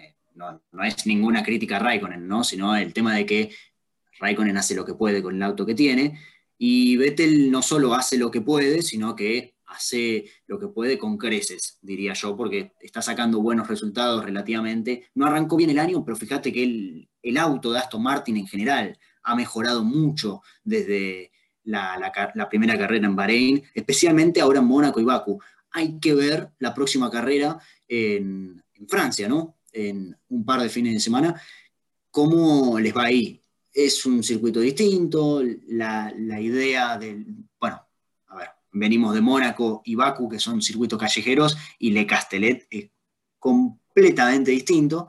No, 0.73 0.85
es 0.85 1.07
ninguna 1.07 1.43
crítica 1.43 1.77
a 1.77 1.81
Raikkonen, 1.81 2.27
¿no? 2.27 2.45
Sino 2.45 2.77
el 2.77 2.93
tema 2.93 3.15
de 3.15 3.27
que 3.27 3.51
Raikkonen 4.19 4.57
hace 4.57 4.75
lo 4.75 4.85
que 4.85 4.95
puede 4.95 5.23
con 5.23 5.37
el 5.37 5.43
auto 5.43 5.65
que 5.67 5.75
tiene. 5.75 6.19
Y 6.59 6.97
Vettel 6.97 7.51
no 7.51 7.63
solo 7.63 7.95
hace 7.95 8.17
lo 8.19 8.31
que 8.31 8.41
puede, 8.41 8.83
sino 8.83 9.17
que 9.17 9.57
hace 9.67 10.27
lo 10.47 10.59
que 10.59 10.69
puede 10.69 10.99
con 10.99 11.17
creces, 11.17 11.79
diría 11.81 12.13
yo, 12.13 12.37
porque 12.37 12.73
está 12.81 13.01
sacando 13.01 13.41
buenos 13.41 13.69
resultados 13.69 14.25
relativamente. 14.25 15.09
No 15.15 15.27
arrancó 15.27 15.57
bien 15.57 15.71
el 15.71 15.79
año, 15.79 16.05
pero 16.05 16.17
fíjate 16.17 16.53
que 16.53 16.63
el, 16.63 17.09
el 17.23 17.37
auto 17.39 17.73
de 17.73 17.79
Aston 17.79 18.03
Martin 18.03 18.37
en 18.37 18.47
general 18.47 18.99
ha 19.23 19.35
mejorado 19.35 19.83
mucho 19.83 20.43
desde 20.63 21.33
la, 21.65 22.49
primera 22.51 22.79
carrera 22.79 23.07
en 23.07 23.17
Bahrein, 23.17 23.63
especialmente 23.75 24.41
ahora 24.41 24.61
en 24.61 24.67
Mónaco 24.67 25.01
y 25.01 25.05
Baku. 25.05 25.41
Hay 25.71 25.99
que 25.99 26.15
ver 26.15 26.51
la 26.59 26.75
próxima 26.75 27.11
carrera 27.11 27.59
en, 27.89 28.63
Francia, 28.89 29.29
¿no? 29.29 29.59
En 29.73 30.17
un 30.29 30.45
par 30.45 30.63
de 30.63 30.69
fines 30.69 30.95
de 30.95 31.01
semana, 31.01 31.41
cómo 32.11 32.79
les 32.79 32.97
va 32.97 33.05
ahí. 33.05 33.41
Es 33.73 34.05
un 34.05 34.23
circuito 34.23 34.61
distinto, 34.61 35.43
la, 35.69 36.13
la 36.17 36.41
idea 36.41 36.99
del, 36.99 37.27
bueno, 37.59 37.81
a 38.27 38.37
ver, 38.37 38.49
venimos 38.71 39.15
de 39.15 39.23
Mónaco 39.23 39.83
y 39.85 39.95
Baku, 39.95 40.29
que 40.29 40.39
son 40.39 40.61
circuitos 40.61 40.99
callejeros, 40.99 41.57
y 41.79 41.91
Le 41.91 42.07
Castellet 42.07 42.67
es 42.71 42.91
completamente 43.39 44.51
distinto. 44.51 45.09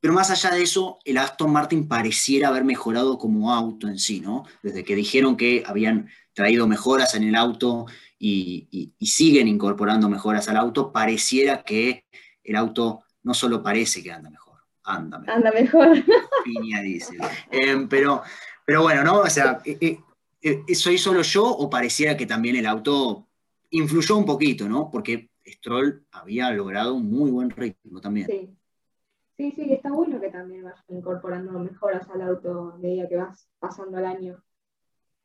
Pero 0.00 0.14
más 0.14 0.30
allá 0.30 0.54
de 0.54 0.62
eso, 0.62 0.98
el 1.04 1.18
Aston 1.18 1.52
Martin 1.52 1.88
pareciera 1.88 2.48
haber 2.48 2.64
mejorado 2.64 3.18
como 3.18 3.52
auto 3.52 3.88
en 3.88 3.98
sí, 3.98 4.20
¿no? 4.20 4.44
Desde 4.62 4.84
que 4.84 4.94
dijeron 4.94 5.36
que 5.36 5.64
habían 5.66 6.08
traído 6.32 6.68
mejoras 6.68 7.14
en 7.16 7.24
el 7.24 7.34
auto 7.34 7.86
y, 8.18 8.92
siguen 9.00 9.48
incorporando 9.48 10.08
mejoras 10.08 10.48
al 10.48 10.56
auto, 10.56 10.92
pareciera 10.92 11.64
que 11.64 12.04
el 12.44 12.56
auto 12.56 13.02
no 13.22 13.34
solo 13.34 13.62
parece 13.62 14.02
que 14.02 14.12
anda 14.12 14.30
mejor, 14.30 14.60
anda 14.84 15.18
mejor. 15.18 15.34
Anda 15.34 15.52
mejor. 15.52 16.04
dice. 16.82 17.16
Em, 17.50 17.88
pero, 17.88 18.22
pero 18.64 18.82
bueno, 18.82 19.04
¿no? 19.04 19.20
O 19.20 19.30
sea, 19.30 19.60
eh, 19.64 19.78
eh, 19.80 20.64
eh, 20.66 20.74
¿soy 20.74 20.98
solo 20.98 21.22
yo 21.22 21.44
o 21.44 21.68
pareciera 21.68 22.16
que 22.16 22.26
también 22.26 22.56
el 22.56 22.66
auto 22.66 23.28
influyó 23.70 24.16
un 24.16 24.24
poquito, 24.24 24.68
¿no? 24.68 24.90
Porque 24.90 25.30
Stroll 25.46 26.06
había 26.12 26.50
logrado 26.50 26.94
un 26.94 27.10
muy 27.10 27.30
buen 27.30 27.50
ritmo 27.50 28.00
también. 28.00 28.26
Sí. 28.26 28.58
Sí, 29.38 29.52
sí, 29.52 29.72
está 29.72 29.92
bueno 29.92 30.20
que 30.20 30.30
también 30.30 30.64
vayas 30.64 30.82
incorporando 30.88 31.52
mejoras 31.60 32.10
al 32.10 32.22
auto 32.22 32.72
a 32.74 32.78
medida 32.78 33.08
que 33.08 33.16
vas 33.16 33.48
pasando 33.60 33.96
el 33.98 34.04
año. 34.04 34.42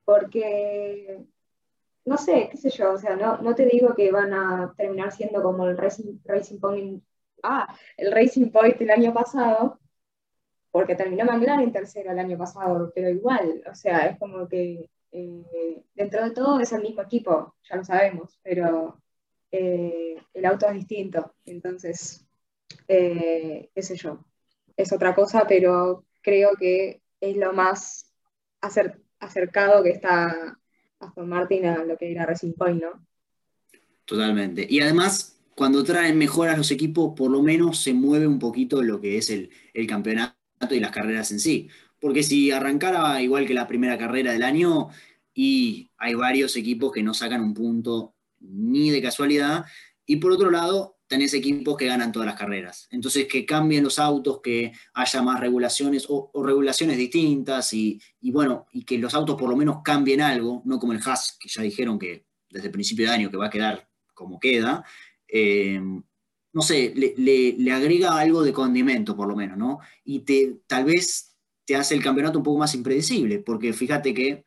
Porque, 0.06 1.26
no 2.06 2.18
sé, 2.18 2.48
qué 2.52 2.58
sé 2.58 2.70
yo, 2.70 2.94
o 2.94 2.98
sea, 3.00 3.16
no, 3.16 3.40
no 3.40 3.56
te 3.56 3.66
digo 3.66 3.96
que 3.96 4.12
van 4.12 4.32
a 4.32 4.72
terminar 4.78 5.12
siendo 5.12 5.42
como 5.42 5.66
el 5.66 5.76
Racing, 5.76 6.20
Racing 6.26 6.60
Point, 6.60 7.04
ah, 7.44 7.76
el 7.98 8.12
Racing 8.12 8.50
Point 8.50 8.82
el 8.82 8.92
año 8.92 9.14
pasado, 9.14 9.80
porque 10.72 10.96
terminó 10.96 11.26
McLaren 11.26 11.72
tercero 11.72 12.12
el 12.12 12.20
año 12.20 12.38
pasado, 12.38 12.92
pero 12.96 13.10
igual, 13.10 13.64
o 13.70 13.76
sea, 13.76 14.08
es 14.08 14.18
como 14.18 14.48
que 14.48 14.90
eh, 15.12 15.84
dentro 15.94 16.24
de 16.24 16.32
todo 16.32 16.60
es 16.60 16.72
el 16.72 16.82
mismo 16.82 17.04
equipo, 17.04 17.56
ya 17.70 17.76
lo 17.76 17.84
sabemos, 17.84 18.40
pero 18.42 19.00
eh, 19.52 20.16
el 20.34 20.46
auto 20.46 20.68
es 20.68 20.74
distinto, 20.74 21.36
entonces 21.46 22.26
eh, 22.88 23.70
qué 23.76 23.82
sé 23.84 23.96
yo, 23.96 24.26
es 24.76 24.92
otra 24.92 25.14
cosa, 25.14 25.46
pero 25.48 26.06
creo 26.22 26.56
que 26.60 27.04
es 27.20 27.38
lo 27.38 27.54
más 27.54 28.12
acercado 29.20 29.84
que 29.84 29.92
está 29.92 30.58
Aston 31.00 31.30
Martin 31.30 31.66
a 31.66 31.84
lo 31.84 31.98
que 31.98 32.12
era 32.12 32.26
Racing 32.26 32.54
Point, 32.54 32.82
¿no? 32.82 33.06
Totalmente. 34.06 34.66
Y 34.68 34.82
además, 34.82 35.33
cuando 35.56 35.84
traen 35.84 36.18
mejoras 36.18 36.58
los 36.58 36.72
equipos, 36.72 37.14
por 37.16 37.32
lo 37.32 37.42
menos 37.42 37.80
se 37.80 37.94
mueve 37.94 38.28
un 38.28 38.40
poquito 38.40 38.82
lo 38.82 39.00
que 39.00 39.18
es 39.18 39.30
el, 39.30 39.50
campeonato 39.88 40.36
y 40.72 40.80
las 40.80 40.92
carreras 40.92 41.32
en 41.32 41.40
sí. 41.40 41.70
Porque 42.00 42.24
si 42.24 42.52
arrancara 42.52 43.22
igual 43.22 43.46
que 43.46 43.54
la 43.54 43.68
primera 43.68 43.98
carrera 43.98 44.34
del 44.34 44.44
año, 44.44 44.90
y 45.34 45.90
hay 45.98 46.16
varios 46.16 46.56
equipos 46.56 46.92
que 46.92 47.04
no 47.04 47.14
sacan 47.14 47.42
un 47.42 47.54
punto 47.54 48.16
ni 48.40 48.90
de 48.92 49.02
casualidad, 49.02 49.66
y 50.06 50.18
por 50.18 50.32
otro 50.32 50.52
lado, 50.52 50.98
tenés 51.08 51.34
equipos 51.34 51.78
que 51.78 51.86
ganan 51.86 52.12
todas 52.12 52.26
las 52.26 52.38
carreras. 52.38 52.88
Entonces, 52.92 53.28
que 53.28 53.46
cambien 53.46 53.84
los 53.84 54.00
autos, 54.00 54.42
que 54.42 54.74
haya 54.94 55.22
más 55.22 55.40
regulaciones 55.40 56.06
o, 56.10 56.32
regulaciones 56.44 56.98
distintas 56.98 57.72
y, 57.74 58.02
bueno, 58.22 58.66
y 58.74 58.84
que 58.84 58.98
los 58.98 59.14
autos 59.14 59.36
por 59.40 59.50
lo 59.50 59.56
menos 59.56 59.78
cambien 59.84 60.22
algo, 60.22 60.62
no 60.66 60.80
como 60.80 60.94
el 60.94 61.00
Haas, 61.06 61.38
que 61.40 61.48
ya 61.50 61.62
dijeron 61.62 62.00
que 62.00 62.26
desde 62.50 62.68
el 62.68 62.72
principio 62.72 63.06
de 63.06 63.14
año 63.14 63.32
que 63.32 63.38
va 63.38 63.48
a 63.48 63.52
quedar 63.52 63.88
como 64.14 64.40
queda. 64.40 64.84
Eh, 65.36 65.82
no 66.54 66.62
sé, 66.62 66.94
le, 66.96 67.72
agrega 67.72 68.20
algo 68.20 68.44
de 68.44 68.54
condimento 68.54 69.16
por 69.16 69.28
lo 69.28 69.36
menos, 69.36 69.58
¿no? 69.58 69.80
Y 70.04 70.20
te, 70.20 70.60
tal 70.68 70.86
vez 70.86 71.36
te 71.66 71.76
hace 71.76 71.96
el 71.96 72.04
campeonato 72.04 72.38
un 72.38 72.44
poco 72.44 72.60
más 72.60 72.76
impredecible, 72.76 73.40
porque 73.40 73.74
fíjate 73.74 74.14
que, 74.14 74.46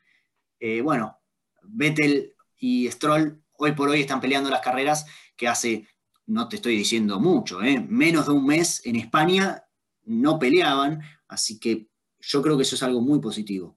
eh, 0.61 0.81
bueno, 0.83 1.19
Vettel 1.65 2.35
y 2.57 2.89
Stroll 2.89 3.43
hoy 3.59 3.73
por 3.73 3.89
hoy 3.89 4.03
están 4.03 4.21
peleando 4.21 4.49
las 4.49 4.61
carreras 4.61 5.07
que 5.37 5.49
hace 5.49 5.89
no 6.27 6.49
te 6.49 6.57
estoy 6.57 6.77
diciendo 6.77 7.19
mucho, 7.19 7.63
¿eh? 7.63 7.85
menos 7.89 8.27
de 8.27 8.33
un 8.33 8.47
mes 8.47 8.85
en 8.87 8.97
España 8.97 9.65
no 10.05 10.39
peleaban, 10.39 11.01
así 11.27 11.59
que 11.59 11.89
yo 12.21 12.43
creo 12.43 12.57
que 12.57 12.63
eso 12.63 12.77
es 12.77 12.83
algo 12.85 13.01
muy 13.01 13.21
positivo. 13.21 13.77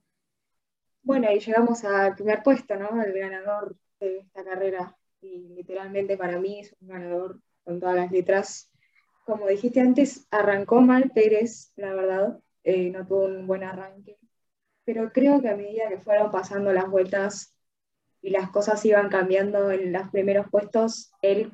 Bueno, 1.02 1.28
y 1.32 1.40
llegamos 1.40 1.82
al 1.84 2.14
primer 2.14 2.42
puesto, 2.44 2.76
¿no? 2.76 3.02
El 3.02 3.12
ganador 3.12 3.76
de 3.98 4.18
esta 4.18 4.44
carrera. 4.44 4.96
Y 5.20 5.48
literalmente 5.54 6.16
para 6.16 6.38
mí 6.38 6.60
es 6.60 6.74
un 6.80 6.88
ganador 6.88 7.40
con 7.64 7.80
todas 7.80 7.96
las 7.96 8.10
letras. 8.10 8.72
Como 9.24 9.46
dijiste 9.46 9.80
antes, 9.80 10.26
arrancó 10.30 10.80
mal 10.80 11.10
Pérez, 11.10 11.72
la 11.76 11.94
verdad. 11.94 12.40
Eh, 12.64 12.90
no 12.90 13.06
tuvo 13.06 13.24
un 13.24 13.46
buen 13.46 13.62
arranque. 13.62 14.16
Pero 14.84 15.12
creo 15.12 15.40
que 15.40 15.48
a 15.48 15.56
medida 15.56 15.88
que 15.88 16.00
fueron 16.00 16.30
pasando 16.30 16.72
las 16.72 16.88
vueltas 16.88 17.54
y 18.22 18.30
las 18.30 18.50
cosas 18.50 18.84
iban 18.84 19.08
cambiando 19.08 19.70
en 19.70 19.92
los 19.92 20.08
primeros 20.10 20.46
puestos, 20.50 21.12
él 21.22 21.52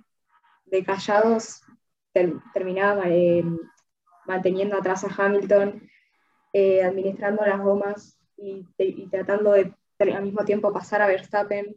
de 0.65 0.85
callados 0.85 1.63
terminaba 2.53 3.05
eh, 3.09 3.45
manteniendo 4.27 4.77
atrás 4.77 5.05
a 5.05 5.15
Hamilton, 5.15 5.89
eh, 6.53 6.83
administrando 6.83 7.45
las 7.45 7.61
gomas 7.61 8.19
y, 8.37 8.65
tratando 9.11 9.53
de 9.53 9.73
al 9.99 10.23
mismo 10.23 10.45
tiempo 10.45 10.73
pasar 10.73 11.03
a 11.03 11.07
Verstappen. 11.07 11.75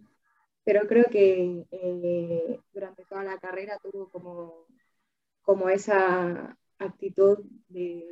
Pero 0.64 0.88
creo 0.88 1.05
que 1.05 1.66
eh, 1.72 2.60
durante 2.74 3.05
toda 3.05 3.24
la 3.24 3.38
carrera 3.38 3.80
tuvo 3.82 4.10
como, 4.10 4.66
como 5.41 5.70
esa 5.70 6.57
actitud 6.78 7.39
de, 7.70 8.05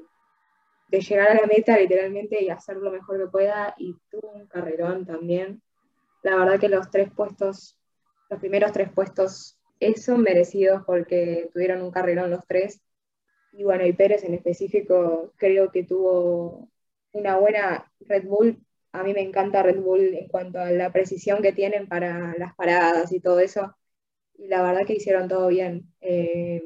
de 0.89 1.01
llegar 1.01 1.31
a 1.31 1.41
la 1.41 1.47
meta 1.47 1.77
literalmente 1.77 2.43
y 2.43 2.49
hacer 2.49 2.77
lo 2.77 2.91
mejor 2.91 3.19
que 3.19 3.27
pueda 3.27 3.75
y 3.77 3.95
tuvo 4.09 4.31
un 4.31 4.47
carrerón 4.47 5.05
también. 5.05 5.61
La 6.23 6.35
verdad 6.35 6.59
que 6.59 6.69
los 6.69 6.89
tres 6.89 7.11
puestos, 7.13 7.77
los 8.29 8.39
primeros 8.39 8.71
tres 8.71 8.91
puestos 8.91 9.57
son 9.95 10.21
merecidos 10.21 10.83
porque 10.85 11.49
tuvieron 11.53 11.81
un 11.81 11.91
carrerón 11.91 12.31
los 12.31 12.45
tres. 12.47 12.81
Y 13.51 13.63
bueno, 13.63 13.85
y 13.85 13.93
Pérez 13.93 14.23
en 14.23 14.33
específico 14.33 15.33
creo 15.37 15.71
que 15.71 15.83
tuvo 15.83 16.69
una 17.11 17.37
buena 17.37 17.91
Red 18.01 18.25
Bull. 18.25 18.59
A 18.91 19.03
mí 19.03 19.13
me 19.13 19.21
encanta 19.21 19.63
Red 19.63 19.79
Bull 19.81 20.15
en 20.15 20.27
cuanto 20.27 20.59
a 20.59 20.71
la 20.71 20.91
precisión 20.91 21.41
que 21.41 21.53
tienen 21.53 21.87
para 21.87 22.35
las 22.37 22.55
paradas 22.55 23.11
y 23.11 23.19
todo 23.19 23.39
eso. 23.39 23.75
Y 24.37 24.47
la 24.47 24.63
verdad 24.63 24.85
que 24.85 24.95
hicieron 24.95 25.27
todo 25.27 25.47
bien. 25.49 25.93
Eh, 26.01 26.61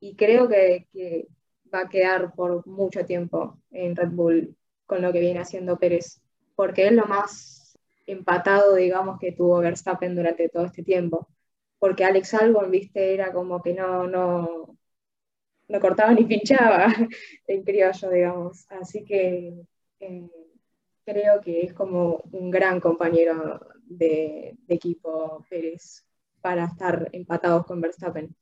y 0.00 0.16
creo 0.16 0.48
que, 0.48 0.86
que 0.92 1.28
va 1.74 1.80
a 1.82 1.88
quedar 1.88 2.34
por 2.34 2.66
mucho 2.66 3.04
tiempo 3.06 3.60
en 3.70 3.96
Red 3.96 4.10
Bull 4.10 4.56
con 4.86 5.02
lo 5.02 5.12
que 5.12 5.20
viene 5.20 5.40
haciendo 5.40 5.78
Pérez, 5.78 6.22
porque 6.56 6.86
es 6.86 6.92
lo 6.92 7.06
más 7.06 7.78
empatado, 8.06 8.74
digamos, 8.74 9.18
que 9.18 9.32
tuvo 9.32 9.58
Verstappen 9.60 10.14
durante 10.16 10.48
todo 10.48 10.64
este 10.66 10.82
tiempo 10.82 11.28
porque 11.78 12.04
Alex 12.04 12.34
Albon, 12.34 12.70
viste, 12.70 13.14
era 13.14 13.32
como 13.32 13.62
que 13.62 13.74
no, 13.74 14.06
no, 14.06 14.76
no 15.68 15.80
cortaba 15.80 16.12
ni 16.12 16.24
pinchaba 16.26 16.88
en 17.46 17.62
criollo, 17.64 18.10
digamos. 18.10 18.66
Así 18.70 19.04
que 19.04 19.54
eh, 20.00 20.30
creo 21.08 21.40
que 21.40 21.62
es 21.62 21.72
como 21.72 22.22
un 22.32 22.50
gran 22.50 22.80
compañero 22.80 23.66
de, 23.86 24.56
equipo 24.68 25.44
Pérez 25.48 26.04
para 26.42 26.66
estar 26.66 27.08
empatados 27.12 27.64
con 27.64 27.80
Verstappen. 27.80 28.34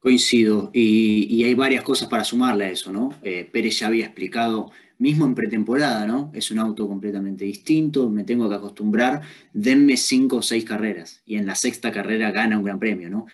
Coincido, 0.00 0.70
y, 0.72 1.44
hay 1.44 1.54
varias 1.54 1.84
cosas 1.84 2.08
para 2.08 2.24
sumarle 2.24 2.64
a 2.64 2.70
eso, 2.70 2.90
¿no? 2.90 3.14
Eh, 3.22 3.48
Pérez 3.52 3.78
ya 3.78 3.86
había 3.86 4.06
explicado 4.06 4.70
mismo 4.98 5.24
en 5.24 5.34
pretemporada, 5.34 6.06
¿no? 6.06 6.30
Es 6.34 6.50
un 6.50 6.58
auto 6.58 6.88
completamente 6.88 7.44
distinto, 7.44 8.10
me 8.10 8.24
tengo 8.24 8.48
que 8.48 8.56
acostumbrar, 8.56 9.22
denme 9.52 9.96
cinco 9.96 10.38
o 10.38 10.42
seis 10.42 10.64
carreras 10.64 11.22
y 11.24 11.36
en 11.36 11.46
la 11.46 11.54
sexta 11.54 11.92
carrera 11.92 12.30
gana 12.32 12.58
un 12.58 12.64
gran 12.64 12.78
premio, 12.78 13.08
¿no? 13.08 13.26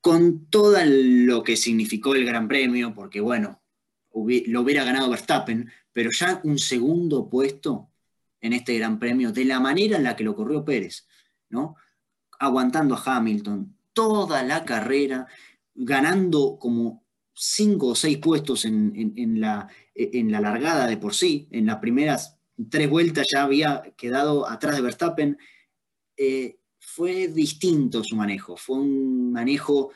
Con 0.00 0.46
todo 0.46 0.78
lo 0.84 1.42
que 1.42 1.56
significó 1.56 2.14
el 2.14 2.24
gran 2.24 2.46
premio, 2.48 2.94
porque 2.94 3.20
bueno, 3.20 3.60
lo 4.46 4.60
hubiera 4.60 4.84
ganado 4.84 5.10
Verstappen, 5.10 5.70
pero 5.92 6.10
ya 6.10 6.40
un 6.44 6.58
segundo 6.58 7.28
puesto 7.28 7.90
en 8.40 8.52
este 8.52 8.78
gran 8.78 8.98
premio, 8.98 9.32
de 9.32 9.44
la 9.44 9.60
manera 9.60 9.96
en 9.96 10.04
la 10.04 10.16
que 10.16 10.24
lo 10.24 10.34
corrió 10.34 10.64
Pérez, 10.64 11.06
¿no? 11.48 11.76
Aguantando 12.38 12.94
a 12.94 13.02
Hamilton 13.04 13.76
toda 13.92 14.42
la 14.42 14.64
carrera, 14.64 15.26
ganando 15.74 16.58
como 16.58 17.04
cinco 17.34 17.88
o 17.88 17.94
seis 17.94 18.18
puestos 18.18 18.64
en, 18.64 19.40
la, 19.40 19.68
en 19.94 20.30
la 20.30 20.40
largada 20.40 20.86
de 20.86 20.96
por 20.96 21.14
sí. 21.14 21.48
En 21.50 21.66
las 21.66 21.76
primeras 21.76 22.38
tres 22.70 22.88
vueltas 22.88 23.26
ya 23.32 23.42
había 23.42 23.82
quedado 23.96 24.48
atrás 24.48 24.76
de 24.76 24.82
Verstappen. 24.82 25.38
Eh, 26.16 26.58
fue 26.78 27.28
distinto 27.28 28.04
su 28.04 28.16
manejo, 28.16 28.56
fue 28.56 28.78
un 28.78 29.32
manejo 29.32 29.90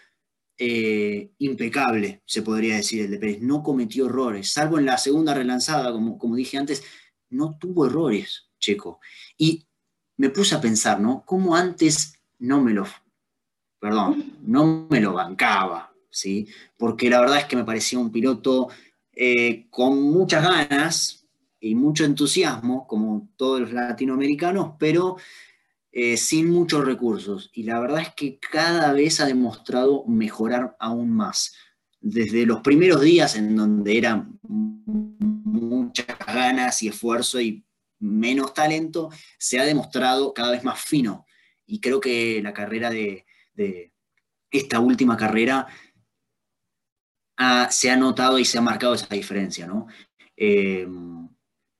eh, 0.62 1.30
impecable, 1.38 2.20
se 2.26 2.42
podría 2.42 2.76
decir, 2.76 3.00
el 3.00 3.10
de 3.10 3.18
Pérez. 3.18 3.40
No 3.40 3.62
cometió 3.62 4.04
errores, 4.04 4.52
salvo 4.52 4.78
en 4.78 4.84
la 4.84 4.98
segunda 4.98 5.32
relanzada, 5.32 5.90
como, 5.90 6.18
como 6.18 6.36
dije 6.36 6.58
antes, 6.58 6.84
no 7.30 7.56
tuvo 7.58 7.86
errores, 7.86 8.50
Checo. 8.58 9.00
Y 9.38 9.66
me 10.18 10.28
puse 10.28 10.54
a 10.54 10.60
pensar, 10.60 11.00
¿no? 11.00 11.24
¿Cómo 11.24 11.56
antes 11.56 12.12
no 12.38 12.60
me 12.60 12.74
lo, 12.74 12.86
perdón, 13.78 14.34
no 14.42 14.86
me 14.90 15.00
lo 15.00 15.14
bancaba, 15.14 15.94
¿sí? 16.10 16.46
Porque 16.76 17.08
la 17.08 17.20
verdad 17.20 17.38
es 17.38 17.44
que 17.46 17.56
me 17.56 17.64
parecía 17.64 17.98
un 17.98 18.12
piloto 18.12 18.68
eh, 19.14 19.66
con 19.70 20.02
muchas 20.02 20.42
ganas 20.42 21.26
y 21.58 21.74
mucho 21.74 22.04
entusiasmo, 22.04 22.86
como 22.86 23.30
todos 23.36 23.62
los 23.62 23.72
latinoamericanos, 23.72 24.72
pero 24.78 25.16
eh, 25.92 26.16
sin 26.16 26.50
muchos 26.50 26.84
recursos. 26.84 27.50
Y 27.52 27.64
la 27.64 27.80
verdad 27.80 28.00
es 28.00 28.14
que 28.14 28.38
cada 28.38 28.92
vez 28.92 29.20
ha 29.20 29.26
demostrado 29.26 30.04
mejorar 30.06 30.76
aún 30.78 31.10
más. 31.10 31.54
Desde 32.00 32.46
los 32.46 32.60
primeros 32.60 33.00
días 33.00 33.34
en 33.36 33.56
donde 33.56 33.98
eran 33.98 34.38
muchas 34.42 36.06
ganas 36.26 36.82
y 36.82 36.88
esfuerzo 36.88 37.40
y 37.40 37.64
menos 37.98 38.54
talento, 38.54 39.10
se 39.38 39.58
ha 39.58 39.64
demostrado 39.64 40.32
cada 40.32 40.52
vez 40.52 40.64
más 40.64 40.80
fino. 40.80 41.26
Y 41.66 41.80
creo 41.80 42.00
que 42.00 42.40
la 42.42 42.52
carrera 42.52 42.88
de, 42.90 43.26
esta 44.50 44.80
última 44.80 45.16
carrera 45.16 45.66
se 47.70 47.90
ha 47.90 47.96
notado 47.96 48.38
y 48.38 48.44
se 48.44 48.58
ha 48.58 48.62
marcado 48.62 48.94
esa 48.94 49.14
diferencia. 49.14 49.66
¿no? 49.66 49.86
Eh, 50.36 50.86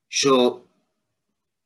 yo 0.09 0.70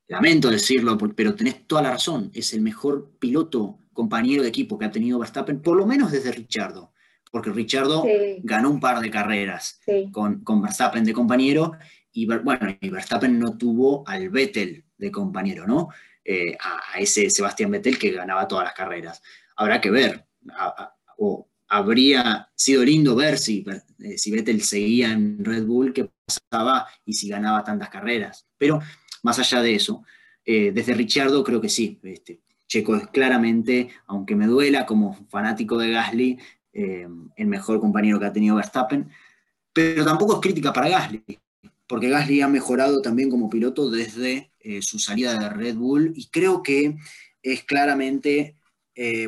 lamento 0.09 0.51
decirlo, 0.51 0.99
pero 0.99 1.35
tenés 1.35 1.67
toda 1.67 1.83
la 1.83 1.93
razón, 1.93 2.31
es 2.35 2.53
el 2.55 2.61
mejor 2.61 3.13
piloto, 3.19 3.79
compañero 3.93 4.43
de 4.43 4.49
equipo 4.49 4.79
que 4.79 4.87
ha 4.87 4.91
tenido 4.91 5.19
Verstappen, 5.19 5.63
por 5.63 5.77
lo 5.77 5.87
menos 5.87 6.11
desde 6.11 6.33
Richardo, 6.33 6.93
porque 7.31 7.51
Richardo 7.51 8.05
ganó 8.43 8.71
un 8.71 8.81
par 8.81 9.01
de 9.01 9.11
carreras 9.11 9.81
con, 10.13 10.43
con, 10.43 10.61
Verstappen 10.61 11.05
de 11.05 11.13
compañero, 11.13 11.73
y 12.13 12.27
bueno, 12.27 12.77
y 12.81 12.91
Verstappen 12.91 13.39
no 13.39 13.57
tuvo 13.57 14.07
al 14.07 14.31
Vettel 14.31 14.85
de 14.97 15.11
compañero, 15.11 15.67
¿no? 15.67 15.89
Eh, 16.25 16.57
a, 16.61 16.99
ese 16.99 17.29
Sebastián 17.29 17.71
Vettel 17.71 17.99
que 17.99 18.13
ganaba 18.13 18.49
todas 18.49 18.65
las 18.65 18.75
carreras. 18.75 19.23
Habrá 19.57 19.81
que 19.81 19.91
ver, 19.91 20.27
o 21.19 21.49
habría 21.69 22.49
sido 22.55 22.85
lindo 22.85 23.15
ver 23.15 23.37
si, 23.37 23.65
eh, 23.99 24.17
si 24.17 24.31
Vettel 24.31 24.63
seguía 24.63 25.13
en 25.13 25.45
Red 25.45 25.65
Bull, 25.65 25.93
qué 25.93 26.09
pasaba 26.25 26.87
y 27.05 27.13
si 27.13 27.29
ganaba 27.29 27.65
tantas 27.65 27.91
carreras. 27.91 28.47
Pero 28.59 28.81
más 29.23 29.39
allá 29.39 29.63
de 29.63 29.75
eso, 29.75 30.05
eh, 30.45 30.73
desde 30.73 30.95
Richardo 30.95 31.43
creo 31.45 31.61
que 31.61 31.69
sí. 31.69 31.99
Este, 32.03 32.41
Checo 32.67 32.97
es 32.97 33.09
claramente, 33.09 33.91
aunque 34.07 34.35
me 34.35 34.47
duela 34.47 34.87
como 34.87 35.15
fanático 35.29 35.79
de 35.79 35.91
Gasly, 35.91 36.39
eh, 36.73 37.09
el 37.37 37.47
mejor 37.47 37.81
compañero 37.81 38.19
que 38.19 38.27
ha 38.27 38.33
tenido 38.33 38.57
Verstappen, 38.57 39.09
pero 39.73 40.05
tampoco 40.05 40.35
es 40.35 40.41
crítica 40.41 40.73
para 40.73 40.89
Gasly, 40.89 41.23
porque 41.87 42.09
Gasly 42.09 42.41
ha 42.41 42.49
mejorado 42.49 43.01
también 43.03 43.31
como 43.31 43.51
piloto 43.51 43.91
desde 43.91 44.51
eh, 44.61 44.81
su 44.83 44.99
salida 44.99 45.39
de 45.39 45.49
Red 45.51 45.77
Bull 45.77 46.13
y 46.17 46.27
creo 46.29 46.63
que 46.63 46.97
es 47.43 47.63
claramente, 47.65 48.57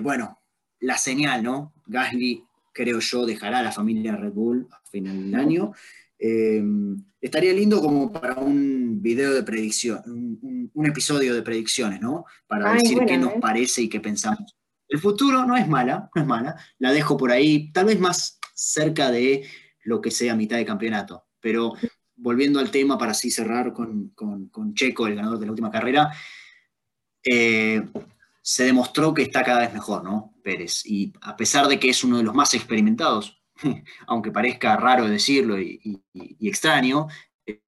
bueno, 0.01 0.40
la 0.80 0.97
señal, 0.97 1.42
¿no? 1.42 1.74
Gasly, 1.84 2.44
creo 2.72 3.01
yo, 3.01 3.26
dejará 3.26 3.59
a 3.59 3.62
la 3.62 3.72
familia 3.72 4.16
Red 4.16 4.32
Bull 4.32 4.66
a 4.70 4.80
final 4.88 5.22
del 5.22 5.34
año 5.34 5.72
eh, 6.18 6.62
estaría 7.20 7.52
lindo 7.52 7.80
como 7.80 8.12
para 8.12 8.34
un 8.34 9.02
video 9.02 9.34
de 9.34 9.42
predicción, 9.42 10.02
un, 10.06 10.86
episodio 10.86 11.34
de 11.34 11.42
predicciones, 11.42 12.00
¿no? 12.00 12.24
Para 12.46 12.72
decir 12.74 12.98
qué 13.06 13.18
nos 13.18 13.34
¿eh? 13.34 13.38
parece 13.40 13.82
y 13.82 13.88
qué 13.88 14.00
pensamos. 14.00 14.56
El 14.88 15.00
futuro 15.00 15.44
no 15.44 15.56
es 15.56 15.66
mala, 15.66 16.10
no 16.14 16.22
es 16.22 16.28
mala, 16.28 16.56
la 16.78 16.92
dejo 16.92 17.16
por 17.16 17.32
ahí, 17.32 17.72
tal 17.72 17.86
vez 17.86 17.98
más 17.98 18.38
cerca 18.54 19.10
de 19.10 19.44
lo 19.84 20.00
que 20.00 20.10
sea 20.10 20.36
mitad 20.36 20.56
de 20.56 20.64
campeonato, 20.64 21.26
pero 21.40 21.74
volviendo 22.16 22.60
al 22.60 22.70
tema 22.70 22.96
para 22.96 23.12
así 23.12 23.30
cerrar 23.30 23.72
con, 23.72 24.12
Checo, 24.74 25.06
el 25.06 25.16
ganador 25.16 25.38
de 25.38 25.46
la 25.46 25.52
última 25.52 25.70
carrera, 25.70 26.10
eh, 27.22 27.82
se 28.42 28.64
demostró 28.64 29.12
que 29.12 29.22
está 29.22 29.42
cada 29.42 29.60
vez 29.60 29.72
mejor, 29.72 30.04
¿no? 30.04 30.34
Pérez, 30.42 30.86
y 30.86 31.12
a 31.20 31.36
pesar 31.36 31.66
de 31.66 31.80
que 31.80 31.90
es 31.90 32.04
uno 32.04 32.18
de 32.18 32.22
los 32.22 32.34
más 32.34 32.54
experimentados, 32.54 33.42
aunque 34.07 34.30
parezca 34.30 34.76
raro 34.76 35.09
decirlo 35.09 35.61
y, 35.61 36.02
extraño, 36.40 37.09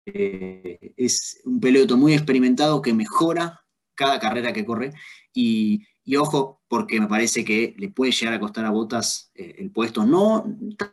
eh, 0.06 0.92
es 0.96 1.40
un 1.44 1.60
piloto 1.60 1.96
muy 1.96 2.14
experimentado 2.14 2.82
que 2.82 2.94
mejora 2.94 3.64
cada 3.94 4.18
carrera 4.18 4.52
que 4.52 4.64
corre. 4.64 4.92
Y, 5.32 5.86
ojo, 6.16 6.62
porque 6.68 7.00
me 7.00 7.06
parece 7.06 7.44
que 7.44 7.74
le 7.76 7.90
puede 7.90 8.12
llegar 8.12 8.34
a 8.34 8.40
costar 8.40 8.64
a 8.64 8.70
Botas 8.70 9.30
eh, 9.34 9.56
el 9.58 9.70
puesto, 9.70 10.04
no, 10.06 10.44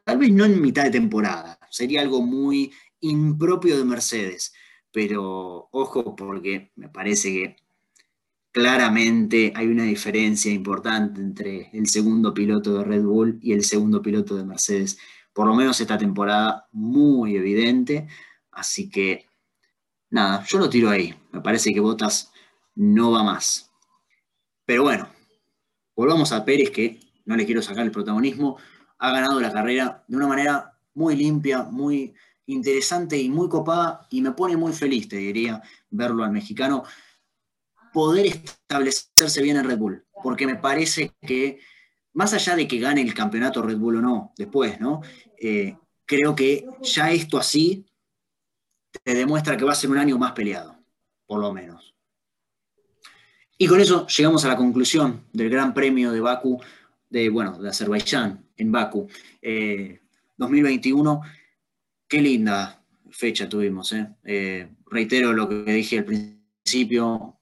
tal 0.05 0.17
vez 0.17 0.31
no 0.31 0.45
en 0.45 0.61
mitad 0.61 0.83
de 0.83 0.91
temporada, 0.91 1.57
sería 1.69 2.01
algo 2.01 2.21
muy 2.21 2.73
impropio 2.99 3.77
de 3.77 3.85
Mercedes, 3.85 4.53
pero 4.91 5.69
ojo 5.71 6.15
porque 6.15 6.71
me 6.75 6.89
parece 6.89 7.31
que 7.31 7.55
claramente 8.55 9.51
hay 9.53 9.67
una 9.67 9.83
diferencia 9.83 10.49
importante 10.49 11.19
entre 11.19 11.69
el 11.73 11.89
segundo 11.89 12.33
piloto 12.33 12.77
de 12.77 12.85
Red 12.85 13.03
Bull 13.03 13.37
y 13.41 13.51
el 13.51 13.65
segundo 13.65 14.01
piloto 14.01 14.37
de 14.37 14.45
Mercedes, 14.45 14.97
por 15.33 15.45
lo 15.45 15.53
menos 15.55 15.81
esta 15.81 15.97
temporada 15.97 16.65
muy 16.71 17.35
evidente, 17.35 18.07
así 18.51 18.89
que 18.89 19.25
nada, 20.09 20.41
yo 20.47 20.57
lo 20.57 20.69
tiro 20.69 20.89
ahí, 20.89 21.13
me 21.33 21.41
parece 21.41 21.73
que 21.73 21.81
Botas 21.81 22.31
no 22.75 23.11
va 23.11 23.23
más. 23.23 23.73
Pero 24.63 24.83
bueno, 24.83 25.09
volvamos 25.93 26.31
a 26.31 26.45
Pérez 26.45 26.71
que 26.71 27.01
no 27.25 27.35
le 27.35 27.45
quiero 27.45 27.61
sacar 27.61 27.83
el 27.83 27.91
protagonismo, 27.91 28.57
ha 28.99 29.11
ganado 29.11 29.41
la 29.41 29.51
carrera 29.51 30.05
de 30.07 30.15
una 30.15 30.27
manera 30.27 30.79
muy 30.93 31.17
limpia, 31.17 31.63
muy 31.63 32.13
interesante 32.45 33.17
y 33.17 33.27
muy 33.27 33.49
copada 33.49 34.07
y 34.09 34.21
me 34.21 34.31
pone 34.31 34.55
muy 34.55 34.71
feliz, 34.71 35.09
te 35.09 35.17
diría, 35.17 35.61
verlo 35.89 36.23
al 36.23 36.31
mexicano 36.31 36.85
poder 37.95 38.25
establecerse 38.25 39.41
bien 39.41 39.55
en 39.55 39.63
Red 39.63 39.77
Bull, 39.77 40.03
porque 40.21 40.45
me 40.45 40.57
parece 40.57 41.13
que, 41.21 41.61
más 42.11 42.33
allá 42.33 42.57
de 42.57 42.67
que 42.67 42.77
gane 42.77 43.01
el 43.01 43.13
campeonato 43.13 43.61
Red 43.61 43.77
Bull 43.77 43.95
o 43.95 44.01
no, 44.01 44.33
después, 44.37 44.81
¿no? 44.81 44.99
Eh, 45.39 45.77
creo 46.05 46.35
que 46.35 46.67
ya 46.81 47.09
esto 47.11 47.37
así 47.37 47.85
te 49.01 49.15
demuestra 49.15 49.55
que 49.55 49.63
va 49.63 49.71
a 49.71 49.75
ser 49.75 49.91
un 49.91 49.97
año 49.97 50.17
más 50.17 50.33
peleado, 50.33 50.77
por 51.25 51.39
lo 51.39 51.53
menos. 51.53 51.95
Y 53.57 53.65
con 53.65 53.79
eso 53.79 54.05
llegamos 54.07 54.43
a 54.43 54.49
la 54.49 54.57
conclusión 54.57 55.23
del 55.31 55.49
Gran 55.49 55.73
Premio 55.73 56.11
de 56.11 56.19
Baku, 56.19 56.61
de, 57.09 57.29
bueno, 57.29 57.57
de 57.57 57.69
Azerbaiyán, 57.69 58.45
en 58.57 58.73
2021. 58.73 61.21
Eh, 61.23 61.29
Qué 62.09 62.21
linda 62.21 62.83
fecha 63.09 63.47
tuvimos, 63.47 63.93
¿eh? 63.93 64.69
reitero 64.85 65.31
lo 65.31 65.47
que 65.47 65.63
dije 65.63 65.99
al 65.99 66.05
principio, 66.05 67.34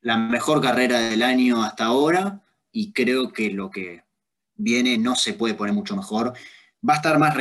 la 0.00 0.16
mejor 0.16 0.60
carrera 0.60 1.00
del 1.00 1.22
año 1.22 1.62
hasta 1.62 1.86
ahora 1.86 2.42
y 2.72 2.92
creo 2.92 3.32
que 3.32 3.50
lo 3.50 3.70
que 3.70 4.04
viene 4.54 4.98
no 4.98 5.16
se 5.16 5.34
puede 5.34 5.54
poner 5.54 5.74
mucho 5.74 5.96
mejor. 5.96 6.32
Va 6.88 6.94
a 6.94 6.96
estar 6.96 7.18
más, 7.18 7.36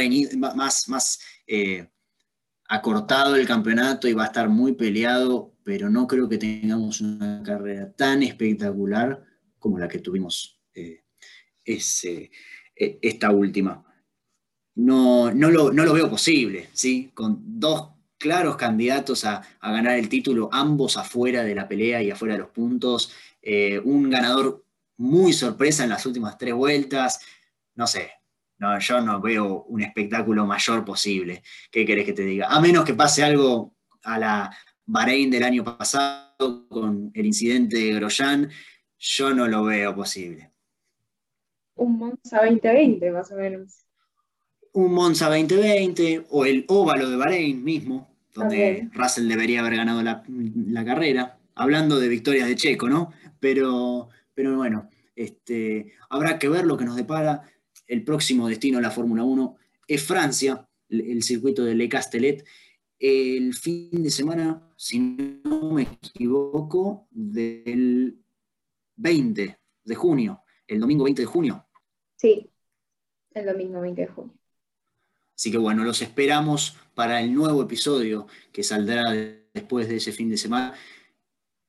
más, 0.56 0.90
más 0.90 1.20
eh, 1.46 1.88
acortado 2.68 3.36
el 3.36 3.48
campeonato 3.48 4.08
y 4.08 4.14
va 4.14 4.24
a 4.24 4.28
estar 4.28 4.50
muy 4.50 4.74
peleado, 4.74 5.56
pero 5.64 5.90
no 5.90 6.08
creo 6.08 6.28
que 6.28 6.38
tengamos 6.38 7.02
una 7.02 7.42
carrera 7.44 7.92
tan 7.92 8.24
espectacular 8.24 9.24
como 9.60 9.78
la 9.78 9.88
que 9.88 10.00
tuvimos 10.00 10.60
eh, 10.74 11.04
e, 11.66 12.30
esta 13.02 13.32
última. 13.32 13.84
No, 14.76 15.32
no, 15.34 15.50
lo, 15.50 15.72
no 15.72 15.86
lo 15.86 15.94
veo 15.94 16.10
posible, 16.10 16.70
¿sí? 16.74 17.12
Con 17.14 17.60
dos 17.60 17.97
claros 18.18 18.58
candidatos 18.58 19.26
a, 19.26 19.42
ganar 19.62 19.98
el 19.98 20.10
título, 20.10 20.50
ambos 20.52 20.98
afuera 20.98 21.44
de 21.44 21.56
la 21.56 21.68
pelea 21.68 22.02
y 22.02 22.12
afuera 22.12 22.34
de 22.34 22.40
los 22.40 22.50
puntos. 22.50 23.14
Eh, 23.42 23.80
un 23.84 24.10
ganador 24.10 24.64
muy 24.98 25.34
sorpresa 25.34 25.84
en 25.84 25.90
las 25.90 26.06
últimas 26.06 26.38
tres 26.38 26.54
vueltas. 26.54 27.22
No 27.76 27.88
sé, 27.88 28.12
no, 28.58 28.80
yo 28.80 29.02
no 29.02 29.22
veo 29.22 29.64
un 29.64 29.82
espectáculo 29.82 30.46
mayor 30.46 30.84
posible. 30.84 31.44
¿Qué 31.72 31.86
querés 31.86 32.06
que 32.06 32.14
te 32.14 32.24
diga? 32.24 32.48
A 32.48 32.60
menos 32.60 32.84
que 32.84 32.94
pase 32.94 33.24
algo 33.24 33.76
a 34.04 34.18
la 34.18 34.58
Bahrein 34.86 35.30
del 35.30 35.44
año 35.44 35.64
pasado 35.64 36.68
con 36.70 37.12
el 37.14 37.26
incidente 37.26 37.78
de 37.78 37.94
Grosjean, 37.94 38.50
yo 38.98 39.34
no 39.34 39.48
lo 39.48 39.66
veo 39.66 39.94
posible. 39.94 40.52
Un 41.76 42.00
Monza 42.00 42.38
2020, 42.38 43.12
más 43.12 43.32
o 43.32 43.36
menos 43.36 43.87
un 44.78 44.94
Monza 44.94 45.28
2020 45.28 46.28
o 46.30 46.46
el 46.46 46.64
óvalo 46.68 47.10
de 47.10 47.16
Bahrein 47.16 47.64
mismo, 47.64 48.16
donde 48.36 48.88
Russell 48.94 49.28
debería 49.28 49.62
haber 49.62 49.76
ganado 49.76 50.04
la, 50.04 50.86
carrera, 50.86 51.40
hablando 51.56 52.00
de 52.00 52.08
victorias 52.08 52.48
de 52.48 52.56
Checo, 52.56 52.88
¿no? 52.88 53.12
Pero, 53.40 54.10
pero 54.36 54.56
bueno, 54.56 54.88
este, 55.16 55.94
habrá 56.12 56.38
que 56.38 56.48
ver 56.48 56.66
lo 56.66 56.78
que 56.78 56.86
nos 56.86 56.96
depara. 56.96 57.42
El 57.88 58.04
próximo 58.04 58.48
destino 58.48 58.78
de 58.78 58.84
la 58.84 58.92
Fórmula 58.92 59.24
1 59.24 59.56
es 59.88 60.04
Francia, 60.04 60.70
el, 60.90 61.24
circuito 61.24 61.66
de 61.66 61.74
Le 61.74 61.90
Castellet, 61.90 62.46
el 63.00 63.56
fin 63.56 64.04
de 64.04 64.12
semana, 64.12 64.62
si 64.76 65.00
no 65.00 65.72
me 65.72 65.88
equivoco, 66.04 67.08
del 67.10 68.20
20 68.96 69.60
de 69.86 69.96
junio, 69.96 70.44
el 70.68 70.80
domingo 70.80 71.06
20 71.06 71.24
de 71.24 71.26
junio. 71.26 71.66
Sí, 72.16 72.48
el 73.34 73.46
domingo 73.48 73.82
20 73.82 74.02
de 74.02 74.08
junio. 74.08 74.37
Así 75.38 75.52
que 75.52 75.58
bueno, 75.60 75.84
los 75.84 76.02
esperamos 76.02 76.76
para 76.96 77.22
el 77.22 77.32
nuevo 77.32 77.62
episodio 77.62 78.26
que 78.52 78.64
saldrá 78.64 79.04
después 79.54 79.88
de 79.88 79.98
ese 79.98 80.12
fin 80.12 80.30
de 80.30 80.38
semana. 80.38 80.74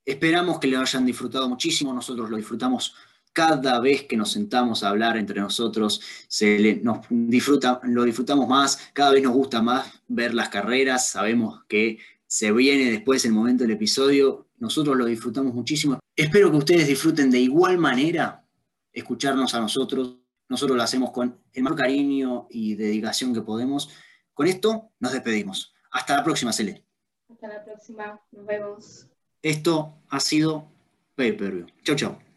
Esperamos 0.07 0.59
que 0.59 0.69
lo 0.69 0.81
hayan 0.81 1.05
disfrutado 1.05 1.51
muchísimo, 1.51 1.93
nosotros 1.93 2.31
lo 2.31 2.39
disfrutamos 2.39 2.95
cada 3.35 3.79
vez 3.79 4.05
que 4.05 4.17
nos 4.17 4.33
sentamos 4.33 4.83
a 4.83 4.89
hablar 4.89 5.19
entre 5.19 5.41
nosotros, 5.41 6.01
se 6.29 6.81
nos 6.83 7.01
disfruta, 7.11 7.79
lo 7.85 8.05
disfrutamos 8.05 8.49
más, 8.49 8.91
cada 8.95 9.13
vez 9.13 9.23
nos 9.23 9.35
gusta 9.35 9.61
más 9.61 9.87
ver 10.09 10.33
las 10.35 10.49
carreras, 10.49 11.11
sabemos 11.11 11.63
que 11.69 11.99
se 12.27 12.51
viene 12.53 12.91
después 12.91 13.25
el 13.27 13.33
momento 13.33 13.65
del 13.65 13.73
episodio, 13.73 14.49
nosotros 14.57 14.97
lo 14.97 15.05
disfrutamos 15.05 15.55
muchísimo. 15.55 15.99
Espero 16.17 16.51
que 16.51 16.57
ustedes 16.57 16.89
disfruten 16.89 17.31
de 17.31 17.39
igual 17.39 17.79
manera 17.79 18.45
escucharnos 18.93 19.55
a 19.55 19.61
nosotros, 19.61 20.17
nosotros 20.49 20.77
lo 20.77 20.83
hacemos 20.83 21.11
con 21.11 21.39
el 21.53 21.63
mayor 21.63 21.79
cariño 21.79 22.47
y 22.51 22.75
dedicación 22.75 23.35
que 23.35 23.43
podemos. 23.43 23.91
Con 24.33 24.47
esto 24.47 24.91
nos 24.99 25.13
despedimos. 25.13 25.75
Hasta 25.91 26.17
la 26.17 26.25
próxima, 26.25 26.53
Cele. 26.53 26.85
Hasta 27.29 27.49
la 27.49 27.65
próxima, 27.65 28.21
nos 28.33 28.47
vemos. 28.47 29.07
Esto 29.43 29.95
ha 30.09 30.21
sido 30.21 30.69
Pay 31.15 31.33
Per 31.33 31.53
View. 31.53 31.67
Chau, 31.83 31.97
chau. 31.97 32.28